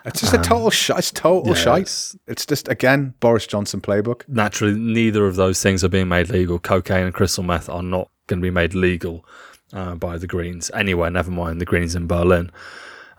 it's 0.05 0.21
just 0.21 0.33
a 0.33 0.37
total 0.37 0.69
shite 0.69 0.99
it's 0.99 1.11
total 1.11 1.49
yeah, 1.49 1.53
shite. 1.63 1.81
it's- 1.81 2.15
it's 2.27 2.45
just 2.45 2.67
again 2.67 3.13
Boris 3.19 3.47
Johnson 3.47 3.81
playbook. 3.81 4.21
Naturally, 4.27 4.77
neither 4.77 5.25
of 5.25 5.35
those 5.35 5.61
things 5.61 5.83
are 5.83 5.89
being 5.89 6.07
made 6.07 6.29
legal. 6.29 6.59
Cocaine 6.59 7.05
and 7.05 7.13
crystal 7.13 7.43
meth 7.43 7.69
are 7.69 7.83
not 7.83 8.09
going 8.27 8.39
to 8.39 8.43
be 8.45 8.51
made 8.51 8.73
legal 8.73 9.25
uh, 9.73 9.95
by 9.95 10.17
the 10.17 10.27
Greens 10.27 10.71
anywhere, 10.73 11.09
never 11.09 11.31
mind 11.31 11.61
the 11.61 11.65
Greens 11.65 11.95
in 11.95 12.07
Berlin. 12.07 12.51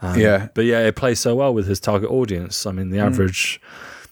Um, 0.01 0.19
yeah 0.19 0.49
But 0.55 0.65
yeah, 0.65 0.81
it 0.81 0.97
plays 0.97 1.19
so 1.19 1.35
well 1.35 1.53
with 1.53 1.67
his 1.67 1.81
target 1.81 2.11
audience. 2.11 2.67
I 2.67 2.73
mean, 2.73 2.91
the 2.91 3.01
average 3.01 3.61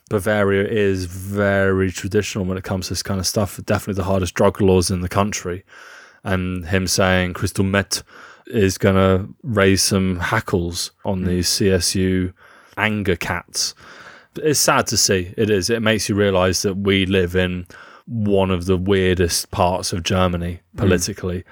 Bavaria 0.09 0.65
is 0.65 1.07
very 1.07 1.91
traditional 1.91 2.45
when 2.45 2.57
it 2.57 2.65
comes 2.65 2.87
to 2.87 2.93
this 2.93 3.03
kind 3.03 3.19
of 3.19 3.27
stuff. 3.27 3.61
Definitely 3.65 3.95
the 3.95 4.05
hardest 4.05 4.35
drug 4.35 4.61
laws 4.61 4.91
in 4.91 5.01
the 5.01 5.09
country. 5.09 5.65
And 6.25 6.67
him 6.67 6.87
saying 6.87 7.35
crystal 7.35 7.65
meth 7.65 8.03
is 8.47 8.79
going 8.79 8.95
to 8.95 9.33
raise 9.43 9.83
some 9.83 10.19
hackles 10.19 10.93
on 11.05 11.25
these 11.25 11.49
CSU 11.49 12.33
anger 12.77 13.17
cats. 13.17 13.75
It's 14.37 14.61
sad 14.61 14.87
to 14.89 14.97
see. 14.97 15.35
It 15.37 15.51
is. 15.51 15.71
It 15.71 15.83
makes 15.83 16.09
you 16.09 16.15
realize 16.15 16.63
that 16.63 16.75
we 16.75 17.07
live 17.07 17.35
in 17.35 17.67
one 18.07 18.51
of 18.51 18.67
the 18.67 18.77
weirdest 18.77 19.51
parts 19.51 19.93
of 19.93 20.03
Germany 20.03 20.61
politically. 20.77 21.45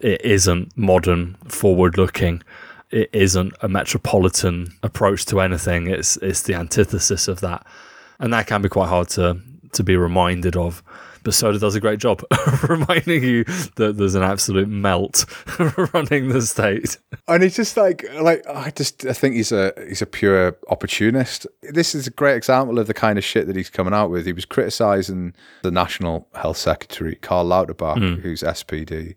It 0.00 0.24
isn't 0.24 0.76
modern, 0.76 1.34
forward 1.46 1.96
looking. 1.96 2.42
It 2.90 3.10
isn't 3.12 3.52
a 3.60 3.68
metropolitan 3.68 4.72
approach 4.82 5.26
to 5.26 5.40
anything. 5.40 5.86
It's 5.86 6.16
it's 6.18 6.42
the 6.42 6.54
antithesis 6.54 7.28
of 7.28 7.40
that. 7.40 7.66
And 8.18 8.32
that 8.32 8.46
can 8.46 8.62
be 8.62 8.68
quite 8.68 8.88
hard 8.88 9.08
to 9.10 9.40
to 9.72 9.82
be 9.82 9.96
reminded 9.96 10.56
of. 10.56 10.82
But 11.22 11.34
Söder 11.34 11.60
does 11.60 11.74
a 11.74 11.80
great 11.80 11.98
job 11.98 12.24
of 12.30 12.64
reminding 12.64 13.22
you 13.22 13.44
that 13.76 13.96
there's 13.98 14.14
an 14.14 14.22
absolute 14.22 14.68
melt 14.68 15.26
running 15.92 16.28
the 16.28 16.40
state. 16.42 16.96
and 17.28 17.42
he's 17.42 17.56
just 17.56 17.76
like 17.76 18.04
like 18.20 18.42
I 18.48 18.70
just 18.70 19.04
I 19.06 19.12
think 19.12 19.34
he's 19.34 19.52
a 19.52 19.72
he's 19.86 20.02
a 20.02 20.06
pure 20.06 20.56
opportunist. 20.68 21.46
This 21.62 21.94
is 21.94 22.06
a 22.06 22.10
great 22.10 22.36
example 22.36 22.78
of 22.78 22.86
the 22.86 22.94
kind 22.94 23.18
of 23.18 23.24
shit 23.24 23.46
that 23.46 23.56
he's 23.56 23.70
coming 23.70 23.94
out 23.94 24.10
with. 24.10 24.26
He 24.26 24.32
was 24.32 24.46
criticizing 24.46 25.34
the 25.62 25.70
National 25.70 26.26
Health 26.34 26.56
Secretary 26.56 27.16
Karl 27.16 27.44
Lauterbach, 27.44 27.98
hmm. 27.98 28.20
who's 28.20 28.42
SPD, 28.42 29.14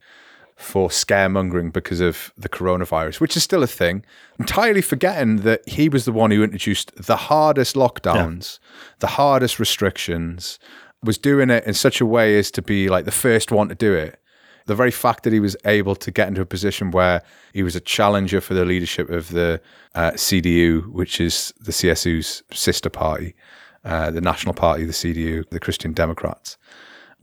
for 0.56 0.90
scaremongering 0.90 1.74
because 1.74 2.00
of 2.00 2.34
the 2.38 2.50
coronavirus, 2.50 3.20
which 3.20 3.36
is 3.36 3.44
still 3.44 3.64
a 3.64 3.68
thing, 3.68 4.06
entirely 4.40 4.82
forgetting 4.82 5.38
that 5.38 5.68
he 5.68 5.90
was 5.90 6.06
the 6.06 6.12
one 6.12 6.32
who 6.32 6.44
introduced 6.44 6.96
the 6.96 7.16
hardest 7.16 7.76
lockdowns, 7.76 8.60
yeah. 8.62 8.94
the 9.00 9.08
hardest 9.08 9.60
restrictions, 9.60 10.60
was 11.04 11.18
doing 11.18 11.50
it 11.50 11.66
in 11.66 11.74
such 11.74 12.00
a 12.00 12.06
way 12.06 12.38
as 12.38 12.52
to 12.52 12.62
be 12.62 12.88
like 12.88 13.06
the 13.06 13.12
first 13.12 13.52
one 13.52 13.70
to 13.70 13.76
do 13.76 13.94
it. 13.94 14.20
The 14.66 14.76
very 14.76 14.92
fact 14.92 15.24
that 15.24 15.34
he 15.34 15.42
was 15.42 15.58
able 15.66 15.96
to 15.98 16.12
get 16.12 16.30
into 16.30 16.40
a 16.40 16.46
position 16.46 16.92
where 16.92 17.22
he 17.54 17.64
was 17.64 17.76
a 17.76 17.82
challenger 17.82 18.40
for 18.40 18.54
the 18.54 18.64
leadership 18.64 19.10
of 19.10 19.30
the 19.30 19.60
uh, 19.94 20.12
CDU, 20.12 20.88
which 20.88 21.20
is 21.20 21.54
the 21.60 21.74
CSU's 21.74 22.44
sister 22.54 22.90
party, 22.90 23.36
uh, 23.84 24.12
the 24.12 24.22
National 24.22 24.54
Party, 24.54 24.86
the 24.86 24.94
CDU, 24.94 25.50
the 25.50 25.60
Christian 25.60 25.92
Democrats 25.92 26.58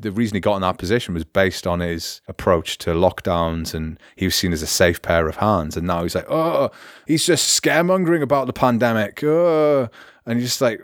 the 0.00 0.10
reason 0.10 0.34
he 0.34 0.40
got 0.40 0.56
in 0.56 0.62
that 0.62 0.78
position 0.78 1.14
was 1.14 1.24
based 1.24 1.66
on 1.66 1.80
his 1.80 2.20
approach 2.26 2.78
to 2.78 2.90
lockdowns 2.90 3.74
and 3.74 3.98
he 4.16 4.24
was 4.24 4.34
seen 4.34 4.52
as 4.52 4.62
a 4.62 4.66
safe 4.66 5.02
pair 5.02 5.28
of 5.28 5.36
hands. 5.36 5.76
And 5.76 5.86
now 5.86 6.02
he's 6.02 6.14
like, 6.14 6.30
oh, 6.30 6.70
he's 7.06 7.26
just 7.26 7.60
scaremongering 7.60 8.22
about 8.22 8.46
the 8.46 8.52
pandemic. 8.52 9.22
Oh. 9.22 9.88
And 10.26 10.38
you're 10.38 10.46
just 10.46 10.60
like, 10.60 10.80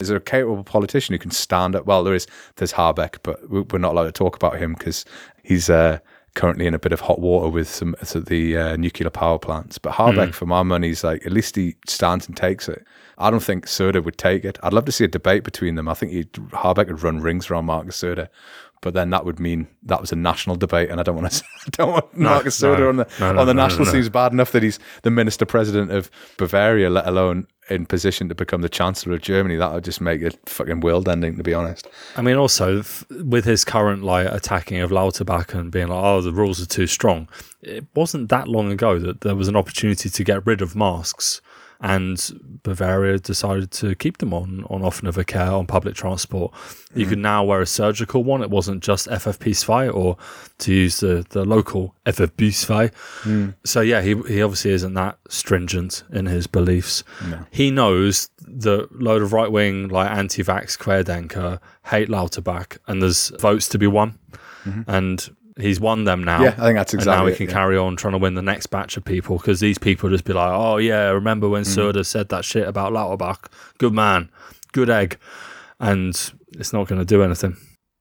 is 0.00 0.08
there 0.08 0.16
a 0.16 0.20
capable 0.20 0.64
politician 0.64 1.14
who 1.14 1.18
can 1.18 1.30
stand 1.30 1.76
up? 1.76 1.86
Well, 1.86 2.04
there 2.04 2.14
is, 2.14 2.26
there's 2.56 2.72
Habeck, 2.72 3.18
but 3.22 3.48
we're 3.48 3.78
not 3.78 3.92
allowed 3.92 4.04
to 4.04 4.12
talk 4.12 4.36
about 4.36 4.58
him 4.58 4.74
because 4.74 5.04
he's 5.42 5.70
uh, 5.70 5.98
currently 6.34 6.66
in 6.66 6.74
a 6.74 6.78
bit 6.78 6.92
of 6.92 7.00
hot 7.00 7.20
water 7.20 7.48
with 7.48 7.68
some 7.68 7.94
of 8.00 8.24
the 8.26 8.56
uh, 8.56 8.76
nuclear 8.76 9.10
power 9.10 9.38
plants. 9.38 9.78
But 9.78 9.94
Habeck, 9.94 10.30
mm. 10.30 10.34
for 10.34 10.46
my 10.46 10.62
money, 10.62 10.90
is 10.90 11.04
like, 11.04 11.24
at 11.24 11.32
least 11.32 11.56
he 11.56 11.76
stands 11.86 12.26
and 12.26 12.36
takes 12.36 12.68
it. 12.68 12.84
I 13.20 13.30
don't 13.30 13.42
think 13.42 13.66
Söder 13.66 14.02
would 14.02 14.18
take 14.18 14.44
it. 14.44 14.58
I'd 14.62 14.72
love 14.72 14.86
to 14.86 14.92
see 14.92 15.04
a 15.04 15.08
debate 15.08 15.44
between 15.44 15.74
them. 15.74 15.88
I 15.88 15.94
think 15.94 16.12
he'd, 16.12 16.32
Habeck 16.32 16.88
would 16.88 17.02
run 17.02 17.20
rings 17.20 17.50
around 17.50 17.66
Markus 17.66 18.00
Söder, 18.00 18.28
but 18.82 18.94
then 18.94 19.10
that 19.10 19.26
would 19.26 19.38
mean 19.38 19.68
that 19.82 20.00
was 20.00 20.10
a 20.10 20.16
national 20.16 20.56
debate, 20.56 20.88
and 20.88 20.98
I 20.98 21.02
don't 21.02 21.16
want 21.16 21.30
to. 21.30 21.44
I 21.66 21.70
don't 21.70 21.92
want 21.92 22.16
no, 22.16 22.40
Söder 22.40 22.78
no, 22.78 22.88
on 22.88 22.96
the 22.96 23.06
no, 23.20 23.38
on 23.38 23.46
the 23.46 23.54
national 23.54 23.84
scene. 23.84 23.94
Seems 23.94 24.08
bad 24.08 24.32
enough 24.32 24.52
that 24.52 24.62
he's 24.62 24.78
the 25.02 25.10
minister 25.10 25.44
president 25.44 25.92
of 25.92 26.10
Bavaria, 26.38 26.88
let 26.88 27.06
alone 27.06 27.46
in 27.68 27.84
position 27.86 28.28
to 28.30 28.34
become 28.34 28.62
the 28.62 28.68
chancellor 28.68 29.14
of 29.14 29.20
Germany. 29.20 29.56
That 29.56 29.72
would 29.72 29.84
just 29.84 30.00
make 30.00 30.22
it 30.22 30.38
fucking 30.48 30.80
world 30.80 31.08
ending, 31.08 31.36
to 31.36 31.42
be 31.42 31.52
honest. 31.52 31.88
I 32.16 32.22
mean, 32.22 32.36
also 32.36 32.82
with 33.10 33.44
his 33.44 33.64
current 33.64 34.02
like 34.02 34.26
attacking 34.26 34.80
of 34.80 34.90
Lauterbach 34.90 35.52
and 35.52 35.70
being 35.70 35.88
like, 35.88 36.02
"Oh, 36.02 36.22
the 36.22 36.32
rules 36.32 36.62
are 36.62 36.66
too 36.66 36.86
strong." 36.86 37.28
It 37.60 37.84
wasn't 37.94 38.30
that 38.30 38.48
long 38.48 38.72
ago 38.72 38.98
that 38.98 39.20
there 39.20 39.36
was 39.36 39.48
an 39.48 39.56
opportunity 39.56 40.08
to 40.08 40.24
get 40.24 40.46
rid 40.46 40.62
of 40.62 40.74
masks 40.74 41.42
and 41.80 42.60
Bavaria 42.62 43.18
decided 43.18 43.70
to 43.70 43.94
keep 43.94 44.18
them 44.18 44.34
on 44.34 44.64
on 44.68 44.82
Öffentlichverkehr 44.82 45.58
on 45.58 45.66
public 45.66 45.94
transport. 45.94 46.52
You 46.94 47.06
mm. 47.06 47.08
could 47.08 47.18
now 47.18 47.44
wear 47.44 47.60
a 47.60 47.66
surgical 47.66 48.22
one. 48.22 48.42
It 48.42 48.50
wasn't 48.50 48.82
just 48.82 49.08
FFP2 49.08 49.94
or 49.94 50.16
to 50.58 50.74
use 50.74 51.00
the, 51.00 51.24
the 51.30 51.44
local 51.44 51.94
FFP2. 52.04 52.92
Mm. 53.22 53.54
So 53.64 53.80
yeah, 53.80 54.02
he 54.02 54.14
he 54.28 54.42
obviously 54.42 54.72
isn't 54.72 54.94
that 54.94 55.18
stringent 55.28 56.02
in 56.12 56.26
his 56.26 56.46
beliefs. 56.46 57.02
No. 57.26 57.46
He 57.50 57.70
knows 57.70 58.28
the 58.40 58.86
load 58.90 59.22
of 59.22 59.32
right 59.32 59.50
wing 59.50 59.88
like 59.88 60.10
anti-vax 60.10 60.76
Querdenker 60.76 61.60
hate 61.86 62.08
Lauterbach 62.08 62.78
and 62.86 63.02
there's 63.02 63.30
votes 63.40 63.68
to 63.68 63.78
be 63.78 63.86
won. 63.86 64.18
Mm-hmm. 64.64 64.82
And 64.86 65.36
he's 65.58 65.80
won 65.80 66.04
them 66.04 66.24
now. 66.24 66.42
Yeah, 66.42 66.54
I 66.58 66.66
think 66.66 66.76
that's 66.76 66.94
exactly. 66.94 67.12
And 67.12 67.26
now 67.26 67.30
he 67.30 67.36
can 67.36 67.46
yeah. 67.46 67.52
carry 67.52 67.76
on 67.76 67.96
trying 67.96 68.12
to 68.12 68.18
win 68.18 68.34
the 68.34 68.42
next 68.42 68.66
batch 68.66 68.96
of 68.96 69.04
people 69.04 69.38
because 69.38 69.60
these 69.60 69.78
people 69.78 70.08
just 70.08 70.24
be 70.24 70.32
like, 70.32 70.50
"Oh 70.52 70.76
yeah, 70.76 71.08
remember 71.08 71.48
when 71.48 71.62
mm. 71.62 72.04
Said 72.04 72.28
that 72.28 72.44
shit 72.44 72.66
about 72.66 72.92
Lauterbach? 72.92 73.50
Good 73.78 73.92
man, 73.92 74.30
good 74.72 74.90
egg," 74.90 75.18
and 75.78 76.14
it's 76.52 76.72
not 76.72 76.88
going 76.88 76.98
to 76.98 77.04
do 77.04 77.22
anything. 77.22 77.56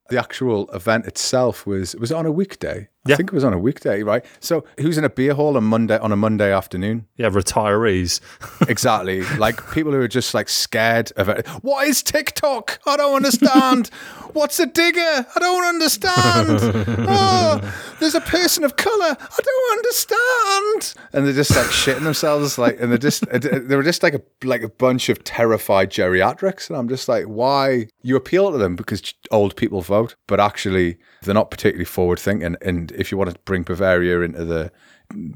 The 0.10 0.20
actual 0.20 0.70
event 0.72 1.06
itself 1.06 1.68
was 1.68 1.96
was 1.96 2.12
it 2.12 2.18
on 2.18 2.26
a 2.26 2.32
weekday. 2.32 2.90
Yeah. 3.06 3.14
I 3.14 3.18
think 3.18 3.30
it 3.30 3.34
was 3.34 3.46
on 3.46 3.54
a 3.54 3.58
weekday, 3.58 4.04
right? 4.04 4.26
So 4.42 4.66
who's 4.78 4.98
in 4.98 5.06
a 5.06 5.10
beer 5.10 5.34
hall 5.34 5.56
on 5.56 5.64
Monday 5.64 5.98
on 5.98 6.12
a 6.12 6.18
Monday 6.18 6.52
afternoon? 6.52 7.08
Yeah, 7.16 7.30
retirees. 7.30 8.20
exactly. 8.70 9.22
Like 9.38 9.72
people 9.72 9.94
who 9.94 10.02
are 10.02 10.08
just 10.08 10.34
like 10.34 10.50
scared 10.50 11.12
of 11.16 11.30
it. 11.30 11.48
What 11.62 11.88
is 11.88 12.04
TikTok? 12.04 12.80
I 12.86 12.98
don't 12.98 13.16
understand. 13.16 13.88
What's 14.34 14.60
a 14.60 14.66
digger? 14.66 15.00
I 15.00 15.40
don't 15.40 15.66
understand. 15.66 16.60
Oh, 17.08 17.74
there's 18.00 18.16
a 18.16 18.22
person 18.22 18.66
of 18.66 18.76
color. 18.76 19.16
I 19.20 19.40
don't 19.44 19.78
understand. 19.78 20.94
And 21.14 21.26
they're 21.26 21.34
just 21.34 21.56
like 21.56 21.68
shitting 21.68 22.04
themselves, 22.04 22.58
like, 22.58 22.80
and 22.82 22.92
they're 22.92 22.98
just 22.98 23.24
they 23.32 23.76
were 23.76 23.84
just 23.84 24.04
like 24.04 24.14
a 24.14 24.22
like 24.44 24.62
a 24.62 24.70
bunch 24.70 25.08
of 25.08 25.24
terrified 25.24 25.90
geriatrics. 25.90 26.70
And 26.70 26.78
I'm 26.78 26.90
just 26.90 27.08
like, 27.08 27.26
why? 27.26 27.88
You 28.02 28.18
appeal 28.18 28.52
to 28.52 28.58
them 28.58 28.76
because 28.76 29.14
old 29.32 29.56
people 29.56 29.82
vote, 29.82 30.16
but 30.28 30.40
actually 30.40 30.98
they're 31.24 31.34
not 31.34 31.50
particularly 31.50 31.86
forward 31.86 32.20
thinking. 32.20 32.58
And 32.62 32.89
if 32.92 33.12
you 33.12 33.18
want 33.18 33.32
to 33.32 33.40
bring 33.46 33.64
Bavaria 33.64 34.22
into 34.22 34.46
the 34.46 34.72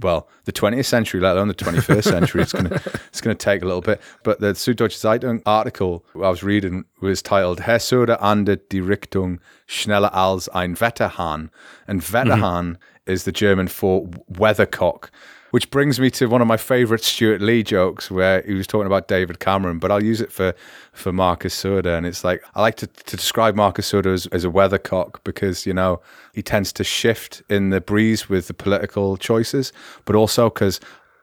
well, 0.01 0.29
the 0.45 0.51
20th 0.51 0.85
century, 0.85 1.19
let 1.19 1.35
alone 1.35 1.47
the 1.47 1.55
21st 1.55 2.03
century, 2.03 2.41
it's 2.43 2.53
gonna 2.53 2.69
it's 3.07 3.21
gonna 3.21 3.35
take 3.35 3.61
a 3.61 3.65
little 3.65 3.81
bit. 3.81 4.01
But 4.23 4.39
the 4.39 4.53
Süddeutsche 4.53 4.99
Zeitung 4.99 5.41
article 5.45 6.05
I 6.15 6.29
was 6.29 6.43
reading 6.43 6.85
was 7.01 7.21
titled 7.21 7.61
"Herr 7.61 7.79
Söder 7.79 8.21
andet 8.21 8.69
die 8.69 8.81
Richtung 8.81 9.39
schneller 9.67 10.13
als 10.13 10.47
ein 10.49 10.79
Wetterhahn," 10.79 11.49
and 11.87 12.01
Wetterhahn 12.13 12.73
mm-hmm. 12.73 13.11
is 13.11 13.23
the 13.23 13.31
German 13.31 13.67
for 13.67 14.07
weathercock, 14.27 15.09
which 15.53 15.69
brings 15.69 15.99
me 15.99 16.09
to 16.09 16.25
one 16.25 16.41
of 16.41 16.47
my 16.47 16.57
favorite 16.57 17.03
Stewart 17.03 17.39
Lee 17.39 17.61
jokes 17.61 18.09
where 18.09 18.41
he 18.41 18.55
was 18.55 18.65
talking 18.65 18.87
about 18.87 19.07
David 19.07 19.39
Cameron, 19.39 19.77
but 19.77 19.91
I'll 19.91 20.03
use 20.03 20.19
it 20.19 20.31
for, 20.31 20.55
for 20.93 21.13
Markus 21.13 21.53
Söder. 21.53 21.95
And 21.95 22.07
it's 22.07 22.23
like, 22.23 22.43
I 22.55 22.61
like 22.63 22.73
to, 22.77 22.87
to 22.87 23.15
describe 23.15 23.55
Markus 23.55 23.91
Söder 23.91 24.11
as, 24.11 24.25
as 24.27 24.43
a 24.43 24.49
weathercock 24.49 25.23
because, 25.23 25.67
you 25.67 25.73
know, 25.75 26.01
he 26.33 26.41
tends 26.41 26.73
to 26.73 26.83
shift 26.83 27.43
in 27.51 27.69
the 27.69 27.79
breeze 27.79 28.27
with 28.27 28.47
the 28.47 28.55
political 28.55 29.15
choices, 29.15 29.71
but 30.05 30.15
also 30.15 30.49
because 30.49 30.79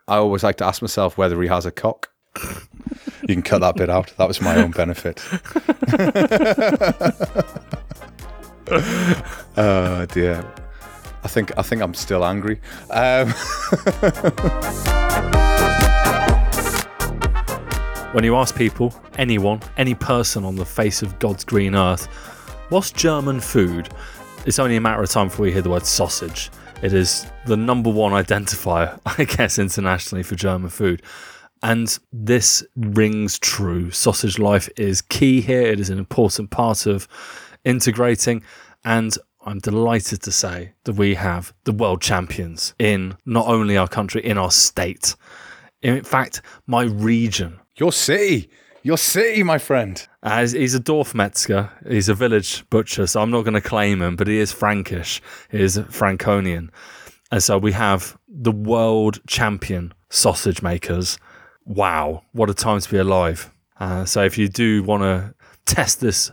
I 0.07 0.19
always 0.19 0.45
like 0.45 0.59
to 0.59 0.65
ask 0.65 0.81
myself 0.81 1.19
whether 1.19 1.43
he 1.43 1.49
has 1.49 1.67
a 1.67 1.73
cock. 1.73 2.09
you 3.23 3.35
can 3.35 3.43
cut 3.43 3.63
that 3.63 3.75
bit 3.75 3.91
out. 3.91 4.15
That 4.17 4.29
was 4.29 4.41
my 4.41 4.55
own 4.55 4.71
benefit. 4.71 5.21
oh 9.57 10.07
dear. 10.07 10.45
I 11.23 11.29
think 11.29 11.57
I 11.59 11.63
think 11.63 11.83
I'm 11.83 11.95
still 11.95 12.25
angry. 12.25 12.61
Um. 12.91 13.29
when 18.13 18.25
you 18.25 18.37
ask 18.37 18.57
people, 18.57 18.95
anyone, 19.19 19.61
any 19.77 19.95
person 19.95 20.45
on 20.45 20.57
the 20.57 20.65
face 20.65 21.03
of 21.03 21.19
God's 21.19 21.45
green 21.45 21.75
earth, 21.75 22.07
what's 22.71 22.91
German 22.91 23.41
food? 23.41 23.89
It's 24.47 24.59
only 24.59 24.77
a 24.77 24.81
matter 24.81 25.03
of 25.03 25.11
time 25.11 25.29
before 25.29 25.47
you 25.47 25.53
hear 25.53 25.63
the 25.63 25.71
word 25.71 25.87
sausage. 25.87 26.51
It 26.83 26.93
is 26.93 27.27
the 27.47 27.57
number 27.57 27.91
one 27.91 28.13
identifier, 28.13 28.99
I 29.07 29.25
guess, 29.25 29.59
internationally 29.59 30.23
for 30.23 30.35
German 30.35 30.71
food. 30.71 31.03
And 31.63 31.97
this 32.13 32.65
rings 32.75 33.39
true. 33.39 33.91
Sausage 33.91 34.39
life 34.39 34.69
is 34.77 35.03
key 35.03 35.43
here. 35.43 35.63
It 35.63 35.79
is 35.79 35.91
an 35.91 35.99
important 35.99 36.51
part 36.51 36.87
of 36.87 37.07
integrating. 37.65 38.43
And 38.83 39.17
I'm 39.43 39.59
delighted 39.59 40.21
to 40.23 40.33
say 40.33 40.73
that 40.85 40.95
we 40.95 41.15
have 41.15 41.55
the 41.65 41.73
world 41.73 42.03
champions 42.03 42.75
in 42.79 43.17
not 43.25 43.47
only 43.47 43.77
our 43.77 43.89
country, 43.89 44.25
in 44.25 44.37
our 44.37 44.51
state. 44.51 45.17
In 45.81 46.05
fact, 46.05 46.43
my 46.67 46.83
region. 46.83 47.59
Your 47.77 47.93
city. 47.93 48.51
Your 48.83 48.99
city, 48.99 49.43
my 49.43 49.57
friend. 49.57 50.07
As 50.23 50.53
he's 50.53 50.75
a 50.75 50.81
Dorfmetzger. 50.81 51.71
He's 51.89 52.11
a 52.11 52.15
village 52.15 52.69
butcher, 52.69 53.07
so 53.07 53.23
I'm 53.23 53.31
not 53.31 53.43
going 53.43 53.55
to 53.55 53.63
claim 53.63 54.03
him, 54.03 54.17
but 54.17 54.27
he 54.27 54.39
is 54.39 54.53
Frankish. 54.53 55.23
He 55.51 55.63
is 55.63 55.81
Franconian. 55.89 56.71
And 57.33 57.43
so 57.43 57.57
we 57.57 57.73
have 57.73 58.19
the 58.29 58.53
world 58.53 59.21
champion 59.27 59.95
sausage 60.11 60.61
makers. 60.61 61.19
Wow, 61.65 62.25
what 62.33 62.51
a 62.51 62.55
time 62.55 62.81
to 62.81 62.91
be 62.91 62.99
alive. 62.99 63.51
Uh, 63.79 64.05
so 64.05 64.23
if 64.23 64.37
you 64.37 64.49
do 64.49 64.83
want 64.83 65.03
to 65.03 65.35
test 65.65 66.01
this 66.01 66.31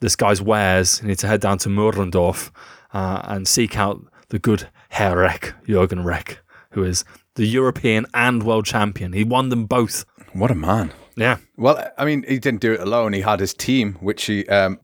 this 0.00 0.16
guy's 0.16 0.42
wares, 0.42 1.00
you 1.02 1.08
need 1.08 1.18
to 1.18 1.26
head 1.26 1.40
down 1.40 1.58
to 1.58 1.68
Murrendorf 1.68 2.50
uh, 2.92 3.20
and 3.24 3.46
seek 3.48 3.76
out 3.78 4.04
the 4.28 4.38
good 4.38 4.68
Herr 4.90 5.18
Reck, 5.18 5.54
Jürgen 5.66 6.04
Reck, 6.04 6.40
who 6.70 6.82
is 6.84 7.04
the 7.34 7.46
European 7.46 8.06
and 8.14 8.42
world 8.42 8.66
champion. 8.66 9.12
He 9.12 9.24
won 9.24 9.48
them 9.48 9.66
both. 9.66 10.04
What 10.32 10.50
a 10.50 10.54
man. 10.54 10.92
Yeah. 11.16 11.38
Well, 11.56 11.90
I 11.96 12.04
mean, 12.04 12.24
he 12.28 12.38
didn't 12.38 12.60
do 12.60 12.72
it 12.72 12.80
alone. 12.80 13.12
He 13.12 13.22
had 13.22 13.40
his 13.40 13.54
team, 13.54 13.94
which 14.00 14.26
he 14.26 14.46
um, 14.48 14.78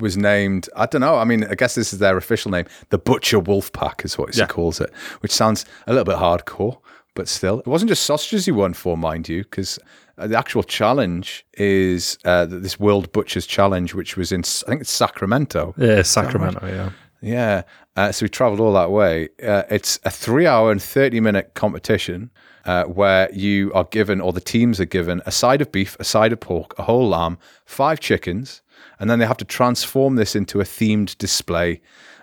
was 0.00 0.16
named, 0.16 0.68
I 0.76 0.86
don't 0.86 1.00
know. 1.00 1.16
I 1.16 1.24
mean, 1.24 1.44
I 1.44 1.54
guess 1.54 1.74
this 1.74 1.92
is 1.92 1.98
their 1.98 2.16
official 2.16 2.50
name. 2.50 2.66
The 2.90 2.98
Butcher 2.98 3.40
Wolf 3.40 3.72
Pack 3.72 4.04
is 4.04 4.16
what 4.18 4.34
he 4.34 4.44
calls 4.46 4.80
it, 4.80 4.92
which 5.20 5.32
sounds 5.32 5.64
a 5.86 5.92
little 5.92 6.04
bit 6.04 6.16
hardcore, 6.16 6.78
but 7.14 7.28
still. 7.28 7.60
It 7.60 7.66
wasn't 7.66 7.88
just 7.88 8.04
sausages 8.04 8.44
he 8.44 8.52
won 8.52 8.74
for, 8.74 8.96
mind 8.96 9.28
you, 9.28 9.42
because 9.42 9.78
the 10.16 10.38
actual 10.38 10.62
challenge 10.62 11.44
is 11.54 12.18
uh, 12.24 12.46
this 12.46 12.78
World 12.78 13.12
Butchers 13.12 13.46
Challenge, 13.46 13.94
which 13.94 14.16
was 14.16 14.32
in 14.32 14.40
I 14.40 14.68
think 14.68 14.80
it's 14.80 14.90
Sacramento. 14.90 15.74
Yeah, 15.76 16.02
Sacramento. 16.02 16.60
Right? 16.60 16.74
Yeah. 16.74 16.90
Yeah. 17.20 17.62
Uh, 17.96 18.12
so 18.12 18.24
we 18.24 18.28
travelled 18.28 18.60
all 18.60 18.72
that 18.74 18.90
way. 18.90 19.28
Uh, 19.42 19.62
it's 19.70 19.98
a 20.04 20.10
three-hour 20.10 20.70
and 20.70 20.82
thirty-minute 20.82 21.54
competition 21.54 22.30
uh, 22.64 22.84
where 22.84 23.28
you 23.32 23.72
are 23.72 23.84
given, 23.84 24.20
or 24.20 24.32
the 24.32 24.40
teams 24.40 24.80
are 24.80 24.84
given, 24.84 25.22
a 25.26 25.30
side 25.30 25.60
of 25.60 25.70
beef, 25.72 25.96
a 25.98 26.04
side 26.04 26.32
of 26.32 26.40
pork, 26.40 26.78
a 26.78 26.82
whole 26.82 27.08
lamb, 27.08 27.38
five 27.64 27.98
chickens, 28.00 28.62
and 28.98 29.08
then 29.08 29.18
they 29.18 29.26
have 29.26 29.36
to 29.38 29.44
transform 29.44 30.16
this 30.16 30.36
into 30.36 30.60
a 30.60 30.64
themed 30.64 31.16
display. 31.18 31.80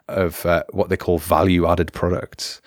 of 0.08 0.46
uh, 0.46 0.64
what 0.72 0.90
they 0.90 0.98
call 0.98 1.20
value 1.20 1.68
added 1.68 1.94
products. 1.94 2.62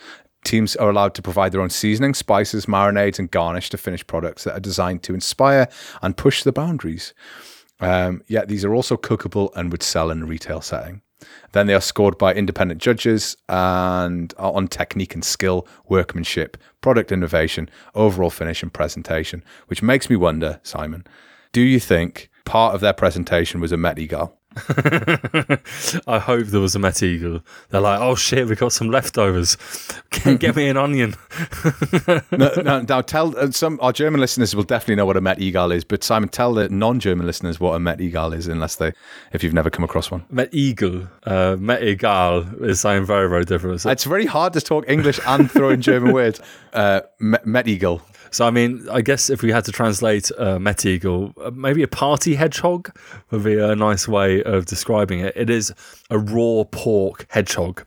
Teams 0.44 0.76
are 0.76 0.90
allowed 0.90 1.14
to 1.14 1.22
provide 1.22 1.52
their 1.52 1.60
own 1.60 1.70
seasoning, 1.70 2.14
spices, 2.14 2.66
marinades, 2.66 3.18
and 3.18 3.30
garnish 3.30 3.70
to 3.70 3.78
finished 3.78 4.06
products 4.06 4.44
that 4.44 4.54
are 4.54 4.60
designed 4.60 5.02
to 5.02 5.14
inspire 5.14 5.68
and 6.02 6.16
push 6.16 6.42
the 6.42 6.52
boundaries. 6.52 7.14
Um, 7.80 8.22
yet 8.28 8.48
these 8.48 8.64
are 8.64 8.74
also 8.74 8.96
cookable 8.96 9.50
and 9.56 9.72
would 9.72 9.82
sell 9.82 10.10
in 10.10 10.22
a 10.22 10.26
retail 10.26 10.60
setting. 10.60 11.02
Then 11.52 11.66
they 11.66 11.74
are 11.74 11.80
scored 11.80 12.18
by 12.18 12.34
independent 12.34 12.80
judges 12.80 13.36
and 13.48 14.34
are 14.36 14.52
on 14.52 14.68
technique 14.68 15.14
and 15.14 15.24
skill, 15.24 15.66
workmanship, 15.88 16.56
product 16.80 17.12
innovation, 17.12 17.70
overall 17.94 18.30
finish, 18.30 18.62
and 18.62 18.72
presentation. 18.72 19.42
Which 19.68 19.82
makes 19.82 20.10
me 20.10 20.16
wonder, 20.16 20.60
Simon, 20.62 21.06
do 21.52 21.62
you 21.62 21.80
think 21.80 22.28
part 22.44 22.74
of 22.74 22.80
their 22.80 22.92
presentation 22.92 23.60
was 23.60 23.72
a 23.72 23.76
Mettigel? 23.76 24.32
I 26.06 26.18
hope 26.18 26.46
there 26.46 26.60
was 26.60 26.76
a 26.76 26.78
Mettigel. 26.78 27.42
They're 27.70 27.80
like, 27.80 28.00
oh 28.00 28.14
shit, 28.14 28.46
we 28.46 28.54
got 28.54 28.72
some 28.72 28.90
leftovers. 28.90 29.56
Can 30.10 30.36
get 30.36 30.54
me 30.54 30.68
an 30.68 30.76
onion. 30.76 31.14
no, 32.30 32.50
no, 32.62 32.80
now 32.82 33.00
tell 33.00 33.36
uh, 33.36 33.50
some 33.50 33.78
our 33.82 33.92
German 33.92 34.20
listeners 34.20 34.54
will 34.54 34.62
definitely 34.62 34.96
know 34.96 35.06
what 35.06 35.16
a 35.16 35.20
Met 35.20 35.40
Eagle 35.40 35.72
is, 35.72 35.84
but 35.84 36.04
Simon, 36.04 36.28
tell 36.28 36.54
the 36.54 36.68
non-German 36.68 37.26
listeners 37.26 37.58
what 37.58 37.74
a 37.74 37.78
Mettigel 37.78 38.34
is, 38.34 38.46
unless 38.46 38.76
they, 38.76 38.92
if 39.32 39.42
you've 39.42 39.54
never 39.54 39.70
come 39.70 39.84
across 39.84 40.10
one. 40.10 40.24
Met 40.30 40.52
Eagle, 40.54 41.08
uh, 41.24 41.56
Mettigel 41.56 42.62
is 42.62 42.80
something 42.80 43.04
very, 43.04 43.28
very 43.28 43.44
different. 43.44 43.84
It's 43.84 44.04
very 44.04 44.26
hard 44.26 44.52
to 44.52 44.60
talk 44.60 44.88
English 44.88 45.18
and 45.26 45.50
throw 45.50 45.70
in 45.70 45.82
German 45.82 46.12
words. 46.12 46.40
Uh, 46.72 47.00
Mettigel. 47.20 48.00
So, 48.34 48.44
I 48.44 48.50
mean, 48.50 48.88
I 48.90 49.00
guess 49.00 49.30
if 49.30 49.42
we 49.42 49.52
had 49.52 49.64
to 49.66 49.70
translate 49.70 50.32
uh, 50.36 50.58
Mettigel, 50.58 51.32
uh, 51.40 51.52
maybe 51.52 51.84
a 51.84 51.86
party 51.86 52.34
hedgehog 52.34 52.90
would 53.30 53.44
be 53.44 53.60
a 53.60 53.76
nice 53.76 54.08
way 54.08 54.42
of 54.42 54.66
describing 54.66 55.20
it. 55.20 55.34
It 55.36 55.50
is 55.50 55.72
a 56.10 56.18
raw 56.18 56.64
pork 56.64 57.26
hedgehog. 57.30 57.86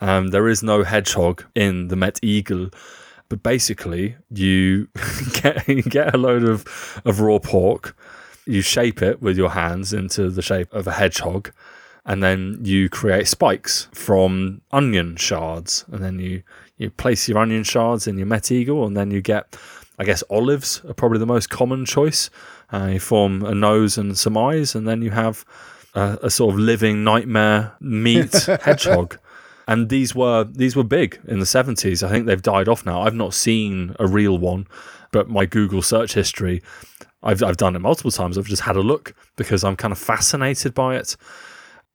Um, 0.00 0.28
there 0.28 0.46
is 0.46 0.62
no 0.62 0.84
hedgehog 0.84 1.44
in 1.56 1.88
the 1.88 1.96
Mettigel, 1.96 2.72
but 3.28 3.42
basically, 3.42 4.14
you 4.32 4.86
get 5.42 5.66
you 5.66 5.82
get 5.82 6.14
a 6.14 6.18
load 6.18 6.44
of, 6.44 7.02
of 7.04 7.18
raw 7.18 7.40
pork, 7.40 7.96
you 8.46 8.62
shape 8.62 9.02
it 9.02 9.20
with 9.20 9.36
your 9.36 9.50
hands 9.50 9.92
into 9.92 10.30
the 10.30 10.40
shape 10.40 10.72
of 10.72 10.86
a 10.86 10.92
hedgehog, 10.92 11.50
and 12.06 12.22
then 12.22 12.60
you 12.62 12.88
create 12.88 13.26
spikes 13.26 13.88
from 13.90 14.60
onion 14.70 15.16
shards, 15.16 15.84
and 15.90 16.00
then 16.00 16.20
you 16.20 16.44
you 16.78 16.90
place 16.90 17.28
your 17.28 17.38
onion 17.38 17.64
shards 17.64 18.06
in 18.06 18.16
your 18.16 18.28
Mettigel, 18.28 18.86
and 18.86 18.96
then 18.96 19.10
you 19.10 19.20
get 19.20 19.56
I 20.00 20.04
guess 20.04 20.24
olives 20.30 20.80
are 20.88 20.94
probably 20.94 21.18
the 21.18 21.26
most 21.26 21.50
common 21.50 21.84
choice. 21.84 22.30
Uh, 22.72 22.92
you 22.94 23.00
form 23.00 23.44
a 23.44 23.54
nose 23.54 23.98
and 23.98 24.16
some 24.16 24.34
eyes, 24.34 24.74
and 24.74 24.88
then 24.88 25.02
you 25.02 25.10
have 25.10 25.44
a, 25.94 26.18
a 26.22 26.30
sort 26.30 26.54
of 26.54 26.58
living 26.58 27.04
nightmare 27.04 27.74
meat 27.80 28.32
hedgehog. 28.62 29.18
And 29.68 29.90
these 29.90 30.14
were 30.14 30.44
these 30.44 30.74
were 30.74 30.84
big 30.84 31.20
in 31.28 31.38
the 31.38 31.44
seventies. 31.44 32.02
I 32.02 32.08
think 32.08 32.24
they've 32.24 32.40
died 32.40 32.66
off 32.66 32.86
now. 32.86 33.02
I've 33.02 33.14
not 33.14 33.34
seen 33.34 33.94
a 34.00 34.06
real 34.06 34.38
one, 34.38 34.66
but 35.12 35.28
my 35.28 35.44
Google 35.44 35.82
search 35.82 36.14
history, 36.14 36.62
I've 37.22 37.42
I've 37.42 37.58
done 37.58 37.76
it 37.76 37.80
multiple 37.80 38.10
times. 38.10 38.38
I've 38.38 38.46
just 38.46 38.62
had 38.62 38.76
a 38.76 38.80
look 38.80 39.14
because 39.36 39.64
I'm 39.64 39.76
kind 39.76 39.92
of 39.92 39.98
fascinated 39.98 40.72
by 40.72 40.96
it. 40.96 41.14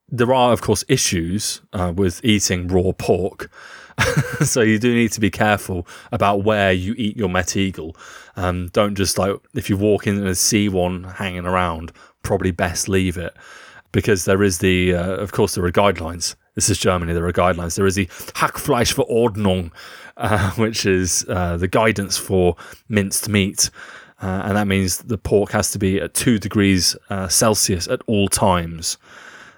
There 0.09 0.31
are, 0.31 0.53
of 0.53 0.61
course, 0.61 0.83
issues 0.87 1.61
uh, 1.73 1.91
with 1.95 2.23
eating 2.23 2.67
raw 2.67 2.91
pork. 2.91 3.49
so 4.43 4.61
you 4.61 4.77
do 4.77 4.93
need 4.93 5.11
to 5.13 5.19
be 5.19 5.31
careful 5.31 5.87
about 6.11 6.43
where 6.43 6.71
you 6.71 6.93
eat 6.97 7.15
your 7.15 7.29
Mettigel. 7.29 7.95
Um, 8.35 8.69
don't 8.73 8.95
just 8.95 9.17
like 9.17 9.35
if 9.53 9.69
you 9.69 9.77
walk 9.77 10.07
in 10.07 10.25
and 10.25 10.37
see 10.37 10.69
one 10.69 11.03
hanging 11.05 11.45
around, 11.45 11.91
probably 12.23 12.51
best 12.51 12.89
leave 12.89 13.17
it 13.17 13.35
because 13.95 14.25
there 14.25 14.43
is 14.43 14.57
the, 14.57 14.93
uh, 14.93 15.15
of 15.15 15.31
course, 15.31 15.55
there 15.55 15.63
are 15.63 15.71
guidelines. 15.71 16.35
This 16.55 16.69
is 16.69 16.77
Germany. 16.77 17.13
There 17.13 17.25
are 17.25 17.31
guidelines. 17.31 17.77
There 17.77 17.85
is 17.85 17.95
the 17.95 18.07
Hackfleischverordnung, 18.07 19.71
uh, 20.17 20.51
which 20.57 20.85
is 20.85 21.25
uh, 21.29 21.55
the 21.55 21.69
guidance 21.69 22.17
for 22.17 22.57
minced 22.89 23.29
meat. 23.29 23.69
Uh, 24.21 24.43
and 24.45 24.57
that 24.57 24.67
means 24.67 24.97
the 24.97 25.17
pork 25.17 25.51
has 25.51 25.71
to 25.71 25.79
be 25.79 26.01
at 26.01 26.13
two 26.13 26.39
degrees 26.39 26.97
uh, 27.09 27.29
Celsius 27.29 27.87
at 27.87 28.01
all 28.05 28.27
times. 28.27 28.97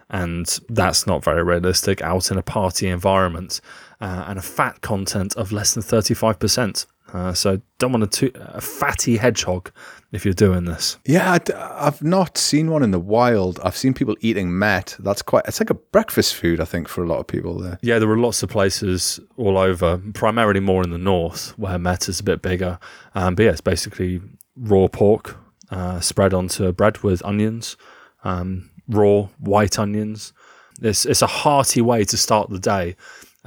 And 0.10 0.46
that's 0.70 1.08
not 1.08 1.24
very 1.24 1.44
realistic 1.44 2.02
out 2.02 2.32
in 2.32 2.38
a 2.38 2.44
party 2.44 2.88
environment 2.88 3.60
uh, 4.00 4.26
and 4.28 4.40
a 4.40 4.42
fat 4.42 4.82
content 4.82 5.36
of 5.36 5.52
less 5.52 5.74
than 5.74 5.84
35%. 5.84 6.86
Uh, 7.14 7.34
so 7.34 7.62
don't 7.80 7.94
want 7.94 8.04
a, 8.04 8.08
too, 8.08 8.32
a 8.36 8.60
fatty 8.60 9.18
hedgehog 9.18 9.72
if 10.12 10.26
you're 10.26 10.34
doing 10.34 10.66
this. 10.66 10.98
Yeah, 11.06 11.38
i 11.56 11.86
have 11.86 12.04
not 12.04 12.38
seen 12.38 12.70
one 12.70 12.84
in 12.84 12.92
the 12.92 13.00
wild. 13.00 13.60
I've 13.64 13.78
seen 13.78 13.94
people 13.94 14.18
eating 14.20 14.58
Mett. 14.58 14.96
That's 15.00 15.22
quite. 15.22 15.46
It's 15.48 15.60
like 15.60 15.70
a 15.70 15.76
breakfast 15.76 16.36
food, 16.36 16.60
I 16.60 16.66
think, 16.66 16.88
for 16.88 17.04
a 17.04 17.08
lot 17.08 17.20
of 17.20 17.28
people 17.28 17.60
there. 17.60 17.80
Yeah, 17.82 18.00
there 18.00 18.10
are 18.10 18.18
lots 18.18 18.44
of 18.44 18.50
places 18.50 19.20
all 19.38 19.58
over, 19.58 20.02
primarily 20.14 20.60
more 20.60 20.84
in 20.84 20.90
the 20.90 20.98
north, 20.98 21.58
where 21.58 21.80
Mett 21.80 22.10
is 22.10 22.20
a 22.20 22.24
bit 22.24 22.42
bigger. 22.42 22.78
Um, 23.16 23.36
but 23.36 23.44
yeah, 23.44 23.52
it's 23.52 23.62
basically 23.62 24.22
raw 24.58 24.88
pork 24.88 25.38
uh, 25.72 26.00
spread 26.00 26.34
onto 26.34 26.72
bread 26.74 27.00
with 27.00 27.24
onions, 27.24 27.78
um, 28.24 28.70
raw 28.88 29.30
white 29.40 29.80
onions. 29.80 30.34
It's 30.82 31.06
it's 31.06 31.22
a 31.22 31.28
hearty 31.28 31.82
way 31.82 32.04
to 32.04 32.18
start 32.18 32.50
the 32.50 32.60
day 32.60 32.96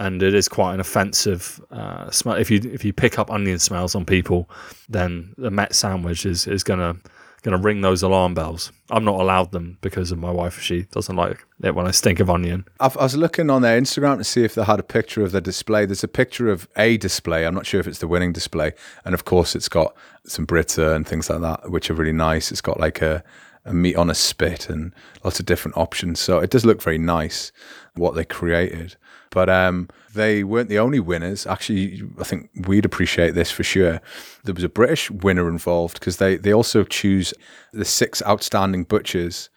and 0.01 0.23
it 0.23 0.35
is 0.35 0.49
quite 0.49 0.73
an 0.73 0.81
offensive 0.81 1.61
uh, 1.71 2.11
smell. 2.11 2.35
If 2.37 2.51
you 2.51 2.59
if 2.73 2.85
you 2.85 2.93
pick 2.93 3.19
up 3.19 3.31
onion 3.31 3.59
smells 3.59 3.95
on 3.95 4.07
people, 4.07 4.49
then 4.89 5.35
the 5.37 5.51
Mett 5.51 5.75
sandwich 5.75 6.25
is 6.25 6.47
is 6.47 6.65
gonna 6.65 6.97
gonna 7.43 7.59
ring 7.59 7.83
those 7.83 8.03
alarm 8.03 8.33
bells. 8.33 8.73
I'm 8.91 9.05
not 9.05 9.21
allowed 9.21 9.53
them 9.53 9.77
because 9.83 10.11
of 10.11 10.19
my 10.19 10.31
wife. 10.31 10.59
She 10.61 10.83
doesn't 10.85 11.17
like 11.17 11.45
it 11.63 11.75
when 11.75 11.87
I 11.87 11.91
stink 11.91 12.19
of 12.19 12.31
onion. 12.31 12.65
I've, 12.81 12.97
i 12.97 13.03
was 13.03 13.17
looking 13.17 13.51
on 13.51 13.61
their 13.61 13.79
Instagram 13.79 14.17
to 14.17 14.25
see 14.25 14.43
if 14.43 14.55
they 14.55 14.65
had 14.65 14.81
a 14.81 14.83
picture 14.83 15.23
of 15.23 15.33
the 15.33 15.41
display. 15.43 15.85
There's 15.85 16.03
a 16.03 16.09
picture 16.09 16.49
of 16.49 16.67
a 16.77 16.97
display. 16.97 17.47
I'm 17.47 17.55
not 17.55 17.67
sure 17.67 17.79
if 17.79 17.87
it's 17.87 17.99
the 17.99 18.09
winning 18.09 18.33
display, 18.33 18.73
and 19.05 19.13
of 19.13 19.27
course 19.27 19.55
it's 19.55 19.69
got 19.69 19.95
some 20.25 20.47
Brita 20.47 20.95
and 20.95 21.07
things 21.07 21.29
like 21.29 21.43
that, 21.43 21.71
which 21.71 21.91
are 21.91 21.95
really 21.95 22.13
nice. 22.13 22.51
It's 22.51 22.63
got 22.63 22.81
like 22.81 23.03
a 23.03 23.23
a 23.67 23.75
meat 23.75 23.97
on 23.97 24.09
a 24.09 24.15
spit 24.15 24.71
and 24.71 24.95
lots 25.23 25.39
of 25.39 25.45
different 25.45 25.77
options. 25.77 26.19
So 26.19 26.39
it 26.39 26.49
does 26.49 26.65
look 26.65 26.81
very 26.81 26.97
nice 26.97 27.53
what 27.95 28.15
they 28.15 28.25
created. 28.25 28.97
But 29.31 29.49
um, 29.49 29.89
they 30.15 30.43
weren't 30.43 30.69
the 30.69 30.79
only 30.79 31.01
winners. 31.01 31.47
Actually, 31.47 32.03
I 32.19 32.25
think 32.25 32.51
we'd 32.67 32.85
appreciate 32.85 33.35
this 33.35 33.51
for 33.51 33.63
sure. 33.63 34.01
There 34.45 34.55
was 34.55 34.65
a 34.65 34.69
British 34.69 35.11
winner 35.11 35.49
involved 35.49 36.01
because 36.01 36.17
they, 36.17 36.37
they 36.37 36.53
also 36.53 36.85
choose 36.85 37.33
the 37.73 37.85
six 37.85 38.23
outstanding 38.27 38.85
butchers 38.85 39.51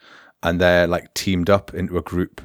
and 0.43 0.61
they're 0.61 0.85
like 0.85 1.13
teamed 1.15 1.49
up 1.49 1.73
into 1.73 1.97
a 1.97 2.01
group 2.01 2.41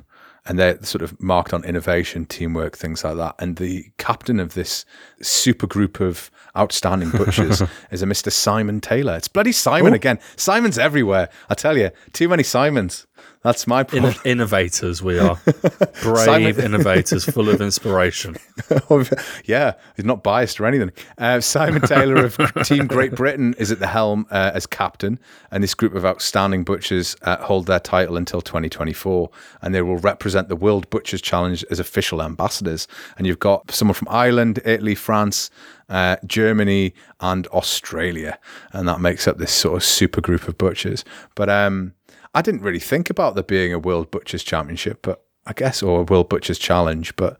and 0.48 0.58
they're 0.58 0.82
sort 0.82 1.02
of 1.02 1.20
marked 1.20 1.52
on 1.52 1.62
innovation, 1.64 2.24
teamwork, 2.24 2.76
things 2.76 3.04
like 3.04 3.16
that. 3.18 3.34
And 3.38 3.56
the 3.56 3.90
captain 3.98 4.40
of 4.40 4.54
this 4.54 4.86
super 5.20 5.66
group 5.66 6.00
of 6.00 6.30
outstanding 6.56 7.10
butchers 7.10 7.62
is 7.90 8.02
a 8.02 8.06
Mr. 8.06 8.32
Simon 8.32 8.80
Taylor. 8.80 9.14
It's 9.14 9.28
bloody 9.28 9.52
Simon 9.52 9.92
Ooh. 9.92 9.96
again. 9.96 10.18
Simon's 10.36 10.78
everywhere. 10.78 11.28
I 11.50 11.54
tell 11.54 11.76
you, 11.76 11.90
too 12.14 12.30
many 12.30 12.42
Simons. 12.42 13.06
That's 13.42 13.66
my 13.66 13.84
problem. 13.84 14.14
In- 14.24 14.32
innovators, 14.32 15.02
we 15.02 15.18
are 15.18 15.38
brave 16.02 16.58
innovators, 16.58 17.24
full 17.24 17.48
of 17.48 17.60
inspiration. 17.60 18.36
yeah, 19.44 19.74
he's 19.94 20.04
not 20.04 20.24
biased 20.24 20.60
or 20.60 20.66
anything. 20.66 20.90
Uh, 21.16 21.40
Simon 21.40 21.82
Taylor 21.82 22.24
of 22.24 22.36
Team 22.64 22.88
Great 22.88 23.14
Britain 23.14 23.54
is 23.58 23.70
at 23.70 23.78
the 23.78 23.86
helm 23.86 24.26
uh, 24.30 24.50
as 24.54 24.66
captain, 24.66 25.20
and 25.52 25.62
this 25.62 25.74
group 25.74 25.94
of 25.94 26.04
outstanding 26.04 26.64
butchers 26.64 27.16
uh, 27.22 27.36
hold 27.44 27.66
their 27.66 27.80
title 27.80 28.16
until 28.16 28.40
2024, 28.40 29.30
and 29.62 29.74
they 29.74 29.82
will 29.82 29.98
represent 29.98 30.48
the 30.48 30.56
World 30.56 30.90
Butchers 30.90 31.22
Challenge 31.22 31.64
as 31.70 31.78
official 31.78 32.20
ambassadors. 32.20 32.88
And 33.16 33.26
you've 33.26 33.38
got 33.38 33.70
someone 33.70 33.94
from 33.94 34.08
Ireland, 34.10 34.60
Italy, 34.64 34.96
France, 34.96 35.48
uh, 35.88 36.16
Germany, 36.26 36.92
and 37.20 37.46
Australia, 37.48 38.38
and 38.72 38.88
that 38.88 39.00
makes 39.00 39.28
up 39.28 39.38
this 39.38 39.52
sort 39.52 39.76
of 39.76 39.84
super 39.84 40.20
group 40.20 40.48
of 40.48 40.58
butchers. 40.58 41.04
But 41.34 41.48
um, 41.48 41.94
I 42.34 42.42
didn't 42.42 42.62
really 42.62 42.78
think 42.78 43.10
about 43.10 43.34
there 43.34 43.42
being 43.42 43.72
a 43.72 43.78
World 43.78 44.10
Butchers 44.10 44.42
Championship, 44.42 45.00
but 45.02 45.24
I 45.46 45.52
guess, 45.52 45.82
or 45.82 46.00
a 46.00 46.04
World 46.04 46.28
Butchers 46.28 46.58
Challenge, 46.58 47.14
but 47.16 47.38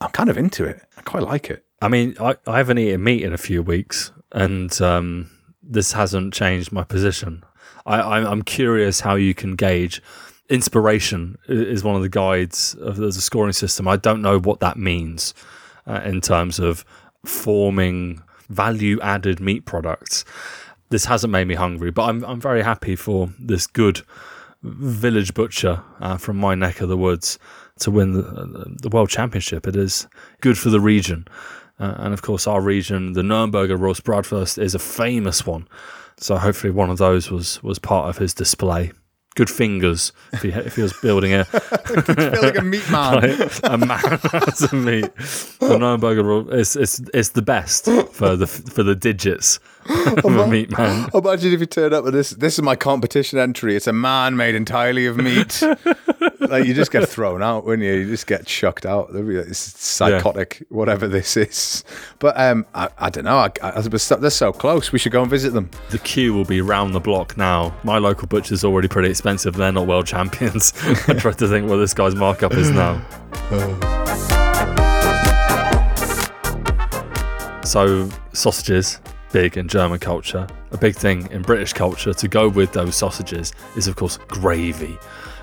I'm 0.00 0.10
kind 0.10 0.28
of 0.28 0.36
into 0.36 0.64
it. 0.64 0.82
I 0.96 1.02
quite 1.02 1.22
like 1.22 1.50
it. 1.50 1.64
I 1.80 1.88
mean, 1.88 2.16
I, 2.20 2.36
I 2.46 2.58
haven't 2.58 2.78
eaten 2.78 3.04
meat 3.04 3.22
in 3.22 3.32
a 3.32 3.38
few 3.38 3.62
weeks, 3.62 4.12
and 4.32 4.80
um, 4.80 5.30
this 5.62 5.92
hasn't 5.92 6.34
changed 6.34 6.72
my 6.72 6.82
position. 6.82 7.44
I, 7.86 8.00
I'm 8.00 8.42
curious 8.42 9.00
how 9.00 9.14
you 9.14 9.34
can 9.34 9.56
gauge. 9.56 10.02
Inspiration 10.48 11.38
is 11.48 11.84
one 11.84 11.96
of 11.96 12.02
the 12.02 12.08
guides 12.08 12.74
of 12.74 12.96
the 12.96 13.12
scoring 13.12 13.52
system. 13.52 13.86
I 13.86 13.96
don't 13.96 14.22
know 14.22 14.38
what 14.38 14.60
that 14.60 14.78
means 14.78 15.34
uh, 15.86 16.00
in 16.04 16.20
terms 16.20 16.58
of 16.58 16.84
forming 17.24 18.22
value 18.48 19.00
added 19.00 19.40
meat 19.40 19.64
products 19.64 20.24
this 20.90 21.06
hasn't 21.06 21.32
made 21.32 21.46
me 21.46 21.54
hungry, 21.54 21.90
but 21.90 22.04
I'm 22.04 22.24
I'm 22.24 22.40
very 22.40 22.62
happy 22.62 22.96
for 22.96 23.30
this 23.38 23.66
good 23.66 24.02
village 24.62 25.34
butcher 25.34 25.82
uh, 26.00 26.16
from 26.16 26.36
my 26.36 26.54
neck 26.54 26.80
of 26.80 26.88
the 26.88 26.96
woods 26.96 27.38
to 27.80 27.90
win 27.90 28.12
the, 28.12 28.76
the 28.82 28.88
world 28.88 29.10
championship. 29.10 29.66
It 29.66 29.76
is 29.76 30.06
good 30.40 30.56
for 30.56 30.70
the 30.70 30.80
region, 30.80 31.26
uh, 31.78 31.94
and 31.98 32.14
of 32.14 32.22
course 32.22 32.46
our 32.46 32.60
region, 32.60 33.12
the 33.12 33.22
Nürnberger 33.22 33.78
Rostbratwurst, 33.78 34.62
is 34.62 34.74
a 34.74 34.78
famous 34.78 35.46
one. 35.46 35.68
So 36.16 36.36
hopefully 36.36 36.70
one 36.72 36.90
of 36.90 36.98
those 36.98 37.30
was 37.30 37.62
was 37.62 37.78
part 37.78 38.08
of 38.08 38.18
his 38.18 38.34
display. 38.34 38.92
Good 39.34 39.50
fingers 39.50 40.12
if 40.32 40.42
he 40.42 40.50
if 40.50 40.76
he 40.76 40.82
was 40.82 40.92
building 41.00 41.32
a 41.32 41.46
like 42.42 42.56
a 42.56 42.62
meat 42.62 42.88
man. 42.90 43.14
like, 43.38 43.60
a 43.64 43.78
man 43.78 44.20
as 44.32 44.62
a 44.72 44.74
meat. 44.74 45.10
The 45.60 45.78
Nuremberg 45.78 46.18
rule 46.18 46.52
it's 46.52 46.76
it's 46.76 47.00
it's 47.12 47.30
the 47.30 47.42
best 47.42 47.86
for 48.12 48.36
the 48.36 48.46
for 48.46 48.82
the 48.82 48.94
digits 48.94 49.58
of 49.88 50.24
a 50.24 50.46
meat 50.46 50.76
man. 50.76 51.08
Imagine 51.12 51.52
if 51.52 51.60
you 51.60 51.66
turned 51.66 51.94
up 51.94 52.04
with 52.04 52.14
this. 52.14 52.30
This 52.30 52.54
is 52.54 52.62
my 52.62 52.76
competition 52.76 53.38
entry. 53.38 53.76
It's 53.76 53.86
a 53.86 53.92
man 53.92 54.36
made 54.36 54.54
entirely 54.54 55.06
of 55.06 55.16
meat. 55.16 55.62
Like 56.48 56.66
you 56.66 56.74
just 56.74 56.90
get 56.90 57.08
thrown 57.08 57.42
out, 57.42 57.64
wouldn't 57.64 57.86
you? 57.86 57.94
You 57.94 58.06
just 58.06 58.26
get 58.26 58.46
chucked 58.46 58.86
out. 58.86 59.10
It's 59.12 59.58
psychotic, 59.58 60.64
whatever 60.68 61.08
this 61.08 61.36
is. 61.36 61.84
But 62.18 62.38
um, 62.38 62.66
I, 62.74 62.88
I 62.98 63.10
don't 63.10 63.24
know. 63.24 63.36
I, 63.36 63.50
I, 63.62 63.80
they're 63.80 64.30
so 64.30 64.52
close. 64.52 64.92
We 64.92 64.98
should 64.98 65.12
go 65.12 65.22
and 65.22 65.30
visit 65.30 65.52
them. 65.52 65.70
The 65.90 65.98
queue 65.98 66.34
will 66.34 66.44
be 66.44 66.60
round 66.60 66.94
the 66.94 67.00
block 67.00 67.36
now. 67.36 67.74
My 67.84 67.98
local 67.98 68.28
butcher's 68.28 68.64
already 68.64 68.88
pretty 68.88 69.10
expensive. 69.10 69.54
They're 69.54 69.72
not 69.72 69.86
world 69.86 70.06
champions. 70.06 70.72
I 71.08 71.14
try 71.14 71.32
to 71.32 71.48
think 71.48 71.68
what 71.68 71.76
this 71.76 71.94
guy's 71.94 72.14
markup 72.14 72.54
is 72.54 72.70
now. 72.70 73.04
so 77.64 78.08
sausages 78.32 79.00
big 79.34 79.56
in 79.56 79.66
German 79.66 79.98
culture. 79.98 80.46
A 80.70 80.78
big 80.78 80.94
thing 80.94 81.28
in 81.32 81.42
British 81.42 81.72
culture 81.72 82.14
to 82.14 82.28
go 82.28 82.48
with 82.48 82.72
those 82.72 82.94
sausages 82.94 83.52
is, 83.76 83.88
of 83.88 83.96
course, 83.96 84.16
gravy, 84.28 84.96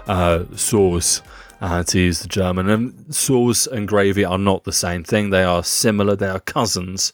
uh, 0.07 0.45
sauce. 0.55 1.21
Uh, 1.63 1.83
to 1.83 1.99
use 1.99 2.21
the 2.21 2.27
German, 2.27 2.67
and 2.67 3.13
sauce 3.13 3.67
and 3.67 3.87
gravy 3.87 4.25
are 4.25 4.39
not 4.39 4.63
the 4.63 4.73
same 4.73 5.03
thing. 5.03 5.29
They 5.29 5.43
are 5.43 5.63
similar. 5.63 6.15
They 6.15 6.27
are 6.27 6.39
cousins, 6.39 7.13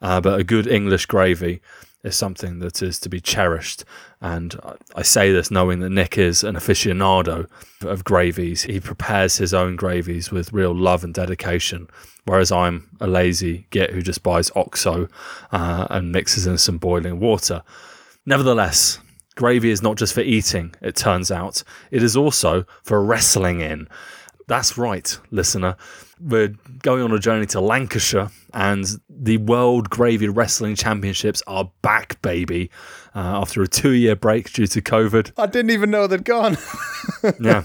uh, 0.00 0.20
but 0.20 0.38
a 0.38 0.44
good 0.44 0.68
English 0.68 1.06
gravy 1.06 1.60
is 2.04 2.14
something 2.14 2.60
that 2.60 2.84
is 2.84 3.00
to 3.00 3.08
be 3.08 3.20
cherished. 3.20 3.84
And 4.20 4.54
I 4.94 5.02
say 5.02 5.32
this 5.32 5.50
knowing 5.50 5.80
that 5.80 5.90
Nick 5.90 6.18
is 6.18 6.44
an 6.44 6.54
aficionado 6.54 7.48
of 7.82 8.04
gravies. 8.04 8.62
He 8.62 8.78
prepares 8.78 9.38
his 9.38 9.52
own 9.52 9.74
gravies 9.74 10.30
with 10.30 10.52
real 10.52 10.72
love 10.72 11.02
and 11.02 11.12
dedication 11.12 11.88
whereas 12.24 12.52
I'm 12.52 12.88
a 13.00 13.06
lazy 13.06 13.66
git 13.70 13.90
who 13.90 14.02
just 14.02 14.22
buys 14.22 14.50
OXO 14.54 15.08
uh, 15.52 15.86
and 15.90 16.12
mixes 16.12 16.46
in 16.46 16.58
some 16.58 16.78
boiling 16.78 17.18
water. 17.18 17.62
Nevertheless, 18.26 18.98
gravy 19.40 19.70
is 19.70 19.80
not 19.80 19.96
just 19.96 20.12
for 20.12 20.20
eating, 20.20 20.74
it 20.82 20.94
turns 20.94 21.30
out. 21.30 21.62
It 21.90 22.02
is 22.02 22.14
also 22.14 22.66
for 22.82 23.02
wrestling 23.02 23.62
in. 23.62 23.88
That's 24.48 24.76
right, 24.76 25.18
listener. 25.30 25.76
We're 26.20 26.54
going 26.82 27.02
on 27.02 27.10
a 27.12 27.18
journey 27.18 27.46
to 27.46 27.60
Lancashire, 27.62 28.28
and 28.52 28.84
the 29.08 29.38
World 29.38 29.88
Gravy 29.88 30.28
Wrestling 30.28 30.76
Championships 30.76 31.42
are 31.46 31.70
back, 31.80 32.20
baby, 32.20 32.70
uh, 33.14 33.40
after 33.40 33.62
a 33.62 33.66
two 33.66 33.92
year 33.92 34.14
break 34.14 34.52
due 34.52 34.66
to 34.66 34.82
COVID. 34.82 35.32
I 35.38 35.46
didn't 35.46 35.70
even 35.70 35.90
know 35.90 36.06
they'd 36.06 36.22
gone. 36.22 36.52
yeah, 37.24 37.62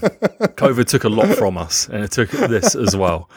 COVID 0.56 0.86
took 0.86 1.04
a 1.04 1.10
lot 1.10 1.28
from 1.36 1.58
us, 1.58 1.88
and 1.88 2.02
it 2.02 2.10
took 2.10 2.30
this 2.30 2.74
as 2.74 2.96
well. 2.96 3.28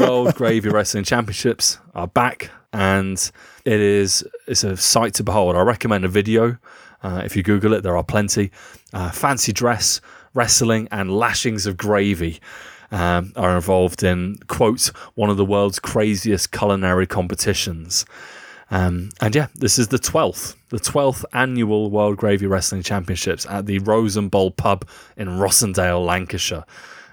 World 0.00 0.34
Gravy 0.34 0.70
Wrestling 0.70 1.04
Championships 1.04 1.76
are 1.94 2.08
back, 2.08 2.50
and 2.72 3.18
it 3.66 3.80
is 3.80 4.24
it's 4.46 4.64
a 4.64 4.78
sight 4.78 5.12
to 5.14 5.24
behold. 5.24 5.56
I 5.56 5.60
recommend 5.60 6.06
a 6.06 6.08
video. 6.08 6.56
Uh, 7.02 7.22
if 7.24 7.36
you 7.36 7.42
Google 7.42 7.72
it, 7.72 7.82
there 7.82 7.96
are 7.96 8.04
plenty. 8.04 8.50
Uh, 8.92 9.10
fancy 9.10 9.52
dress, 9.52 10.00
wrestling, 10.34 10.88
and 10.90 11.10
lashings 11.12 11.66
of 11.66 11.76
gravy 11.76 12.40
um, 12.90 13.32
are 13.36 13.56
involved 13.56 14.02
in 14.02 14.36
quote 14.48 14.90
one 15.14 15.30
of 15.30 15.36
the 15.36 15.44
world's 15.44 15.78
craziest 15.78 16.52
culinary 16.52 17.06
competitions. 17.06 18.04
Um, 18.70 19.10
and 19.20 19.34
yeah, 19.34 19.48
this 19.54 19.78
is 19.78 19.88
the 19.88 19.98
12th, 19.98 20.54
the 20.68 20.78
12th 20.78 21.24
annual 21.32 21.90
World 21.90 22.16
Gravy 22.16 22.46
Wrestling 22.46 22.82
Championships 22.82 23.44
at 23.46 23.66
the 23.66 23.80
Rose 23.80 24.16
and 24.16 24.30
Bowl 24.30 24.52
pub 24.52 24.86
in 25.16 25.28
Rossendale, 25.28 26.04
Lancashire. 26.04 26.64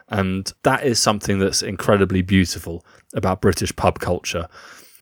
And 0.09 0.51
that 0.63 0.85
is 0.85 0.99
something 0.99 1.39
that's 1.39 1.63
incredibly 1.63 2.21
beautiful 2.21 2.85
about 3.15 3.41
British 3.41 3.75
pub 3.75 3.99
culture. 3.99 4.47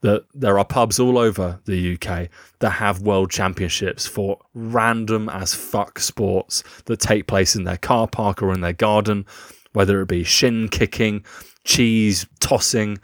That 0.06 0.26
there 0.36 0.60
are 0.60 0.66
pubs 0.66 1.00
all 1.00 1.18
over 1.18 1.60
the 1.66 1.96
UK 1.96 2.30
that 2.60 2.70
have 2.70 3.02
world 3.02 3.32
championships 3.32 4.06
for 4.06 4.38
random 4.54 5.30
as 5.30 5.56
fuck 5.56 5.98
sports 5.98 6.64
that 6.86 7.00
take 7.00 7.26
place 7.26 7.56
in 7.56 7.64
their 7.64 7.78
car 7.78 8.08
park 8.08 8.44
or 8.44 8.54
in 8.54 8.62
their 8.62 8.72
garden, 8.74 9.26
whether 9.74 10.00
it 10.02 10.08
be 10.08 10.24
shin 10.24 10.70
kicking, 10.70 11.26
cheese 11.64 12.28
tossing, 12.40 13.00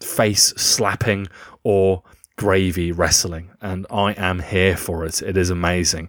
face 0.00 0.54
slapping, 0.56 1.28
or 1.64 2.02
gravy 2.36 2.92
wrestling. 2.92 3.50
And 3.60 3.86
I 3.90 4.12
am 4.12 4.38
here 4.38 4.76
for 4.76 5.04
it. 5.04 5.20
It 5.20 5.36
is 5.36 5.50
amazing. 5.50 6.08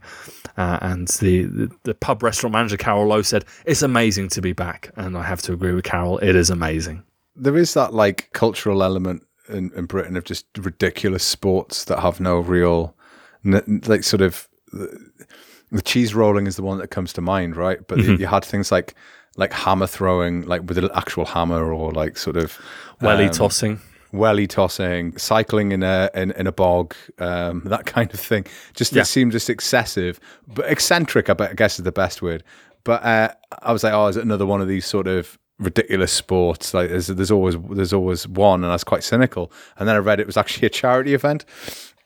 Uh, 0.55 0.79
and 0.81 1.07
the, 1.07 1.43
the, 1.43 1.71
the, 1.83 1.93
pub 1.93 2.23
restaurant 2.23 2.53
manager, 2.53 2.77
Carol 2.77 3.07
Lowe, 3.07 3.23
said, 3.23 3.43
It's 3.65 3.81
amazing 3.81 4.29
to 4.29 4.41
be 4.41 4.53
back. 4.53 4.91
And 4.95 5.17
I 5.17 5.23
have 5.23 5.41
to 5.43 5.53
agree 5.53 5.73
with 5.73 5.83
Carol. 5.83 6.17
It 6.19 6.35
is 6.35 6.49
amazing. 6.49 7.03
There 7.35 7.57
is 7.57 7.73
that 7.73 7.93
like 7.93 8.29
cultural 8.31 8.83
element 8.83 9.23
in, 9.49 9.71
in 9.75 9.85
Britain 9.85 10.15
of 10.15 10.23
just 10.23 10.45
ridiculous 10.57 11.23
sports 11.23 11.85
that 11.85 11.99
have 11.99 12.19
no 12.19 12.39
real, 12.39 12.95
like, 13.43 14.03
sort 14.03 14.21
of. 14.21 14.47
The 15.71 15.83
cheese 15.83 16.15
rolling 16.15 16.47
is 16.47 16.55
the 16.55 16.63
one 16.63 16.79
that 16.79 16.87
comes 16.87 17.13
to 17.13 17.21
mind, 17.21 17.55
right? 17.55 17.79
But 17.87 17.99
mm-hmm. 17.99 18.19
you 18.19 18.25
had 18.25 18.43
things 18.43 18.71
like 18.71 18.95
like 19.37 19.53
hammer 19.53 19.85
throwing, 19.85 20.47
like 20.47 20.63
with 20.67 20.79
an 20.79 20.89
actual 20.95 21.25
hammer, 21.25 21.71
or 21.71 21.91
like 21.91 22.17
sort 22.17 22.37
of 22.37 22.57
welly 23.01 23.25
um, 23.25 23.31
tossing 23.31 23.79
welly 24.11 24.47
tossing, 24.47 25.17
cycling 25.17 25.71
in 25.71 25.83
a 25.83 26.09
in, 26.13 26.31
in 26.31 26.47
a 26.47 26.51
bog, 26.51 26.95
um, 27.19 27.61
that 27.65 27.85
kind 27.85 28.13
of 28.13 28.19
thing. 28.19 28.45
Just 28.73 28.93
yeah. 28.93 29.01
it 29.01 29.05
seemed 29.05 29.31
just 29.31 29.49
excessive, 29.49 30.19
but 30.47 30.65
eccentric. 30.69 31.29
I, 31.29 31.35
I 31.39 31.53
guess 31.53 31.79
is 31.79 31.85
the 31.85 31.91
best 31.91 32.21
word. 32.21 32.43
But 32.83 33.03
uh, 33.03 33.33
I 33.61 33.73
was 33.73 33.83
like, 33.83 33.93
oh, 33.93 34.07
is 34.07 34.17
it 34.17 34.23
another 34.23 34.45
one 34.45 34.61
of 34.61 34.67
these 34.67 34.85
sort 34.85 35.07
of 35.07 35.37
ridiculous 35.59 36.11
sports? 36.11 36.73
Like 36.73 36.89
there's, 36.89 37.07
there's 37.07 37.31
always 37.31 37.55
there's 37.69 37.93
always 37.93 38.27
one, 38.27 38.63
and 38.63 38.71
I 38.71 38.75
was 38.75 38.83
quite 38.83 39.03
cynical. 39.03 39.51
And 39.77 39.87
then 39.87 39.95
I 39.95 39.99
read 39.99 40.19
it 40.19 40.27
was 40.27 40.37
actually 40.37 40.65
a 40.67 40.69
charity 40.69 41.13
event. 41.13 41.45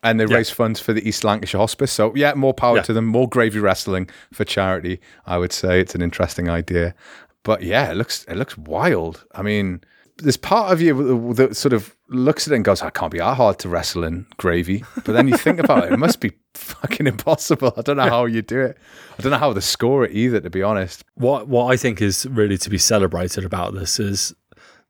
And 0.05 0.19
they 0.19 0.25
yeah. 0.25 0.35
raise 0.35 0.49
funds 0.49 0.81
for 0.81 0.91
the 0.91 1.07
East 1.07 1.23
Lancashire 1.23 1.61
Hospice. 1.61 1.89
So, 1.89 2.13
yeah, 2.13 2.33
more 2.33 2.53
power 2.53 2.75
yeah. 2.75 2.81
to 2.81 2.91
them. 2.91 3.05
More 3.05 3.29
gravy 3.29 3.59
wrestling 3.59 4.09
for 4.33 4.43
charity. 4.43 4.99
I 5.25 5.37
would 5.37 5.53
say 5.53 5.79
it's 5.79 5.95
an 5.95 6.01
interesting 6.01 6.49
idea. 6.49 6.93
But 7.43 7.63
yeah, 7.63 7.89
it 7.89 7.95
looks 7.95 8.25
it 8.25 8.35
looks 8.35 8.57
wild. 8.57 9.23
I 9.33 9.43
mean, 9.43 9.81
there's 10.23 10.37
part 10.37 10.71
of 10.71 10.81
you 10.81 11.33
that 11.33 11.55
sort 11.55 11.73
of 11.73 11.95
looks 12.09 12.47
at 12.47 12.53
it 12.53 12.55
and 12.55 12.65
goes, 12.65 12.81
"I 12.81 12.89
can't 12.89 13.11
be 13.11 13.19
that 13.19 13.35
hard 13.35 13.59
to 13.59 13.69
wrestle 13.69 14.03
in 14.03 14.25
gravy." 14.37 14.83
But 14.95 15.13
then 15.13 15.27
you 15.27 15.37
think 15.37 15.59
about 15.59 15.85
it, 15.85 15.93
it 15.93 15.99
must 15.99 16.19
be 16.19 16.31
fucking 16.53 17.07
impossible. 17.07 17.73
I 17.77 17.81
don't 17.81 17.97
know 17.97 18.09
how 18.09 18.25
you 18.25 18.41
do 18.41 18.61
it. 18.61 18.77
I 19.17 19.21
don't 19.21 19.31
know 19.31 19.37
how 19.37 19.53
to 19.53 19.61
score 19.61 20.05
it 20.05 20.11
either, 20.11 20.39
to 20.39 20.49
be 20.49 20.63
honest. 20.63 21.03
What 21.15 21.47
what 21.47 21.71
I 21.71 21.77
think 21.77 22.01
is 22.01 22.25
really 22.25 22.57
to 22.57 22.69
be 22.69 22.77
celebrated 22.77 23.45
about 23.45 23.73
this 23.73 23.99
is 23.99 24.33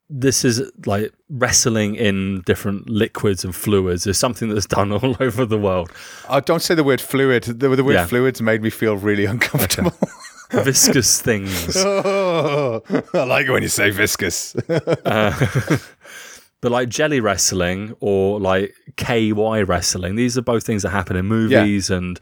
this 0.09 0.45
is 0.45 0.61
like 0.86 1.11
wrestling 1.29 1.95
in 1.95 2.41
different 2.45 2.88
liquids 2.89 3.43
and 3.43 3.55
fluids 3.55 4.05
is 4.05 4.17
something 4.17 4.49
that's 4.49 4.67
done 4.67 4.91
all 5.03 5.17
over 5.19 5.45
the 5.45 5.57
world. 5.57 5.91
I 6.29 6.39
don't 6.39 6.61
say 6.61 6.75
the 6.75 6.84
word 6.84 7.01
fluid. 7.01 7.43
The, 7.43 7.69
the 7.69 7.84
word 7.84 7.93
yeah. 7.93 8.05
fluids 8.05 8.41
made 8.41 8.61
me 8.61 8.69
feel 8.69 8.95
really 8.97 9.25
uncomfortable. 9.25 9.93
Okay. 10.01 10.11
viscous 10.53 11.21
things. 11.21 11.75
Oh, 11.77 12.81
I 13.13 13.23
like 13.23 13.47
it 13.47 13.51
when 13.51 13.63
you 13.63 13.69
say 13.69 13.89
viscous. 13.89 14.55
uh, 14.69 15.77
but 16.61 16.71
like 16.71 16.89
jelly 16.89 17.19
wrestling 17.19 17.95
or 17.99 18.39
like 18.39 18.73
KY 18.97 19.63
wrestling, 19.63 20.15
these 20.15 20.37
are 20.37 20.41
both 20.41 20.65
things 20.65 20.83
that 20.83 20.89
happen 20.89 21.15
in 21.15 21.25
movies 21.25 21.89
yeah. 21.89 21.97
and 21.97 22.19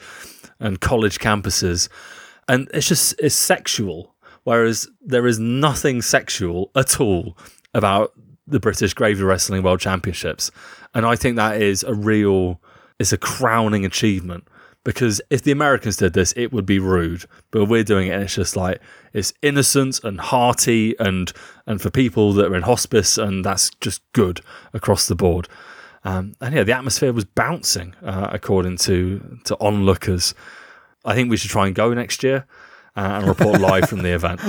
and 0.60 0.80
college 0.80 1.20
campuses, 1.20 1.90
and 2.48 2.70
it's 2.74 2.88
just 2.88 3.16
it's 3.20 3.36
sexual. 3.36 4.16
Whereas 4.44 4.88
there 5.02 5.28
is 5.28 5.38
nothing 5.38 6.02
sexual 6.02 6.72
at 6.76 7.00
all 7.00 7.38
about 7.76 8.14
the 8.48 8.60
British 8.60 8.96
Gravy 8.96 9.22
Wrestling 9.22 9.62
World 9.62 9.80
Championships, 9.80 10.50
and 10.96 11.06
I 11.06 11.16
think 11.16 11.36
that 11.36 11.62
is 11.62 11.84
a 11.84 11.94
real, 11.94 12.60
it's 13.00 13.14
a 13.14 13.20
crowning 13.20 13.86
achievement 13.86 14.48
because 14.84 15.22
if 15.30 15.44
the 15.44 15.52
Americans 15.52 15.98
did 15.98 16.14
this, 16.14 16.34
it 16.36 16.52
would 16.52 16.66
be 16.66 16.80
rude. 16.80 17.26
But 17.52 17.66
we're 17.66 17.84
doing 17.84 18.08
it, 18.08 18.12
and 18.12 18.24
it's 18.24 18.36
just 18.36 18.56
like 18.56 18.80
it's 19.14 19.34
innocent 19.42 20.04
and 20.04 20.20
hearty, 20.20 20.96
and 21.00 21.32
and 21.68 21.82
for 21.82 21.90
people 21.90 22.34
that 22.34 22.52
are 22.52 22.56
in 22.56 22.64
hospice, 22.64 23.18
and 23.18 23.46
that's 23.46 23.70
just 23.82 24.02
good 24.14 24.42
across 24.74 25.08
the 25.08 25.16
board. 25.16 25.48
Um, 26.04 26.34
and 26.42 26.56
yeah, 26.56 26.64
the 26.64 26.76
atmosphere 26.76 27.14
was 27.14 27.26
bouncing 27.26 27.96
uh, 28.04 28.30
according 28.32 28.78
to 28.78 29.40
to 29.46 29.58
onlookers. 29.60 30.34
I 31.04 31.16
think 31.16 31.30
we 31.30 31.38
should 31.38 31.52
try 31.52 31.68
and 31.68 31.76
go 31.76 31.94
next 31.94 32.24
year 32.24 32.46
uh, 32.96 33.20
and 33.22 33.28
report 33.28 33.62
live 33.62 33.88
from 33.88 34.02
the 34.02 34.14
event. 34.14 34.42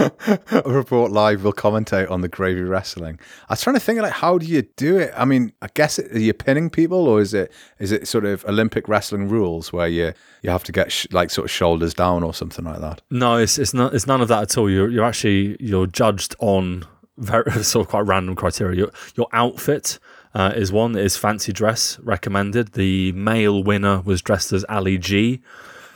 report 0.67 1.13
live. 1.13 1.45
We'll 1.45 1.53
commentate 1.53 2.11
on 2.11 2.23
the 2.23 2.29
gravy 2.29 2.63
wrestling. 2.63 3.21
I 3.49 3.53
was 3.53 3.63
trying 3.63 3.75
to 3.75 3.81
think 3.81 4.01
like, 4.01 4.13
how 4.13 4.39
do 4.39 4.47
you 4.47 4.63
do 4.77 4.97
it? 4.97 5.13
I 5.17 5.25
mean, 5.25 5.53
I 5.63 5.69
guess 5.75 5.99
it, 5.99 6.11
are 6.13 6.19
you 6.19 6.33
pinning 6.33 6.69
people, 6.69 7.07
or 7.07 7.21
is 7.21 7.35
it 7.35 7.53
is 7.79 7.93
it 7.93 8.09
sort 8.09 8.25
of 8.25 8.45
Olympic 8.47 8.89
wrestling 8.89 9.29
rules 9.29 9.73
where 9.73 9.87
you 9.87 10.13
you 10.43 10.51
have 10.51 10.65
to 10.65 10.73
get 10.73 10.91
sh- 10.91 11.07
like 11.13 11.31
sort 11.31 11.45
of 11.45 11.51
shoulders 11.53 11.95
down 11.95 12.25
or 12.25 12.35
something 12.35 12.65
like 12.65 12.81
that? 12.81 13.01
No, 13.11 13.37
it's 13.37 13.59
it's 13.59 13.75
not. 13.75 13.95
It's 13.95 14.07
none 14.09 14.21
of 14.21 14.29
that 14.29 14.43
at 14.43 14.59
all. 14.59 14.69
You're 14.69 14.89
you're 14.89 15.05
actually 15.05 15.57
you're 15.61 15.87
judged 15.87 16.35
on 16.41 16.85
very 17.19 17.51
sort 17.63 17.87
of 17.87 17.91
quite 17.91 18.07
random 18.07 18.35
criteria. 18.35 18.77
Your 18.77 18.91
your 19.17 19.29
outfit. 19.33 19.99
Uh, 20.35 20.51
is 20.57 20.73
one 20.73 20.97
is 20.97 21.15
fancy 21.15 21.53
dress 21.53 21.99
recommended. 21.99 22.73
The 22.73 23.13
male 23.13 23.63
winner 23.63 24.01
was 24.01 24.23
dressed 24.23 24.51
as 24.55 24.65
Ali 24.67 24.97
G, 24.97 25.43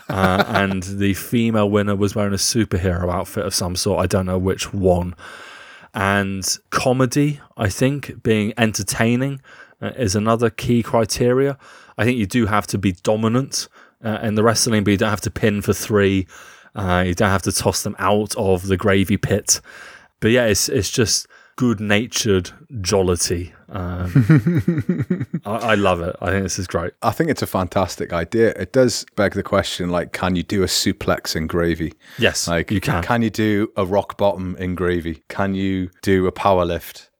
uh, 0.08 0.44
and 0.48 0.82
the 0.82 1.14
female 1.14 1.68
winner 1.68 1.96
was 1.96 2.14
wearing 2.14 2.34
a 2.34 2.36
superhero 2.36 3.12
outfit 3.12 3.44
of 3.44 3.54
some 3.54 3.76
sort. 3.76 4.02
I 4.02 4.06
don't 4.06 4.26
know 4.26 4.38
which 4.38 4.72
one. 4.72 5.14
And 5.94 6.46
comedy, 6.70 7.40
I 7.56 7.68
think, 7.68 8.22
being 8.22 8.52
entertaining 8.58 9.40
uh, 9.80 9.92
is 9.96 10.14
another 10.14 10.50
key 10.50 10.82
criteria. 10.82 11.58
I 11.98 12.04
think 12.04 12.18
you 12.18 12.26
do 12.26 12.46
have 12.46 12.66
to 12.68 12.78
be 12.78 12.92
dominant 12.92 13.68
uh, 14.04 14.18
in 14.22 14.34
the 14.34 14.42
wrestling, 14.42 14.84
but 14.84 14.90
you 14.90 14.96
don't 14.96 15.10
have 15.10 15.20
to 15.22 15.30
pin 15.30 15.62
for 15.62 15.72
three. 15.72 16.26
Uh, 16.74 17.04
you 17.06 17.14
don't 17.14 17.30
have 17.30 17.42
to 17.42 17.52
toss 17.52 17.82
them 17.82 17.96
out 17.98 18.34
of 18.36 18.66
the 18.66 18.76
gravy 18.76 19.16
pit. 19.16 19.60
But 20.20 20.30
yeah, 20.30 20.46
it's 20.46 20.68
it's 20.68 20.90
just 20.90 21.26
good 21.56 21.80
natured 21.80 22.50
jollity. 22.80 23.52
Um, 23.68 25.26
I, 25.44 25.56
I 25.56 25.74
love 25.74 26.00
it. 26.00 26.14
I 26.20 26.30
think 26.30 26.42
this 26.44 26.58
is 26.58 26.66
great. 26.66 26.92
I 27.02 27.10
think 27.10 27.30
it's 27.30 27.42
a 27.42 27.46
fantastic 27.46 28.12
idea. 28.12 28.50
It 28.50 28.72
does 28.72 29.04
beg 29.16 29.32
the 29.32 29.42
question, 29.42 29.88
like, 29.90 30.12
can 30.12 30.36
you 30.36 30.42
do 30.42 30.62
a 30.62 30.66
suplex 30.66 31.34
in 31.34 31.46
gravy? 31.46 31.92
Yes, 32.18 32.46
Like, 32.46 32.70
you 32.70 32.80
can. 32.80 33.02
Can 33.02 33.22
you 33.22 33.30
do 33.30 33.72
a 33.76 33.84
rock 33.84 34.16
bottom 34.16 34.56
in 34.58 34.74
gravy? 34.74 35.22
Can 35.28 35.54
you 35.54 35.90
do 36.02 36.26
a 36.26 36.32
power 36.32 36.64
lift? 36.64 37.10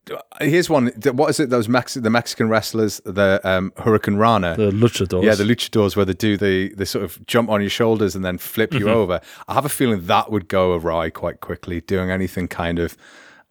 Here's 0.40 0.70
one. 0.70 0.92
What 1.14 1.30
is 1.30 1.40
it? 1.40 1.50
Those 1.50 1.68
Mex- 1.68 1.94
the 1.94 2.10
Mexican 2.10 2.48
wrestlers, 2.48 3.00
the 3.04 3.40
um, 3.42 3.72
Hurricanrana. 3.78 4.54
The 4.56 4.70
luchadors. 4.70 5.24
yeah, 5.24 5.34
the 5.34 5.42
luchadors 5.42 5.96
where 5.96 6.04
they 6.04 6.12
do 6.12 6.36
the 6.36 6.72
the 6.76 6.86
sort 6.86 7.04
of 7.04 7.26
jump 7.26 7.50
on 7.50 7.60
your 7.60 7.70
shoulders 7.70 8.14
and 8.14 8.24
then 8.24 8.38
flip 8.38 8.72
you 8.72 8.88
over. 8.88 9.20
I 9.48 9.54
have 9.54 9.64
a 9.64 9.68
feeling 9.68 10.06
that 10.06 10.30
would 10.30 10.46
go 10.46 10.74
awry 10.74 11.10
quite 11.10 11.40
quickly. 11.40 11.80
Doing 11.80 12.12
anything 12.12 12.46
kind 12.46 12.78
of 12.78 12.96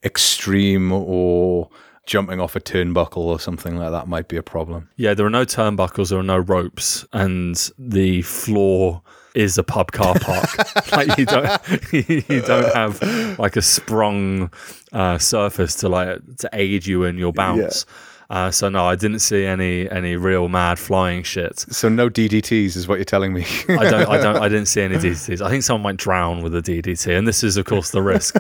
extreme 0.06 0.92
or 0.92 1.70
jumping 2.06 2.40
off 2.40 2.56
a 2.56 2.60
turnbuckle 2.62 3.18
or 3.18 3.40
something 3.40 3.78
like 3.78 3.92
that 3.92 4.08
might 4.08 4.28
be 4.28 4.38
a 4.38 4.44
problem. 4.44 4.90
Yeah, 4.96 5.14
there 5.14 5.26
are 5.26 5.32
no 5.32 5.46
turnbuckles, 5.46 6.10
there 6.10 6.20
are 6.20 6.24
no 6.24 6.38
ropes, 6.38 7.06
and 7.14 7.56
the 7.78 8.22
floor 8.22 9.02
is 9.34 9.58
a 9.58 9.64
pub 9.64 9.92
car 9.92 10.16
park. 10.22 10.92
like 10.92 11.18
you 11.18 11.26
don't, 11.26 11.62
you 11.92 12.42
don't 12.42 12.74
have 12.74 13.38
like 13.40 13.56
a 13.56 13.62
sprung 13.62 14.52
uh, 14.94 15.18
surface 15.18 15.76
to 15.76 15.90
like 15.90 16.20
to 16.38 16.50
aid 16.54 16.86
you 16.86 17.04
in 17.04 17.18
your 17.18 17.34
bounce. 17.34 17.86
Uh, 18.28 18.50
so 18.50 18.70
no, 18.70 18.86
I 18.86 18.96
didn't 18.96 19.20
see 19.20 19.46
any 19.46 19.90
any 19.92 20.16
real 20.16 20.48
mad 20.48 20.80
flying 20.80 21.22
shit. 21.22 21.60
So 21.60 21.90
no 21.90 22.10
DDTs 22.10 22.76
is 22.76 22.88
what 22.88 22.96
you're 22.96 23.06
telling 23.06 23.34
me. 23.34 23.46
I 23.70 23.90
don't, 23.90 24.08
I 24.08 24.18
don't, 24.18 24.38
I 24.38 24.50
didn't 24.50 24.66
see 24.66 24.82
any 24.82 24.96
DDTs. 24.96 25.42
I 25.42 25.50
think 25.50 25.64
someone 25.64 25.84
might 25.84 25.98
drown 25.98 26.42
with 26.42 26.56
a 26.56 26.62
DDT, 26.62 27.16
and 27.16 27.28
this 27.28 27.44
is 27.44 27.56
of 27.58 27.66
course 27.66 27.92
the 27.92 28.02
risk. 28.02 28.36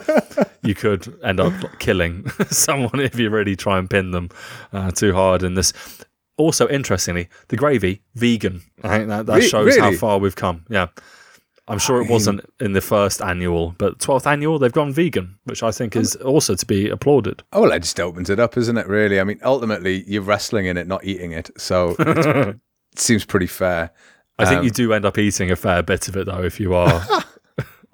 You 0.66 0.76
could 0.76 1.18
end 1.24 1.40
up 1.40 1.54
killing 1.80 2.28
someone 2.50 3.00
if 3.00 3.18
you 3.20 3.30
really 3.30 3.56
try 3.56 3.78
and 3.80 3.90
pin 3.90 4.12
them 4.12 4.30
uh, 4.74 4.92
too 4.92 5.14
hard. 5.14 5.44
And 5.44 5.58
this, 5.58 5.74
also 6.38 6.68
interestingly, 6.68 7.30
the 7.48 7.56
gravy 7.58 8.02
vegan. 8.16 8.62
I 8.84 8.98
think 8.98 9.10
that, 9.10 9.26
that 9.28 9.36
Re- 9.38 9.48
shows 9.48 9.78
how 9.78 9.94
far 9.94 10.18
we've 10.20 10.36
come. 10.36 10.66
Yeah. 10.70 10.88
I'm 11.68 11.80
sure 11.80 12.00
it 12.00 12.08
wasn't 12.12 12.42
in 12.60 12.74
the 12.74 12.82
first 12.82 13.24
annual, 13.24 13.74
but 13.80 13.98
12th 13.98 14.28
annual, 14.28 14.60
they've 14.60 14.72
gone 14.72 14.94
vegan, 14.94 15.40
which 15.46 15.64
I 15.64 15.72
think 15.72 15.96
is 15.96 16.16
also 16.18 16.54
to 16.54 16.66
be 16.66 16.90
applauded. 16.90 17.42
Oh, 17.54 17.62
well, 17.62 17.72
it 17.72 17.80
just 17.80 18.00
opens 18.00 18.30
it 18.30 18.40
up, 18.40 18.56
isn't 18.56 18.78
it? 18.78 18.86
Really, 18.88 19.20
I 19.20 19.24
mean, 19.24 19.40
ultimately, 19.44 20.04
you're 20.06 20.22
wrestling 20.22 20.68
in 20.68 20.78
it, 20.78 20.86
not 20.86 21.04
eating 21.04 21.32
it, 21.32 21.50
so 21.58 21.96
it 22.00 22.60
seems 22.96 23.26
pretty 23.26 23.48
fair. 23.48 23.90
I 24.38 24.46
think 24.46 24.60
Um, 24.60 24.66
you 24.66 24.70
do 24.70 24.94
end 24.94 25.06
up 25.06 25.18
eating 25.18 25.50
a 25.50 25.56
fair 25.56 25.82
bit 25.82 26.08
of 26.08 26.16
it, 26.18 26.28
though, 26.28 26.44
if 26.44 26.60
you 26.60 26.76
are. 26.76 27.04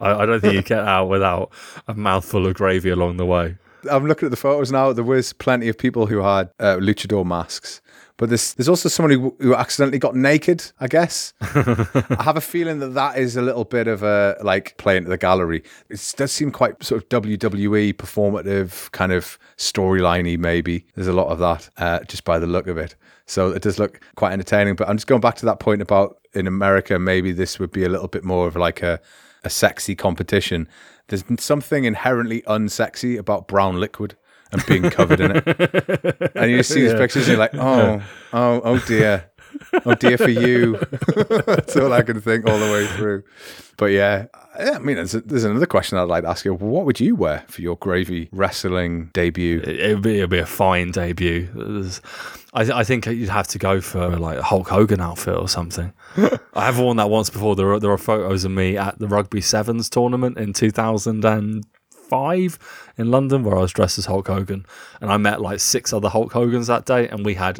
I, 0.02 0.24
I 0.24 0.26
don't 0.26 0.42
think 0.42 0.54
you 0.54 0.62
get 0.62 0.86
out 0.86 1.08
without 1.08 1.52
a 1.88 1.94
mouthful 1.94 2.48
of 2.48 2.56
gravy 2.56 2.90
along 2.90 3.18
the 3.18 3.26
way. 3.26 3.58
I'm 3.90 4.06
looking 4.06 4.28
at 4.28 4.32
the 4.32 4.38
photos 4.38 4.72
now. 4.72 4.94
There 4.94 5.04
was 5.04 5.34
plenty 5.34 5.68
of 5.68 5.78
people 5.78 6.06
who 6.06 6.20
had 6.20 6.52
uh, 6.60 6.78
luchador 6.78 7.26
masks, 7.26 7.82
but 8.18 8.30
there's 8.30 8.54
there's 8.54 8.70
also 8.70 8.90
someone 8.90 9.12
who, 9.12 9.36
who 9.40 9.56
accidentally 9.56 9.98
got 9.98 10.16
naked. 10.16 10.72
I 10.80 10.88
guess 10.88 11.34
I 11.42 12.18
have 12.20 12.38
a 12.38 12.42
feeling 12.42 12.80
that 12.80 12.94
that 12.94 13.18
is 13.18 13.36
a 13.36 13.42
little 13.42 13.64
bit 13.64 13.88
of 13.88 14.04
a 14.04 14.38
like 14.44 14.78
playing 14.78 15.06
to 15.06 15.10
the 15.10 15.18
gallery. 15.18 15.64
It 15.90 16.14
does 16.16 16.32
seem 16.32 16.52
quite 16.52 16.84
sort 16.84 17.02
of 17.02 17.10
WWE 17.10 17.94
performative 17.94 18.92
kind 18.92 19.12
of 19.12 19.40
storyliney. 19.58 20.38
Maybe 20.38 20.86
there's 20.96 21.08
a 21.08 21.14
lot 21.14 21.30
of 21.30 21.40
that 21.40 21.70
uh, 21.78 22.04
just 22.04 22.24
by 22.24 22.38
the 22.38 22.48
look 22.48 22.68
of 22.68 22.78
it. 22.78 22.96
So 23.26 23.50
it 23.50 23.64
does 23.64 23.80
look 23.80 24.00
quite 24.16 24.34
entertaining. 24.34 24.76
But 24.76 24.90
I'm 24.90 24.98
just 24.98 25.08
going 25.08 25.22
back 25.22 25.36
to 25.38 25.46
that 25.48 25.60
point 25.60 25.82
about 25.82 26.18
in 26.34 26.48
America, 26.48 27.00
maybe 27.00 27.32
this 27.32 27.60
would 27.60 27.72
be 27.72 27.84
a 27.84 27.90
little 27.90 28.08
bit 28.08 28.24
more 28.24 28.48
of 28.48 28.56
like 28.56 28.84
a 28.84 29.00
a 29.44 29.50
sexy 29.50 29.96
competition. 29.96 30.68
There's 31.08 31.24
something 31.40 31.86
inherently 31.86 32.42
unsexy 32.44 33.18
about 33.18 33.48
brown 33.48 33.80
liquid 33.80 34.16
and 34.52 34.66
being 34.66 34.90
covered 34.90 35.20
in 35.20 35.32
it. 35.36 36.32
And 36.36 36.52
you 36.52 36.64
see 36.64 36.82
these 36.82 36.94
pictures, 36.94 37.28
and 37.28 37.38
you're 37.38 37.38
like, 37.38 37.56
oh, 37.56 38.02
oh, 38.34 38.62
oh 38.64 38.80
dear. 38.80 39.31
Oh 39.86 39.96
dear 39.96 40.18
for 40.18 40.30
you. 40.30 40.78
That's 41.46 41.76
all 41.78 41.94
I 41.94 42.02
can 42.02 42.22
think 42.22 42.48
all 42.48 42.60
the 42.60 42.72
way 42.72 42.88
through. 42.88 43.24
But 43.78 43.88
yeah, 43.88 44.28
yeah, 44.60 44.74
I 44.76 44.80
mean, 44.80 44.98
there's, 44.98 45.14
there's 45.14 45.44
another 45.44 45.66
question 45.66 45.98
I'd 45.98 46.04
like 46.04 46.24
to 46.24 46.30
ask 46.30 46.46
you. 46.46 46.54
What 46.54 46.86
would 46.86 47.00
you 47.00 47.16
wear 47.16 47.44
for 47.48 47.62
your 47.62 47.78
gravy 47.78 48.30
wrestling 48.32 49.10
debut? 49.14 49.62
It, 49.62 49.80
it'd, 49.80 50.02
be, 50.02 50.18
it'd 50.18 50.30
be 50.30 50.40
a 50.40 50.46
fine 50.46 50.92
debut. 50.92 51.48
I, 52.54 52.64
th- 52.64 52.76
I 52.76 52.84
think 52.84 53.06
you'd 53.06 53.30
have 53.30 53.48
to 53.48 53.58
go 53.58 53.80
for 53.80 54.10
like 54.18 54.38
a 54.38 54.44
Hulk 54.44 54.68
Hogan 54.68 55.00
outfit 55.00 55.38
or 55.38 55.48
something. 55.48 55.94
I 56.54 56.66
have 56.66 56.80
worn 56.80 56.98
that 56.98 57.10
once 57.10 57.30
before. 57.30 57.56
There 57.56 57.72
are, 57.74 57.80
there 57.80 57.92
are 57.92 57.98
photos 57.98 58.44
of 58.44 58.52
me 58.52 58.78
at 58.78 59.00
the 59.00 59.08
Rugby 59.08 59.40
Sevens 59.42 59.90
tournament 59.90 60.38
in 60.38 60.52
2005 60.54 62.92
in 62.98 63.12
London 63.12 63.44
where 63.44 63.56
I 63.56 63.62
was 63.62 63.72
dressed 63.72 63.98
as 63.98 64.06
Hulk 64.06 64.28
Hogan. 64.28 64.66
And 65.00 65.12
I 65.12 65.18
met 65.18 65.42
like 65.42 65.62
six 65.62 65.94
other 65.94 66.10
Hulk 66.10 66.34
Hogans 66.34 66.68
that 66.68 66.86
day 66.86 67.08
and 67.08 67.26
we 67.26 67.36
had 67.36 67.60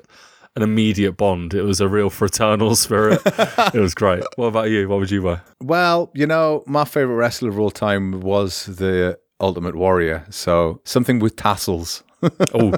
an 0.56 0.64
immediate 0.64 1.14
bond. 1.14 1.54
It 1.54 1.62
was 1.64 1.80
a 1.82 1.88
real 1.88 2.10
fraternal 2.10 2.76
spirit. 2.86 3.22
it 3.26 3.74
was 3.80 3.94
great. 3.96 4.24
What 4.36 4.48
about 4.48 4.70
you? 4.70 4.88
What 4.90 5.00
would 5.00 5.12
you 5.12 5.22
wear? 5.22 5.42
Well, 5.62 6.12
you 6.14 6.28
know, 6.28 6.64
my 6.68 6.86
favorite 6.86 7.16
wrestler 7.16 7.50
of 7.50 7.60
all 7.60 7.72
time 7.72 8.20
was 8.22 8.66
the 8.66 9.18
Ultimate 9.40 9.76
Warrior. 9.76 10.26
So 10.30 10.82
something 10.86 11.20
with 11.20 11.36
tassels. 11.36 12.04
Oh, 12.54 12.74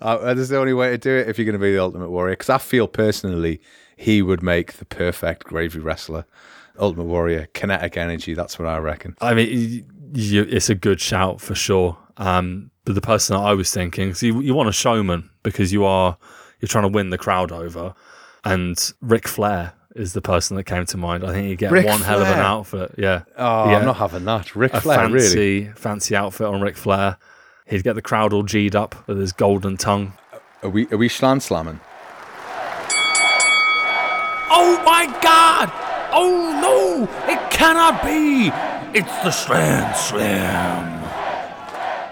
Uh, 0.00 0.32
that's 0.34 0.48
the 0.48 0.56
only 0.58 0.72
way 0.72 0.90
to 0.90 0.96
do 0.98 1.14
it 1.14 1.28
if 1.28 1.38
you're 1.38 1.44
going 1.44 1.52
to 1.52 1.58
be 1.58 1.72
the 1.72 1.82
Ultimate 1.82 2.10
Warrior. 2.10 2.32
Because 2.34 2.48
I 2.48 2.56
feel 2.58 2.88
personally 2.88 3.60
he 3.96 4.22
would 4.22 4.42
make 4.42 4.74
the 4.74 4.84
perfect 4.86 5.44
gravy 5.44 5.80
wrestler. 5.80 6.24
Ultimate 6.78 7.04
Warrior, 7.04 7.46
kinetic 7.54 7.96
energy. 7.98 8.32
That's 8.34 8.58
what 8.58 8.66
I 8.66 8.78
reckon. 8.78 9.16
I 9.20 9.34
mean, 9.34 9.48
y- 9.48 9.84
y- 10.14 10.46
it's 10.48 10.70
a 10.70 10.74
good 10.74 11.00
shout 11.00 11.40
for 11.42 11.54
sure. 11.54 11.98
Um, 12.16 12.70
but 12.86 12.94
the 12.94 13.00
person 13.02 13.36
that 13.36 13.42
I 13.42 13.52
was 13.52 13.70
thinking, 13.70 14.14
so 14.14 14.26
you, 14.26 14.40
you 14.40 14.54
want 14.54 14.68
a 14.70 14.72
showman 14.72 15.28
because 15.42 15.72
you 15.72 15.84
are 15.84 16.16
you're 16.64 16.68
trying 16.68 16.90
to 16.90 16.96
win 16.96 17.10
the 17.10 17.18
crowd 17.18 17.52
over, 17.52 17.92
and 18.42 18.92
Ric 19.02 19.28
Flair 19.28 19.74
is 19.94 20.14
the 20.14 20.22
person 20.22 20.56
that 20.56 20.64
came 20.64 20.86
to 20.86 20.96
mind. 20.96 21.22
I 21.24 21.32
think 21.32 21.48
you 21.50 21.56
get 21.56 21.70
Ric 21.70 21.86
one 21.86 22.00
hell 22.00 22.22
of 22.22 22.26
an 22.28 22.38
outfit. 22.40 22.94
Yeah, 22.96 23.22
Oh, 23.36 23.68
Yeah. 23.70 23.76
I'm 23.78 23.84
not 23.84 23.96
having 23.96 24.24
that. 24.24 24.56
Ric 24.56 24.72
a 24.72 24.80
Flair, 24.80 25.08
really. 25.08 25.64
fancy 25.66 25.72
fancy 25.76 26.16
outfit 26.16 26.46
on 26.46 26.60
Ric 26.62 26.76
Flair. 26.76 27.18
He'd 27.66 27.84
get 27.84 27.94
the 27.94 28.02
crowd 28.02 28.32
all 28.32 28.42
g'd 28.42 28.74
up 28.74 29.06
with 29.06 29.18
his 29.18 29.32
golden 29.32 29.76
tongue. 29.76 30.14
Are 30.62 30.70
we 30.70 30.86
are 30.88 30.96
we 30.96 31.08
schlan 31.08 31.40
slamming? 31.42 31.80
Oh 34.56 34.82
my 34.86 35.06
god! 35.22 35.70
Oh 36.12 36.58
no! 36.62 37.04
It 37.32 37.50
cannot 37.50 38.02
be! 38.02 38.50
It's 38.98 39.10
the 39.24 39.30
Slam 39.30 39.94
Slam! 39.94 40.93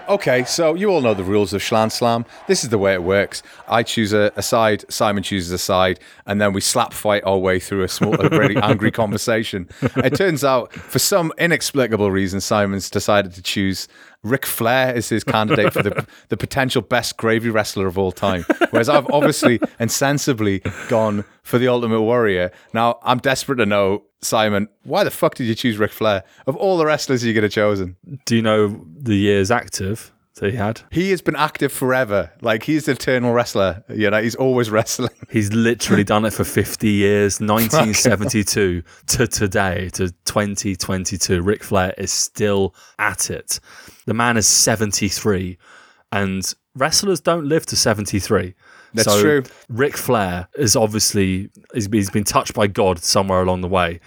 Okay, 0.09 0.43
so 0.43 0.73
you 0.73 0.89
all 0.89 0.99
know 0.99 1.13
the 1.13 1.23
rules 1.23 1.53
of 1.53 1.61
Schlan 1.61 1.89
Slam. 1.89 2.25
This 2.47 2.63
is 2.63 2.69
the 2.69 2.77
way 2.77 2.93
it 2.93 3.03
works. 3.03 3.41
I 3.69 3.83
choose 3.83 4.11
a, 4.11 4.33
a 4.35 4.41
side, 4.41 4.83
Simon 4.91 5.23
chooses 5.23 5.51
a 5.51 5.57
side, 5.57 5.99
and 6.25 6.41
then 6.41 6.51
we 6.51 6.59
slap 6.59 6.91
fight 6.91 7.23
our 7.25 7.37
way 7.37 7.57
through 7.59 7.83
a 7.83 7.87
small, 7.87 8.19
a 8.19 8.27
really 8.29 8.57
angry 8.61 8.91
conversation. 8.91 9.69
It 9.81 10.15
turns 10.15 10.43
out, 10.43 10.73
for 10.73 10.99
some 10.99 11.31
inexplicable 11.37 12.11
reason, 12.11 12.41
Simon's 12.41 12.89
decided 12.89 13.33
to 13.33 13.41
choose 13.41 13.87
Ric 14.23 14.45
Flair 14.45 14.93
as 14.95 15.09
his 15.09 15.23
candidate 15.23 15.73
for 15.73 15.83
the, 15.83 16.07
the 16.29 16.37
potential 16.37 16.81
best 16.81 17.17
gravy 17.17 17.49
wrestler 17.49 17.87
of 17.87 17.97
all 17.97 18.11
time. 18.11 18.45
Whereas 18.71 18.89
I've 18.89 19.09
obviously 19.11 19.59
and 19.79 19.91
sensibly 19.91 20.59
gone 20.87 21.25
for 21.43 21.57
the 21.57 21.67
Ultimate 21.67 22.01
Warrior. 22.01 22.51
Now, 22.73 22.99
I'm 23.03 23.19
desperate 23.19 23.57
to 23.57 23.65
know, 23.65 24.03
Simon, 24.23 24.67
why 24.83 25.03
the 25.03 25.11
fuck 25.11 25.35
did 25.35 25.45
you 25.45 25.55
choose 25.55 25.77
Ric 25.77 25.91
Flair? 25.91 26.23
Of 26.47 26.55
all 26.55 26.77
the 26.77 26.85
wrestlers 26.85 27.23
you 27.23 27.33
could 27.33 27.43
have 27.43 27.51
chosen. 27.51 27.95
Do 28.25 28.35
you 28.35 28.41
know 28.41 28.85
the 28.97 29.15
years 29.15 29.51
active 29.51 30.11
that 30.35 30.51
he 30.51 30.57
had? 30.57 30.81
He 30.91 31.11
has 31.11 31.21
been 31.21 31.35
active 31.35 31.71
forever. 31.71 32.31
Like 32.41 32.63
he's 32.63 32.87
an 32.87 32.95
eternal 32.95 33.33
wrestler. 33.33 33.83
You 33.89 34.09
know, 34.09 34.21
he's 34.21 34.35
always 34.35 34.69
wrestling. 34.71 35.11
He's 35.29 35.53
literally 35.53 36.03
done 36.03 36.25
it 36.25 36.33
for 36.33 36.43
50 36.43 36.89
years, 36.89 37.39
1972 37.39 38.83
to 39.07 39.27
today, 39.27 39.89
to 39.93 40.09
2022. 40.25 41.41
Ric 41.41 41.63
Flair 41.63 41.93
is 41.97 42.11
still 42.11 42.75
at 42.99 43.29
it. 43.29 43.59
The 44.05 44.13
man 44.13 44.37
is 44.37 44.47
73, 44.47 45.57
and 46.11 46.53
wrestlers 46.75 47.21
don't 47.21 47.45
live 47.45 47.65
to 47.67 47.75
73. 47.75 48.55
That's 48.93 49.07
so 49.07 49.21
true. 49.21 49.43
Ric 49.69 49.97
Flair 49.97 50.47
is 50.55 50.75
obviously, 50.75 51.49
he's, 51.73 51.87
he's 51.91 52.09
been 52.09 52.23
touched 52.23 52.53
by 52.53 52.67
God 52.67 52.99
somewhere 52.99 53.41
along 53.41 53.61
the 53.61 53.67
way. 53.67 53.99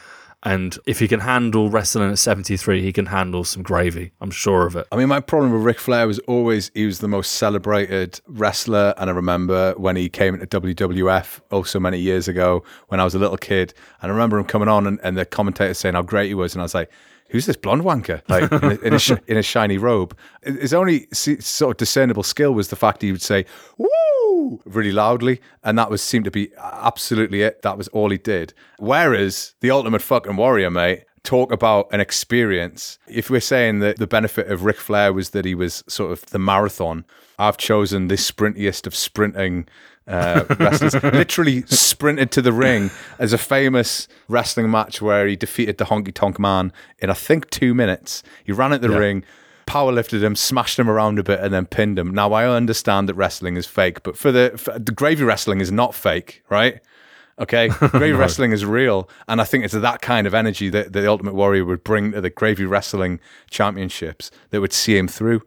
And 0.42 0.78
if 0.86 1.00
he 1.00 1.08
can 1.08 1.18
handle 1.18 1.70
wrestling 1.70 2.08
at 2.08 2.18
73, 2.20 2.80
he 2.80 2.92
can 2.92 3.06
handle 3.06 3.42
some 3.42 3.64
gravy. 3.64 4.12
I'm 4.20 4.30
sure 4.30 4.64
of 4.64 4.76
it. 4.76 4.86
I 4.92 4.96
mean, 4.96 5.08
my 5.08 5.18
problem 5.18 5.52
with 5.52 5.62
Ric 5.62 5.80
Flair 5.80 6.06
was 6.06 6.20
always 6.20 6.70
he 6.72 6.86
was 6.86 7.00
the 7.00 7.08
most 7.08 7.32
celebrated 7.32 8.20
wrestler. 8.28 8.94
And 8.96 9.10
I 9.10 9.12
remember 9.12 9.74
when 9.76 9.96
he 9.96 10.08
came 10.08 10.34
into 10.34 10.60
WWF 10.60 11.40
oh 11.50 11.64
so 11.64 11.80
many 11.80 11.98
years 11.98 12.28
ago 12.28 12.62
when 12.88 13.00
I 13.00 13.04
was 13.04 13.16
a 13.16 13.18
little 13.18 13.36
kid. 13.36 13.74
And 14.00 14.12
I 14.12 14.14
remember 14.14 14.38
him 14.38 14.44
coming 14.44 14.68
on 14.68 14.86
and, 14.86 15.00
and 15.02 15.16
the 15.18 15.24
commentator 15.24 15.74
saying 15.74 15.96
how 15.96 16.02
great 16.02 16.28
he 16.28 16.34
was. 16.34 16.54
And 16.54 16.62
I 16.62 16.64
was 16.64 16.74
like, 16.74 16.92
who's 17.30 17.46
this 17.46 17.56
blonde 17.56 17.82
wanker? 17.82 18.22
Like 18.28 18.50
in 18.52 18.64
a, 18.64 18.74
in 18.86 18.94
a, 18.94 19.30
in 19.32 19.36
a 19.36 19.42
shiny 19.42 19.78
robe. 19.78 20.16
His 20.42 20.74
only 20.74 21.08
sort 21.12 21.72
of 21.72 21.76
discernible 21.78 22.22
skill 22.22 22.52
was 22.52 22.68
the 22.68 22.76
fact 22.76 23.02
he 23.02 23.12
would 23.12 23.22
say, 23.22 23.46
woo, 23.78 24.60
really 24.64 24.92
loudly. 24.92 25.40
And 25.64 25.78
that 25.78 25.90
was 25.90 26.02
seemed 26.02 26.26
to 26.26 26.30
be 26.30 26.52
absolutely 26.58 27.42
it. 27.42 27.62
That 27.62 27.78
was 27.78 27.88
all 27.88 28.10
he 28.10 28.18
did. 28.18 28.54
Whereas 28.78 29.54
the 29.60 29.70
ultimate 29.70 30.02
fucking 30.02 30.36
warrior, 30.36 30.70
mate, 30.70 31.04
talk 31.26 31.52
about 31.52 31.88
an 31.92 32.00
experience. 32.00 32.98
If 33.06 33.28
we're 33.28 33.40
saying 33.40 33.80
that 33.80 33.98
the 33.98 34.06
benefit 34.06 34.48
of 34.50 34.64
Ric 34.64 34.76
Flair 34.78 35.12
was 35.12 35.30
that 35.30 35.44
he 35.44 35.54
was 35.54 35.84
sort 35.86 36.12
of 36.12 36.24
the 36.26 36.38
marathon, 36.38 37.04
I've 37.38 37.58
chosen 37.58 38.08
the 38.08 38.14
sprintiest 38.16 38.86
of 38.86 38.94
sprinting 38.94 39.66
uh, 40.08 40.44
wrestlers. 40.58 40.94
Literally 41.02 41.62
sprinted 41.66 42.30
to 42.32 42.40
the 42.42 42.52
ring 42.52 42.90
as 43.18 43.32
a 43.32 43.38
famous 43.38 44.08
wrestling 44.28 44.70
match 44.70 45.02
where 45.02 45.26
he 45.26 45.36
defeated 45.36 45.78
the 45.78 45.84
Honky 45.86 46.14
Tonk 46.14 46.38
Man 46.38 46.72
in 47.00 47.10
I 47.10 47.14
think 47.14 47.50
two 47.50 47.74
minutes. 47.74 48.22
He 48.44 48.52
ran 48.52 48.72
at 48.72 48.80
the 48.80 48.90
Yeah. 48.90 48.98
ring. 48.98 49.24
Power 49.66 49.90
lifted 49.90 50.22
him, 50.22 50.36
smashed 50.36 50.78
him 50.78 50.88
around 50.88 51.18
a 51.18 51.24
bit, 51.24 51.40
and 51.40 51.52
then 51.52 51.66
pinned 51.66 51.98
him. 51.98 52.14
Now 52.14 52.32
I 52.32 52.46
understand 52.46 53.08
that 53.08 53.14
wrestling 53.14 53.56
is 53.56 53.66
fake, 53.66 54.04
but 54.04 54.16
for 54.16 54.30
the 54.30 54.52
for, 54.56 54.78
the 54.78 54.92
gravy 54.92 55.24
wrestling 55.24 55.60
is 55.60 55.72
not 55.72 55.92
fake, 55.92 56.42
right? 56.48 56.78
Okay, 57.38 57.68
gravy 57.68 58.12
wrestling 58.12 58.52
is 58.52 58.64
real, 58.64 59.08
and 59.28 59.40
I 59.40 59.44
think 59.44 59.64
it's 59.64 59.74
that 59.74 60.00
kind 60.00 60.26
of 60.26 60.34
energy 60.34 60.70
that, 60.70 60.92
the 60.92 61.06
Ultimate 61.06 61.34
Warrior 61.34 61.64
would 61.66 61.84
bring 61.84 62.12
to 62.12 62.20
the 62.20 62.30
gravy 62.30 62.64
wrestling 62.64 63.20
championships 63.50 64.30
that 64.50 64.60
would 64.60 64.72
see 64.72 64.96
him 64.96 65.08
through. 65.08 65.42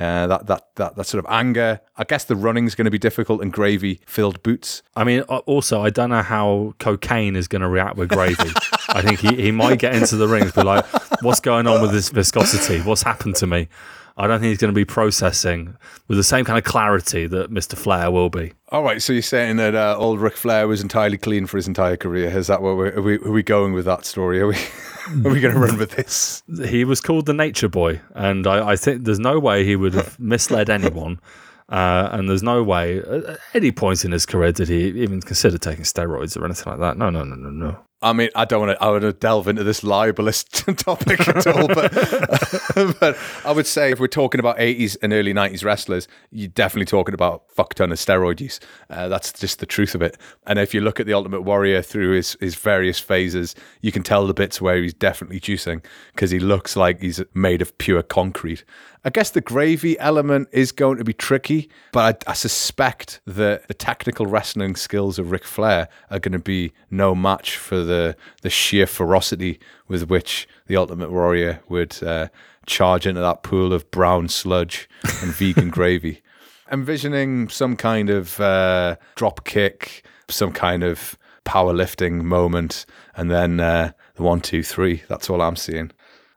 Uh, 0.00 0.26
that 0.26 0.46
that 0.48 0.66
that 0.74 0.96
that 0.96 1.06
sort 1.06 1.24
of 1.24 1.30
anger. 1.30 1.80
I 1.96 2.02
guess 2.02 2.24
the 2.24 2.34
running's 2.34 2.74
going 2.74 2.86
to 2.86 2.90
be 2.90 2.98
difficult 2.98 3.40
in 3.42 3.50
gravy 3.50 4.00
filled 4.06 4.42
boots. 4.42 4.82
I 4.96 5.04
mean, 5.04 5.22
uh, 5.28 5.38
also, 5.46 5.82
I 5.82 5.90
don't 5.90 6.10
know 6.10 6.22
how 6.22 6.74
cocaine 6.80 7.36
is 7.36 7.46
going 7.46 7.62
to 7.62 7.68
react 7.68 7.96
with 7.96 8.08
gravy. 8.08 8.50
I 8.88 9.02
think 9.02 9.20
he, 9.20 9.40
he 9.40 9.50
might 9.52 9.78
get 9.78 9.94
into 9.94 10.16
the 10.16 10.26
rings, 10.26 10.50
be 10.50 10.64
like, 10.64 10.84
what's 11.22 11.38
going 11.38 11.68
on 11.68 11.80
with 11.80 11.92
this 11.92 12.08
viscosity? 12.08 12.80
What's 12.80 13.04
happened 13.04 13.36
to 13.36 13.46
me? 13.46 13.68
I 14.16 14.28
don't 14.28 14.40
think 14.40 14.50
he's 14.50 14.58
going 14.58 14.72
to 14.72 14.74
be 14.74 14.84
processing 14.84 15.76
with 16.06 16.16
the 16.18 16.24
same 16.24 16.44
kind 16.44 16.56
of 16.56 16.64
clarity 16.64 17.26
that 17.26 17.50
Mr. 17.50 17.76
Flair 17.76 18.12
will 18.12 18.30
be. 18.30 18.52
All 18.68 18.84
right, 18.84 19.02
so 19.02 19.12
you're 19.12 19.22
saying 19.22 19.56
that 19.56 19.74
uh, 19.74 19.96
old 19.98 20.20
Ric 20.20 20.36
Flair 20.36 20.68
was 20.68 20.80
entirely 20.80 21.18
clean 21.18 21.46
for 21.46 21.56
his 21.56 21.66
entire 21.66 21.96
career? 21.96 22.28
Is 22.28 22.46
that 22.46 22.62
what 22.62 22.76
we're, 22.76 22.94
are 22.94 23.02
we 23.02 23.18
are 23.18 23.32
we 23.32 23.42
going 23.42 23.72
with 23.72 23.84
that 23.86 24.04
story? 24.04 24.40
Are 24.40 24.46
we 24.46 24.56
are 25.24 25.32
we 25.32 25.40
going 25.40 25.54
to 25.54 25.60
run 25.60 25.78
with 25.78 25.90
this? 25.92 26.42
He 26.68 26.84
was 26.84 27.00
called 27.00 27.26
the 27.26 27.34
Nature 27.34 27.68
Boy, 27.68 28.00
and 28.14 28.46
I, 28.46 28.70
I 28.70 28.76
think 28.76 29.04
there's 29.04 29.18
no 29.18 29.40
way 29.40 29.64
he 29.64 29.74
would 29.74 29.94
have 29.94 30.18
misled 30.20 30.70
anyone. 30.70 31.20
Uh, 31.68 32.10
and 32.12 32.28
there's 32.28 32.42
no 32.42 32.62
way 32.62 32.98
at 32.98 33.38
any 33.54 33.72
point 33.72 34.04
in 34.04 34.12
his 34.12 34.26
career 34.26 34.52
did 34.52 34.68
he 34.68 34.88
even 35.02 35.20
consider 35.22 35.56
taking 35.56 35.82
steroids 35.82 36.36
or 36.36 36.44
anything 36.44 36.70
like 36.70 36.78
that. 36.78 36.98
No, 36.98 37.08
no, 37.08 37.24
no, 37.24 37.34
no, 37.36 37.48
no. 37.48 37.78
I 38.04 38.12
mean, 38.12 38.28
I 38.34 38.44
don't 38.44 38.66
want 38.66 38.78
to. 38.78 38.84
I 38.84 38.90
want 38.90 39.00
to 39.00 39.14
delve 39.14 39.48
into 39.48 39.64
this 39.64 39.82
libelous 39.82 40.44
topic 40.44 41.26
at 41.26 41.46
all, 41.46 41.68
but 41.68 41.90
but 43.00 43.16
I 43.46 43.50
would 43.50 43.66
say 43.66 43.92
if 43.92 43.98
we're 43.98 44.08
talking 44.08 44.40
about 44.40 44.60
eighties 44.60 44.94
and 44.96 45.14
early 45.14 45.32
nineties 45.32 45.64
wrestlers, 45.64 46.06
you're 46.30 46.48
definitely 46.48 46.84
talking 46.84 47.14
about 47.14 47.44
fuck 47.50 47.72
ton 47.72 47.90
of 47.90 47.98
steroid 47.98 48.40
use. 48.40 48.60
Uh, 48.90 49.08
that's 49.08 49.32
just 49.32 49.58
the 49.58 49.66
truth 49.66 49.94
of 49.94 50.02
it. 50.02 50.18
And 50.46 50.58
if 50.58 50.74
you 50.74 50.82
look 50.82 51.00
at 51.00 51.06
the 51.06 51.14
Ultimate 51.14 51.42
Warrior 51.42 51.80
through 51.80 52.12
his 52.16 52.36
his 52.40 52.56
various 52.56 53.00
phases, 53.00 53.54
you 53.80 53.90
can 53.90 54.02
tell 54.02 54.26
the 54.26 54.34
bits 54.34 54.60
where 54.60 54.76
he's 54.76 54.92
definitely 54.92 55.40
juicing 55.40 55.82
because 56.12 56.30
he 56.30 56.38
looks 56.38 56.76
like 56.76 57.00
he's 57.00 57.22
made 57.32 57.62
of 57.62 57.76
pure 57.78 58.02
concrete. 58.02 58.64
I 59.06 59.10
guess 59.10 59.30
the 59.30 59.42
gravy 59.42 59.98
element 59.98 60.48
is 60.50 60.72
going 60.72 60.96
to 60.96 61.04
be 61.04 61.12
tricky, 61.12 61.68
but 61.92 62.24
I, 62.26 62.30
I 62.30 62.34
suspect 62.34 63.20
that 63.26 63.68
the 63.68 63.74
technical 63.74 64.24
wrestling 64.24 64.76
skills 64.76 65.18
of 65.18 65.30
Ric 65.30 65.44
Flair 65.44 65.88
are 66.10 66.18
going 66.18 66.32
to 66.32 66.38
be 66.38 66.72
no 66.90 67.14
match 67.14 67.58
for 67.58 67.84
the 67.84 67.93
the 68.42 68.50
sheer 68.50 68.86
ferocity 68.86 69.58
with 69.88 70.08
which 70.08 70.48
the 70.66 70.76
Ultimate 70.76 71.10
Warrior 71.10 71.60
would 71.68 72.02
uh, 72.02 72.28
charge 72.66 73.06
into 73.06 73.20
that 73.20 73.42
pool 73.42 73.72
of 73.72 73.90
brown 73.90 74.28
sludge 74.28 74.88
and 75.22 75.32
vegan 75.32 75.70
gravy. 75.76 76.22
Envisioning 76.70 77.48
some 77.48 77.76
kind 77.76 78.10
of 78.10 78.40
uh, 78.40 78.96
drop 79.14 79.44
kick, 79.44 80.04
some 80.28 80.52
kind 80.52 80.82
of 80.82 81.18
powerlifting 81.44 82.22
moment, 82.22 82.86
and 83.16 83.30
then 83.30 83.60
uh, 83.60 83.92
the 84.14 84.22
one, 84.22 84.40
two, 84.40 84.62
three. 84.62 85.02
That's 85.08 85.28
all 85.28 85.42
I'm 85.42 85.56
seeing 85.56 85.90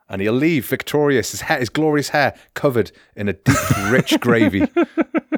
and 0.10 0.22
he'll 0.22 0.34
leave 0.34 0.66
victorious, 0.66 1.32
his 1.32 1.42
hair, 1.42 1.60
his 1.60 1.70
glorious 1.70 2.10
hair 2.10 2.34
covered 2.54 2.92
in 3.16 3.28
a 3.28 3.34
deep, 3.34 3.58
rich 3.90 4.20
gravy. 4.20 4.66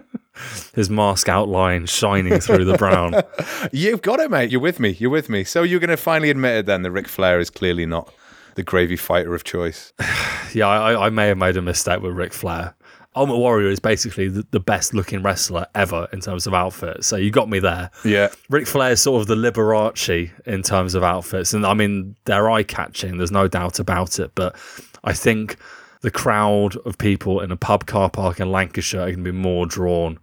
His 0.74 0.90
mask 0.90 1.30
outline 1.30 1.86
shining 1.86 2.40
through 2.40 2.66
the 2.66 2.78
brown. 2.78 3.16
You've 3.72 4.02
got 4.02 4.20
it, 4.20 4.32
mate. 4.32 4.52
You're 4.52 4.62
with 4.62 4.80
me. 4.80 4.92
You're 5.00 5.10
with 5.10 5.30
me. 5.30 5.44
So 5.44 5.64
you're 5.64 5.80
going 5.80 5.90
to 5.90 5.98
finally 5.98 6.30
admit 6.30 6.58
it 6.58 6.66
then 6.66 6.84
that 6.84 6.92
Ric 6.92 7.08
Flair 7.08 7.40
is 7.40 7.50
clearly 7.50 7.86
not 7.86 8.14
the 8.56 8.64
gravy 8.64 8.96
fighter 8.96 9.34
of 9.36 9.44
choice. 9.44 9.94
yeah, 10.54 10.68
I, 10.68 11.08
I 11.08 11.10
may 11.10 11.28
have 11.28 11.38
made 11.38 11.58
a 11.58 11.62
mistake 11.62 12.02
with 12.02 12.14
Ric 12.14 12.34
Flair. 12.34 12.76
Ultimate 13.16 13.38
Warrior 13.38 13.70
is 13.70 13.80
basically 13.80 14.28
the, 14.30 14.46
the 14.52 14.60
best 14.60 14.94
looking 14.94 15.24
wrestler 15.24 15.66
ever 15.74 16.08
in 16.14 16.22
terms 16.22 16.46
of 16.46 16.54
outfits. 16.54 17.08
So 17.08 17.16
you 17.16 17.32
got 17.32 17.50
me 17.50 17.60
there. 17.60 17.90
Yeah. 18.06 18.30
Ric 18.50 18.68
Flair 18.68 18.92
is 18.92 19.02
sort 19.02 19.22
of 19.22 19.28
the 19.28 19.36
Liberace 19.36 20.32
in 20.46 20.62
terms 20.62 20.94
of 20.94 21.04
outfits. 21.04 21.54
And 21.54 21.66
I 21.66 21.74
mean, 21.74 22.16
they're 22.26 22.50
eye 22.50 22.64
catching, 22.64 23.18
there's 23.18 23.32
no 23.32 23.48
doubt 23.48 23.80
about 23.80 24.20
it. 24.20 24.32
But 24.36 24.56
I 25.04 25.14
think 25.14 25.58
the 26.02 26.12
crowd 26.12 26.76
of 26.78 26.98
people 26.98 27.42
in 27.42 27.52
a 27.52 27.58
pub 27.58 27.86
car 27.86 28.10
park 28.10 28.40
in 28.40 28.52
Lancashire 28.52 29.02
are 29.02 29.06
going 29.06 29.24
to 29.24 29.32
be 29.32 29.38
more 29.38 29.66
drawn 29.66 30.20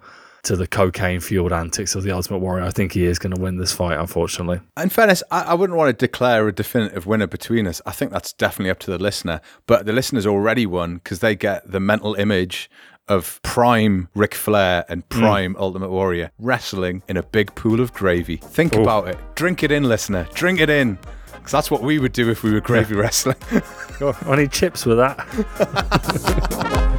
to 0.47 0.55
the 0.55 0.67
cocaine 0.67 1.19
fueled 1.19 1.53
antics 1.53 1.97
of 1.97 2.05
the 2.05 2.13
Ultimate 2.13 2.39
Warrior. 2.39 2.65
I 2.65 2.71
think 2.71 2.93
he 2.93 3.05
is 3.05 3.19
going 3.19 3.35
to 3.35 3.41
win 3.41 3.57
this 3.57 3.73
fight, 3.73 3.99
unfortunately. 3.99 4.61
In 4.81 4.91
fairness, 4.91 5.23
I, 5.31 5.43
I 5.43 5.55
wouldn't 5.55 5.77
want 5.77 5.89
to 5.89 6.07
declare 6.07 6.47
a 6.47 6.53
definitive 6.53 7.05
winner 7.05 7.27
between 7.27 7.67
us. 7.67 7.83
I 7.85 7.91
think 7.91 8.13
that's 8.13 8.33
definitely 8.33 8.71
up 8.71 8.79
to 8.81 8.93
the 8.93 8.99
listener. 8.99 9.41
But 9.67 9.87
the 9.87 9.93
listener's 9.93 10.25
already 10.25 10.65
won 10.65 10.97
because 10.97 11.19
they 11.19 11.35
get 11.35 11.71
the 11.71 11.81
mental 11.81 12.15
image 12.15 12.71
of 13.09 13.41
prime 13.43 14.09
Ric 14.15 14.35
Flair 14.35 14.85
and 14.89 15.09
mm. 15.09 15.19
prime 15.19 15.57
Ultimate 15.59 15.91
Warrior 15.91 16.31
wrestling 16.39 17.03
in 17.09 17.17
a 17.17 17.23
big 17.25 17.55
pool 17.57 17.81
of 17.81 17.93
gravy. 17.93 18.37
Think 18.37 18.75
about 18.77 19.09
it. 19.09 19.19
Drink 19.35 19.65
it 19.65 19.73
in, 19.73 19.85
listener. 19.85 20.29
Drink 20.35 20.61
it 20.61 20.71
in. 20.71 20.99
Because 21.47 21.53
that's 21.59 21.71
what 21.71 21.81
we 21.81 22.01
would 22.01 22.11
do 22.13 22.29
if 22.29 22.43
we 22.43 22.51
were 22.53 22.61
gravy 22.61 22.97
wrestling. 22.97 23.37
I 24.01 24.35
need 24.35 24.51
chips 24.51 24.85
with 24.85 24.97
that. 24.99 25.17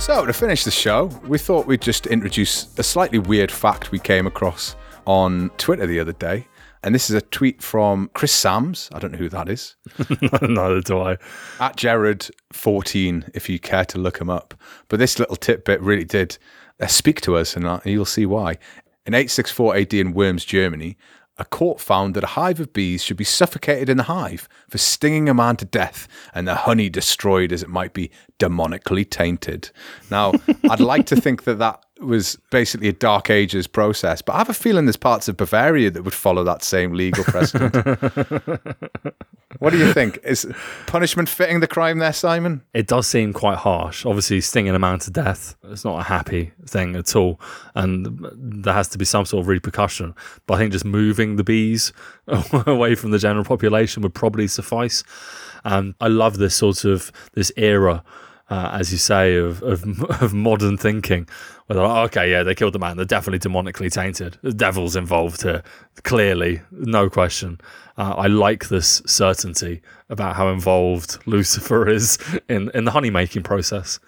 So, 0.00 0.26
to 0.26 0.34
finish 0.34 0.64
the 0.64 0.70
show, 0.70 1.06
we 1.26 1.38
thought 1.38 1.66
we'd 1.66 1.80
just 1.80 2.06
introduce 2.06 2.78
a 2.78 2.82
slightly 2.82 3.18
weird 3.18 3.50
fact 3.50 3.90
we 3.90 3.98
came 3.98 4.26
across 4.26 4.76
on 5.06 5.48
Twitter 5.56 5.86
the 5.86 5.98
other 5.98 6.12
day. 6.12 6.46
And 6.82 6.94
this 6.94 7.08
is 7.08 7.16
a 7.16 7.22
tweet 7.22 7.62
from 7.62 8.10
Chris 8.12 8.30
Sams. 8.30 8.90
I 8.92 8.98
don't 8.98 9.12
know 9.12 9.18
who 9.18 9.30
that 9.30 9.48
is. 9.48 9.76
Neither 10.42 10.82
do 10.82 11.00
I. 11.00 11.12
At 11.58 11.78
Jared14, 11.78 13.30
if 13.32 13.48
you 13.48 13.58
care 13.58 13.86
to 13.86 13.98
look 13.98 14.20
him 14.20 14.28
up. 14.28 14.52
But 14.88 14.98
this 14.98 15.18
little 15.18 15.36
tidbit 15.36 15.80
really 15.80 16.04
did 16.04 16.36
uh, 16.80 16.86
speak 16.86 17.20
to 17.22 17.36
us, 17.36 17.56
and 17.56 17.66
uh, 17.66 17.80
you'll 17.84 18.04
see 18.04 18.26
why. 18.26 18.58
In 19.06 19.12
864 19.12 19.76
AD 19.76 19.94
in 19.94 20.12
Worms, 20.14 20.44
Germany, 20.46 20.96
a 21.36 21.44
court 21.44 21.80
found 21.80 22.14
that 22.14 22.24
a 22.24 22.28
hive 22.28 22.60
of 22.60 22.72
bees 22.72 23.02
should 23.02 23.16
be 23.16 23.24
suffocated 23.24 23.88
in 23.88 23.96
the 23.96 24.04
hive 24.04 24.48
for 24.68 24.78
stinging 24.78 25.28
a 25.28 25.34
man 25.34 25.56
to 25.56 25.64
death 25.64 26.08
and 26.32 26.46
the 26.46 26.54
honey 26.54 26.88
destroyed 26.88 27.52
as 27.52 27.62
it 27.62 27.68
might 27.68 27.92
be 27.92 28.10
demonically 28.38 29.08
tainted. 29.08 29.70
Now, 30.10 30.32
I'd 30.70 30.80
like 30.80 31.06
to 31.06 31.16
think 31.16 31.44
that 31.44 31.58
that 31.58 31.84
was 32.00 32.38
basically 32.50 32.88
a 32.88 32.92
Dark 32.92 33.30
Ages 33.30 33.66
process, 33.66 34.22
but 34.22 34.34
I 34.34 34.38
have 34.38 34.48
a 34.48 34.54
feeling 34.54 34.86
there's 34.86 34.96
parts 34.96 35.28
of 35.28 35.36
Bavaria 35.36 35.90
that 35.90 36.02
would 36.02 36.14
follow 36.14 36.44
that 36.44 36.62
same 36.62 36.92
legal 36.92 37.24
precedent. 37.24 37.74
what 39.58 39.70
do 39.70 39.78
you 39.78 39.92
think? 39.92 40.18
Is 40.24 40.46
punishment 40.86 41.28
fitting 41.28 41.60
the 41.60 41.66
crime 41.66 41.98
there, 41.98 42.12
Simon? 42.12 42.62
It 42.72 42.86
does 42.86 43.06
seem 43.06 43.32
quite 43.32 43.58
harsh. 43.58 44.04
Obviously, 44.04 44.40
stinging 44.40 44.74
a 44.74 44.78
man 44.78 44.98
to 45.00 45.10
death, 45.10 45.56
it's 45.64 45.84
not 45.84 46.00
a 46.00 46.02
happy 46.04 46.52
thing 46.66 46.96
at 46.96 47.14
all. 47.14 47.40
And 47.74 48.26
there 48.34 48.74
has 48.74 48.88
to 48.88 48.98
be 48.98 49.04
some 49.04 49.24
sort 49.24 49.42
of 49.42 49.48
repercussion. 49.48 50.14
But 50.46 50.54
I 50.54 50.58
think 50.58 50.72
just 50.72 50.84
moving 50.84 51.36
the 51.36 51.44
bees 51.44 51.92
away 52.66 52.94
from 52.94 53.10
the 53.10 53.18
general 53.18 53.44
population 53.44 54.02
would 54.02 54.14
probably 54.14 54.48
suffice. 54.48 55.04
Um, 55.64 55.94
I 56.00 56.08
love 56.08 56.38
this 56.38 56.54
sort 56.54 56.84
of 56.84 57.10
this 57.32 57.50
era, 57.56 58.04
uh, 58.50 58.70
as 58.72 58.92
you 58.92 58.98
say, 58.98 59.36
of, 59.36 59.62
of, 59.62 60.02
of 60.22 60.34
modern 60.34 60.76
thinking. 60.76 61.28
Where 61.66 61.76
they're 61.76 61.86
like, 61.86 62.10
okay, 62.10 62.30
yeah, 62.30 62.42
they 62.42 62.54
killed 62.54 62.74
the 62.74 62.78
man. 62.78 62.96
They're 62.96 63.06
definitely 63.06 63.38
demonically 63.38 63.90
tainted. 63.90 64.38
The 64.42 64.52
devil's 64.52 64.96
involved 64.96 65.42
here. 65.42 65.62
Clearly, 66.02 66.60
no 66.70 67.08
question. 67.08 67.58
Uh, 67.96 68.14
I 68.16 68.26
like 68.26 68.68
this 68.68 69.00
certainty 69.06 69.80
about 70.10 70.34
how 70.34 70.48
involved 70.48 71.18
Lucifer 71.26 71.88
is 71.88 72.18
in, 72.48 72.70
in 72.74 72.84
the 72.84 72.90
honey 72.90 73.10
making 73.10 73.44
process. 73.44 74.00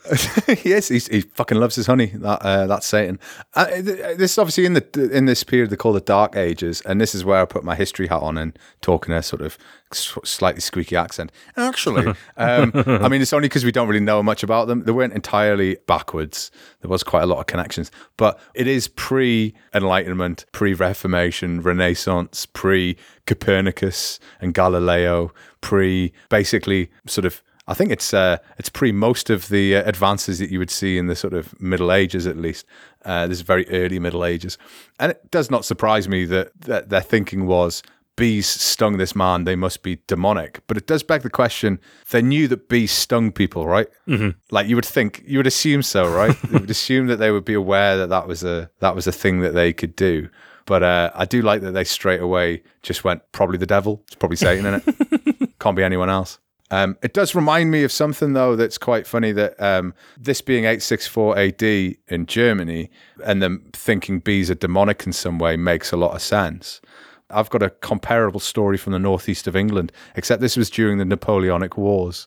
He's, 0.47 1.07
he 1.07 1.21
fucking 1.21 1.59
loves 1.59 1.77
his 1.77 1.87
honey. 1.87 2.07
That 2.07 2.43
uh, 2.43 2.67
that's 2.67 2.87
Satan. 2.87 3.21
Uh, 3.55 3.67
this 3.81 4.33
is 4.33 4.39
obviously 4.39 4.67
in 4.67 4.75
the 4.75 5.11
in 5.13 5.27
this 5.27 5.45
period 5.45 5.71
they 5.71 5.77
call 5.77 5.93
the 5.93 6.01
Dark 6.01 6.35
Ages, 6.35 6.81
and 6.83 7.01
this 7.01 7.15
is 7.15 7.25
where 7.25 7.41
I 7.41 7.45
put 7.45 7.63
my 7.63 7.77
history 7.77 8.09
hat 8.09 8.23
on 8.23 8.37
and 8.37 8.59
talking 8.81 9.13
in 9.13 9.19
a 9.19 9.23
sort 9.23 9.43
of 9.43 9.57
slightly 9.93 10.61
squeaky 10.61 10.97
accent. 10.97 11.31
Actually, 11.57 12.09
um, 12.37 12.73
I 12.75 13.09
mean 13.09 13.23
it's 13.23 13.33
only 13.33 13.49
because 13.49 13.65
we 13.65 13.73
don't 13.73 13.89
really 13.89 14.01
know 14.01 14.23
much 14.23 14.43
about 14.43 14.67
them. 14.67 14.83
They 14.83 14.93
weren't 14.93 15.13
entirely 15.13 15.77
backwards. 15.87 16.51
There 16.87 16.93
was 16.93 17.03
quite 17.03 17.25
a 17.25 17.27
lot 17.27 17.41
of 17.41 17.47
connections, 17.47 17.91
but 18.17 18.39
it 18.55 18.69
is 18.69 18.87
pre 18.87 19.55
Enlightenment, 19.75 20.45
pre 20.53 20.73
Reformation, 20.73 21.61
Renaissance, 21.61 22.47
pre 22.47 22.97
Copernicus 23.27 24.21
and 24.41 24.55
Galileo, 24.55 25.33
pre 25.61 26.13
basically 26.29 26.89
sort 27.05 27.25
of 27.25 27.43
I 27.67 27.75
think 27.75 27.91
it's 27.91 28.15
uh, 28.15 28.39
it's 28.57 28.69
pre 28.69 28.93
most 28.93 29.31
of 29.31 29.49
the 29.49 29.75
uh, 29.75 29.83
advances 29.89 30.39
that 30.39 30.51
you 30.51 30.61
would 30.61 30.71
see 30.71 30.97
in 30.97 31.09
the 31.09 31.17
sort 31.17 31.35
of 31.35 31.61
Middle 31.61 31.91
Ages, 31.91 32.25
at 32.25 32.37
least. 32.37 32.65
Uh, 33.05 33.27
this 33.27 33.41
very 33.41 33.69
early 33.71 33.99
Middle 33.99 34.25
Ages, 34.25 34.57
and 35.01 35.11
it 35.11 35.31
does 35.33 35.51
not 35.51 35.65
surprise 35.65 36.09
me 36.09 36.25
that, 36.25 36.53
that 36.61 36.89
their 36.89 37.01
thinking 37.01 37.47
was 37.47 37.83
bees 38.17 38.47
stung 38.47 38.99
this 38.99 39.15
man; 39.15 39.45
they 39.45 39.57
must 39.57 39.83
be 39.83 39.99
demonic. 40.07 40.63
But 40.67 40.77
it 40.77 40.87
does 40.87 41.03
beg 41.03 41.23
the 41.23 41.31
question: 41.31 41.79
they 42.11 42.23
knew 42.23 42.49
that 42.49 42.69
bees 42.69 42.91
stung 42.91 43.33
people, 43.33 43.67
right? 43.67 43.89
Mm-hmm. 44.09 44.31
Like 44.51 44.67
you 44.67 44.77
would 44.77 44.87
think, 44.87 45.23
you 45.27 45.39
would 45.39 45.47
assume 45.47 45.83
so, 45.83 46.09
right? 46.13 46.37
you 46.51 46.59
would 46.59 46.71
assume 46.71 47.07
that 47.07 47.17
they 47.17 47.31
would 47.31 47.45
be 47.45 47.55
aware 47.55 47.97
that 47.97 48.09
that 48.09 48.27
was 48.27 48.43
a 48.43 48.71
that 48.81 48.95
was 48.95 49.07
a 49.07 49.13
thing 49.13 49.41
that 49.41 49.55
they 49.55 49.73
could 49.73 49.95
do. 49.95 50.29
But 50.67 50.83
uh, 50.83 51.11
I 51.15 51.25
do 51.25 51.43
like 51.43 51.63
that 51.63 51.73
they 51.73 51.85
straight 51.85 52.21
away 52.21 52.63
just 52.83 53.05
went 53.05 53.23
probably 53.33 53.59
the 53.59 53.67
devil. 53.67 54.03
It's 54.07 54.17
probably 54.17 54.37
Satan 54.37 54.67
in 54.67 54.75
it. 54.75 55.51
Can't 55.61 55.77
be 55.77 55.85
anyone 55.85 56.11
else. 56.11 56.39
Um, 56.71 56.99
it 57.03 57.15
does 57.15 57.35
remind 57.35 57.71
me 57.71 57.85
of 57.85 57.93
something 57.93 58.33
though 58.33 58.57
that's 58.57 58.77
quite 58.77 59.07
funny 59.07 59.31
that 59.33 59.61
um, 59.63 59.95
this 60.19 60.41
being 60.41 60.65
864 60.65 61.39
AD 61.39 61.63
in 61.63 62.27
Germany 62.27 62.91
and 63.25 63.41
them 63.41 63.71
thinking 63.73 64.19
bees 64.19 64.51
are 64.51 64.57
demonic 64.57 65.07
in 65.07 65.13
some 65.13 65.39
way 65.39 65.57
makes 65.57 65.93
a 65.93 65.97
lot 65.97 66.15
of 66.15 66.23
sense. 66.23 66.81
I've 67.31 67.51
got 67.51 67.63
a 67.63 67.71
comparable 67.71 68.39
story 68.39 68.77
from 68.77 68.93
the 68.93 69.01
northeast 69.01 69.49
of 69.49 69.57
England, 69.57 69.91
except 70.15 70.41
this 70.41 70.57
was 70.57 70.71
during 70.71 70.99
the 70.99 71.05
Napoleonic 71.05 71.77
Wars. 71.77 72.27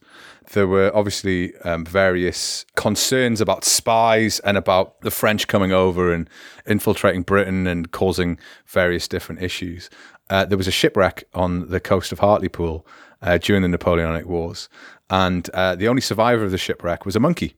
There 0.52 0.68
were 0.68 0.92
obviously 0.94 1.56
um, 1.60 1.86
various 1.86 2.66
concerns 2.76 3.40
about 3.40 3.64
spies 3.64 4.40
and 4.42 4.58
about 4.58 5.00
the 5.02 5.12
French 5.12 5.48
coming 5.48 5.72
over 5.72 6.14
and 6.14 6.30
infiltrating 6.66 7.22
Britain 7.22 7.66
and 7.66 7.92
causing 7.92 8.40
various 8.68 9.08
different 9.08 9.42
issues. 9.42 9.90
Uh, 10.30 10.44
there 10.44 10.58
was 10.58 10.68
a 10.68 10.72
shipwreck 10.72 11.24
on 11.34 11.70
the 11.70 11.80
coast 11.80 12.12
of 12.12 12.20
Hartlepool 12.20 12.86
uh, 13.22 13.38
during 13.38 13.62
the 13.62 13.70
Napoleonic 13.70 14.26
Wars, 14.26 14.68
and 15.10 15.50
uh, 15.52 15.76
the 15.76 15.88
only 15.88 16.02
survivor 16.02 16.44
of 16.44 16.52
the 16.52 16.58
shipwreck 16.58 17.06
was 17.06 17.16
a 17.16 17.20
monkey, 17.22 17.56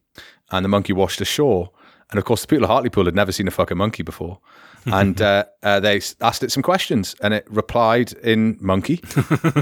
and 0.51 0.63
the 0.63 0.69
monkey 0.69 0.93
washed 0.93 1.19
ashore. 1.21 1.71
And 2.11 2.19
of 2.19 2.25
course, 2.25 2.41
the 2.41 2.47
people 2.47 2.65
of 2.65 2.69
Hartlepool 2.69 3.05
had 3.05 3.15
never 3.15 3.31
seen 3.31 3.47
a 3.47 3.51
fucking 3.51 3.77
monkey 3.77 4.03
before. 4.03 4.39
And 4.85 5.21
uh, 5.21 5.45
uh, 5.63 5.79
they 5.79 6.01
asked 6.21 6.43
it 6.43 6.51
some 6.51 6.63
questions, 6.63 7.15
and 7.21 7.33
it 7.33 7.45
replied 7.49 8.13
in 8.13 8.57
monkey. 8.59 9.01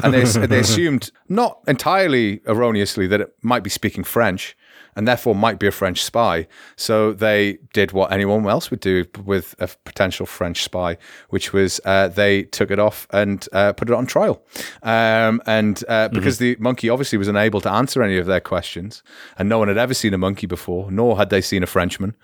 and 0.04 0.14
they, 0.14 0.24
they 0.24 0.60
assumed, 0.60 1.12
not 1.28 1.60
entirely 1.68 2.42
erroneously, 2.48 3.08
that 3.08 3.22
it 3.22 3.34
might 3.42 3.64
be 3.64 3.70
speaking 3.70 4.04
French 4.04 4.56
and 4.96 5.08
therefore 5.08 5.36
might 5.36 5.60
be 5.60 5.68
a 5.68 5.72
French 5.72 6.04
spy. 6.04 6.48
So 6.76 7.14
they 7.14 7.60
did 7.74 7.92
what 7.92 8.12
anyone 8.12 8.46
else 8.48 8.72
would 8.72 8.80
do 8.80 9.06
with 9.26 9.56
a 9.60 9.68
potential 9.86 10.26
French 10.26 10.64
spy, 10.64 10.98
which 11.30 11.54
was 11.54 11.80
uh, 11.86 12.08
they 12.08 12.44
took 12.44 12.72
it 12.72 12.80
off 12.80 13.08
and 13.12 13.48
uh, 13.54 13.74
put 13.74 13.90
it 13.90 13.96
on 13.96 14.06
trial. 14.06 14.44
Um, 14.84 15.42
and 15.46 15.84
uh, 15.88 16.10
because 16.10 16.38
the 16.38 16.56
monkey 16.60 16.90
obviously 16.90 17.18
was 17.18 17.28
unable 17.28 17.62
to 17.62 17.72
answer 17.72 18.04
any 18.04 18.18
of 18.18 18.26
their 18.26 18.42
questions, 18.42 19.04
and 19.38 19.50
no 19.50 19.60
one 19.60 19.68
had 19.68 19.78
ever 19.78 19.94
seen 19.94 20.14
a 20.14 20.18
monkey 20.18 20.48
before, 20.48 20.92
nor 20.92 21.18
had 21.18 21.30
they 21.30 21.42
seen 21.42 21.64
a 21.64 21.68
Frenchman, 21.68 22.16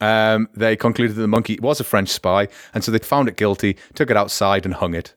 um, 0.00 0.48
they 0.54 0.76
concluded 0.76 1.16
that 1.16 1.20
the 1.20 1.28
monkey 1.28 1.58
was 1.60 1.80
a 1.80 1.84
French 1.84 2.08
spy, 2.08 2.48
and 2.74 2.82
so 2.82 2.90
they 2.90 2.98
found 2.98 3.28
it 3.28 3.36
guilty, 3.36 3.76
took 3.94 4.10
it 4.10 4.16
outside, 4.16 4.64
and 4.64 4.74
hung 4.74 4.94
it. 4.94 5.14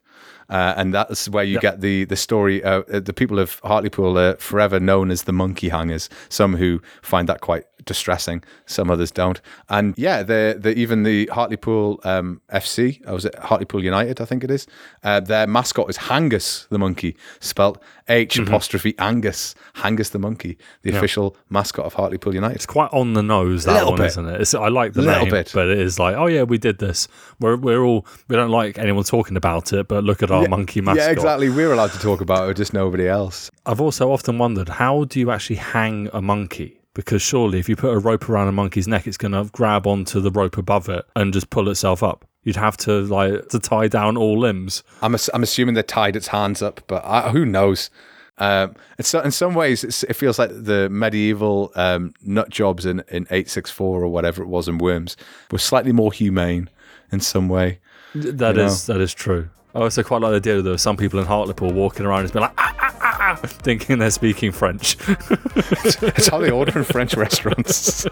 Uh, 0.49 0.73
and 0.77 0.93
that's 0.93 1.27
where 1.29 1.43
you 1.43 1.59
get 1.59 1.81
the 1.81 2.05
the 2.05 2.15
story. 2.15 2.63
Uh, 2.63 2.81
uh, 2.93 2.99
the 2.99 3.13
people 3.13 3.39
of 3.39 3.59
Hartlepool 3.63 4.17
are 4.17 4.35
forever 4.37 4.79
known 4.79 5.11
as 5.11 5.23
the 5.23 5.33
monkey 5.33 5.69
hangers. 5.69 6.09
Some 6.29 6.55
who 6.55 6.81
find 7.01 7.27
that 7.29 7.41
quite 7.41 7.65
distressing, 7.85 8.43
some 8.65 8.89
others 8.89 9.11
don't. 9.11 9.41
And 9.69 9.93
yeah, 9.97 10.23
the 10.23 10.57
the 10.59 10.73
even 10.75 11.03
the 11.03 11.27
Hartlepool 11.27 11.99
um, 12.03 12.41
FC, 12.51 13.07
or 13.07 13.13
was 13.13 13.25
it 13.25 13.35
Hartlepool 13.39 13.83
United? 13.83 14.21
I 14.21 14.25
think 14.25 14.43
it 14.43 14.51
is. 14.51 14.67
Uh, 15.03 15.19
their 15.19 15.47
mascot 15.47 15.89
is 15.89 15.97
H'Angus 15.97 16.67
the 16.69 16.79
monkey, 16.79 17.15
spelt 17.39 17.81
H 18.07 18.37
apostrophe 18.37 18.95
Angus, 18.99 19.55
H'Angus 19.77 20.11
the 20.11 20.19
monkey, 20.19 20.57
the 20.83 20.95
official 20.95 21.35
mascot 21.49 21.85
of 21.85 21.93
Hartlepool 21.95 22.33
United. 22.35 22.55
It's 22.55 22.65
quite 22.65 22.91
on 22.93 23.13
the 23.13 23.23
nose 23.23 23.65
that 23.65 23.73
Little 23.73 23.91
one, 23.91 23.97
bit. 23.99 24.07
isn't 24.07 24.27
it? 24.29 24.41
It's, 24.41 24.53
I 24.53 24.67
like 24.67 24.93
the 24.93 25.01
Little 25.01 25.23
name, 25.23 25.31
bit. 25.31 25.51
but 25.53 25.67
it 25.67 25.79
is 25.79 25.97
like, 25.99 26.15
oh 26.15 26.27
yeah, 26.27 26.43
we 26.43 26.57
did 26.57 26.77
this. 26.79 27.07
We're 27.39 27.55
we're 27.57 27.83
all 27.83 28.05
we 28.27 28.35
don't 28.35 28.51
like 28.51 28.77
anyone 28.77 29.03
talking 29.03 29.37
about 29.37 29.73
it, 29.73 29.87
but 29.87 30.03
look 30.03 30.21
at 30.23 30.31
our 30.43 30.47
monkey 30.49 30.81
mascot. 30.81 31.05
Yeah, 31.05 31.11
exactly. 31.11 31.49
We're 31.49 31.73
allowed 31.73 31.91
to 31.91 31.99
talk 31.99 32.21
about 32.21 32.49
it, 32.49 32.57
just 32.57 32.73
nobody 32.73 33.07
else. 33.07 33.51
I've 33.65 33.81
also 33.81 34.11
often 34.11 34.37
wondered 34.37 34.69
how 34.69 35.05
do 35.05 35.19
you 35.19 35.31
actually 35.31 35.57
hang 35.57 36.09
a 36.13 36.21
monkey? 36.21 36.79
Because 36.93 37.21
surely 37.21 37.59
if 37.59 37.67
you 37.67 37.75
put 37.75 37.93
a 37.93 37.99
rope 37.99 38.29
around 38.29 38.47
a 38.47 38.53
monkey's 38.53 38.87
neck, 38.87 39.05
it's 39.05 39.17
going 39.17 39.33
to 39.33 39.49
grab 39.51 39.85
onto 39.85 40.21
the 40.21 40.31
rope 40.31 40.57
above 40.57 40.87
it 40.87 41.05
and 41.15 41.33
just 41.33 41.49
pull 41.49 41.67
itself 41.69 42.01
up. 42.01 42.25
You'd 42.43 42.55
have 42.55 42.77
to 42.77 43.01
like 43.01 43.49
to 43.49 43.59
tie 43.59 43.87
down 43.87 44.17
all 44.17 44.39
limbs. 44.39 44.83
I'm, 45.01 45.13
ass- 45.13 45.29
I'm 45.33 45.43
assuming 45.43 45.75
they 45.75 45.83
tied 45.83 46.15
its 46.15 46.27
hands 46.27 46.61
up, 46.61 46.81
but 46.87 47.03
I, 47.03 47.29
who 47.31 47.45
knows? 47.45 47.89
Um, 48.37 48.75
it's, 48.97 49.13
in 49.13 49.31
some 49.31 49.55
ways, 49.55 49.83
it's, 49.83 50.03
it 50.03 50.13
feels 50.13 50.37
like 50.37 50.51
the 50.51 50.89
medieval 50.89 51.71
um, 51.75 52.13
nut 52.21 52.49
jobs 52.49 52.85
in, 52.85 52.99
in 53.09 53.23
864 53.23 54.03
or 54.03 54.07
whatever 54.07 54.43
it 54.43 54.47
was 54.47 54.67
in 54.67 54.77
Worms 54.77 55.17
were 55.51 55.57
slightly 55.57 55.91
more 55.91 56.11
humane 56.13 56.69
in 57.11 57.19
some 57.19 57.49
way. 57.49 57.79
That 58.13 58.57
is 58.57 58.85
that 58.85 59.01
is 59.01 59.13
true. 59.13 59.49
I 59.75 59.79
also 59.79 60.03
quite 60.03 60.21
like 60.21 60.31
the 60.31 60.37
idea 60.37 60.55
that 60.55 60.61
there 60.61 60.73
are 60.73 60.77
some 60.77 60.95
people 60.95 61.19
in 61.19 61.25
Hartlepool 61.25 61.73
walking 61.73 62.05
around 62.05 62.21
and 62.21 62.31
being 62.31 62.43
like, 62.43 62.53
ah, 62.57 62.73
ah, 62.79 62.97
ah, 63.01 63.17
ah, 63.19 63.35
thinking 63.45 63.99
they're 63.99 64.09
speaking 64.09 64.53
French. 64.53 64.95
It's 65.05 66.27
how 66.29 66.39
they 66.39 66.49
order 66.49 66.77
in 66.77 66.85
French 66.85 67.15
restaurants. 67.15 68.07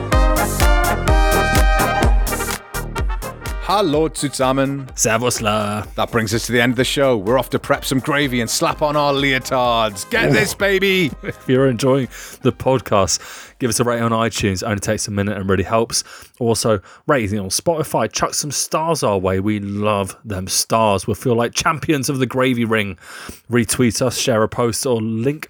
Hallo 3.73 4.09
zusammen. 4.09 4.85
Servus 4.97 5.41
la. 5.41 5.85
That 5.95 6.11
brings 6.11 6.33
us 6.33 6.45
to 6.47 6.51
the 6.51 6.59
end 6.59 6.71
of 6.73 6.75
the 6.75 6.83
show. 6.83 7.15
We're 7.15 7.39
off 7.39 7.51
to 7.51 7.57
prep 7.57 7.85
some 7.85 7.99
gravy 8.01 8.41
and 8.41 8.49
slap 8.49 8.81
on 8.81 8.97
our 8.97 9.13
leotards. 9.13 10.09
Get 10.09 10.33
this, 10.33 10.53
baby! 10.53 11.09
If 11.23 11.47
you're 11.47 11.69
enjoying 11.69 12.09
the 12.41 12.51
podcast, 12.51 13.21
give 13.59 13.69
us 13.69 13.79
a 13.79 13.85
rate 13.85 14.01
on 14.01 14.11
iTunes. 14.11 14.61
It 14.61 14.65
only 14.65 14.81
takes 14.81 15.07
a 15.07 15.11
minute 15.11 15.37
and 15.37 15.49
really 15.49 15.63
helps. 15.63 16.03
Also, 16.37 16.81
rating 17.07 17.39
on 17.39 17.47
Spotify. 17.47 18.11
Chuck 18.11 18.33
some 18.33 18.51
stars 18.51 19.03
our 19.03 19.17
way. 19.17 19.39
We 19.39 19.61
love 19.61 20.17
them 20.25 20.49
stars. 20.49 21.07
We'll 21.07 21.15
feel 21.15 21.35
like 21.35 21.53
champions 21.53 22.09
of 22.09 22.19
the 22.19 22.25
gravy 22.25 22.65
ring. 22.65 22.97
Retweet 23.49 24.01
us, 24.01 24.17
share 24.17 24.43
a 24.43 24.49
post, 24.49 24.85
or 24.85 25.01
link 25.01 25.47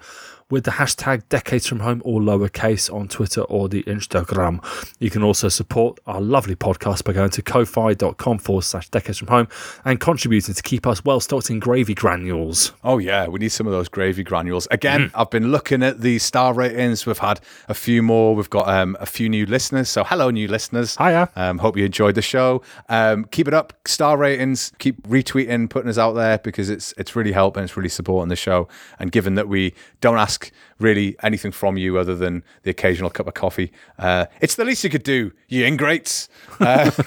with 0.52 0.64
the 0.64 0.72
hashtag 0.72 1.22
decades 1.30 1.66
from 1.66 1.80
home 1.80 2.02
or 2.04 2.20
lowercase 2.20 2.92
on 2.92 3.08
Twitter 3.08 3.40
or 3.44 3.70
the 3.70 3.82
Instagram. 3.84 4.62
You 5.00 5.08
can 5.08 5.22
also 5.22 5.48
support 5.48 5.98
our 6.06 6.20
lovely 6.20 6.54
podcast 6.54 7.04
by 7.04 7.14
going 7.14 7.30
to 7.30 7.40
ko-fi.com 7.40 8.36
forward 8.36 8.64
slash 8.64 8.90
decades 8.90 9.16
from 9.16 9.28
home 9.28 9.48
and 9.86 9.98
contributing 9.98 10.54
to 10.54 10.62
keep 10.62 10.86
us 10.86 11.02
well 11.06 11.20
stocked 11.20 11.48
in 11.48 11.58
gravy 11.58 11.94
granules. 11.94 12.72
Oh 12.84 12.98
yeah, 12.98 13.28
we 13.28 13.38
need 13.38 13.48
some 13.48 13.66
of 13.66 13.72
those 13.72 13.88
gravy 13.88 14.22
granules. 14.22 14.68
Again, 14.70 15.10
I've 15.14 15.30
been 15.30 15.50
looking 15.50 15.82
at 15.82 16.02
the 16.02 16.18
star 16.18 16.52
ratings. 16.52 17.06
We've 17.06 17.16
had 17.16 17.40
a 17.68 17.74
few 17.74 18.02
more. 18.02 18.34
We've 18.34 18.50
got 18.50 18.68
um, 18.68 18.94
a 19.00 19.06
few 19.06 19.30
new 19.30 19.46
listeners. 19.46 19.88
So 19.88 20.04
hello, 20.04 20.28
new 20.28 20.48
listeners. 20.48 20.96
Hiya. 20.98 21.30
Um, 21.34 21.58
hope 21.58 21.78
you 21.78 21.86
enjoyed 21.86 22.14
the 22.14 22.20
show. 22.20 22.60
Um, 22.90 23.24
keep 23.24 23.48
it 23.48 23.54
up. 23.54 23.72
Star 23.86 24.18
ratings. 24.18 24.70
Keep 24.78 25.08
retweeting, 25.08 25.70
putting 25.70 25.88
us 25.88 25.96
out 25.96 26.12
there 26.12 26.36
because 26.36 26.68
it's 26.68 26.92
it's 26.98 27.16
really 27.16 27.32
helping. 27.32 27.64
It's 27.64 27.74
really 27.74 27.88
supporting 27.88 28.28
the 28.28 28.36
show. 28.36 28.68
And 28.98 29.10
given 29.10 29.34
that 29.36 29.48
we 29.48 29.72
don't 30.02 30.18
ask 30.18 30.41
ask 30.42 30.52
really 30.82 31.16
anything 31.22 31.52
from 31.52 31.76
you 31.76 31.98
other 31.98 32.14
than 32.14 32.42
the 32.64 32.70
occasional 32.70 33.10
cup 33.10 33.26
of 33.26 33.34
coffee, 33.34 33.72
uh, 33.98 34.26
it's 34.40 34.56
the 34.56 34.64
least 34.64 34.84
you 34.84 34.90
could 34.90 35.02
do. 35.02 35.32
You 35.48 35.64
ingrates. 35.64 36.28
Uh, 36.60 36.90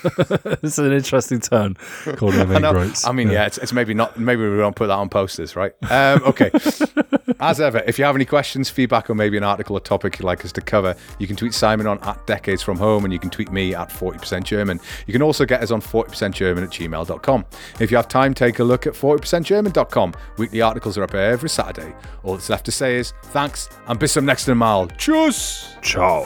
It's 0.63 0.78
an 0.78 0.91
interesting 0.91 1.39
turn. 1.39 1.76
Calling 2.17 2.38
them 2.49 2.51
I 2.51 2.69
ingrates. 2.69 3.05
I 3.05 3.11
mean, 3.11 3.30
yeah, 3.30 3.45
it's, 3.45 3.57
it's 3.57 3.73
maybe 3.73 3.93
not. 3.93 4.19
Maybe 4.19 4.41
we 4.41 4.57
won't 4.57 4.76
put 4.76 4.88
that 4.88 4.93
on 4.93 5.09
posters, 5.09 5.55
right? 5.55 5.73
Um, 5.91 6.23
okay. 6.23 6.51
As 7.39 7.59
ever, 7.59 7.84
if 7.86 7.99
you 7.99 8.05
have 8.05 8.15
any 8.15 8.26
questions, 8.26 8.69
feedback, 8.69 9.09
or 9.09 9.15
maybe 9.15 9.38
an 9.38 9.43
article 9.43 9.76
or 9.76 9.80
topic 9.80 10.17
you'd 10.17 10.26
like 10.26 10.45
us 10.45 10.51
to 10.53 10.61
cover, 10.61 10.95
you 11.19 11.28
can 11.28 11.36
tweet 11.36 11.53
Simon 11.53 11.86
on 11.86 11.99
at 11.99 12.26
Decades 12.26 12.61
From 12.61 12.78
Home, 12.78 13.03
and 13.03 13.11
you 13.13 13.19
can 13.19 13.30
tweet 13.30 13.51
me 13.51 13.76
at 13.76 13.89
40% 13.89 14.43
German. 14.43 14.80
You 15.05 15.11
can 15.11 15.21
also 15.21 15.45
get 15.45 15.61
us 15.61 15.71
on 15.71 15.82
40% 15.82 16.34
German 16.34 16.63
at 16.63 16.69
gmail.com. 16.69 17.45
If 17.80 17.91
you 17.91 17.97
have 17.97 18.07
time, 18.07 18.34
take 18.34 18.59
a 18.59 18.63
look 18.63 18.88
at 18.88 18.93
40%German.com. 18.93 20.13
Weekly 20.38 20.61
articles 20.61 20.97
are 20.97 21.03
up 21.03 21.13
every 21.13 21.49
Saturday. 21.49 21.93
All 22.23 22.34
that's 22.34 22.49
left 22.49 22.65
to 22.65 22.71
say 22.71 22.95
is 22.95 23.13
thanks 23.26 23.64
and 23.88 23.99
bis 23.99 24.13
zum 24.13 24.26
nächsten 24.26 24.57
Mal. 24.57 24.88
Tschüss. 24.97 25.78
Ciao. 25.82 26.26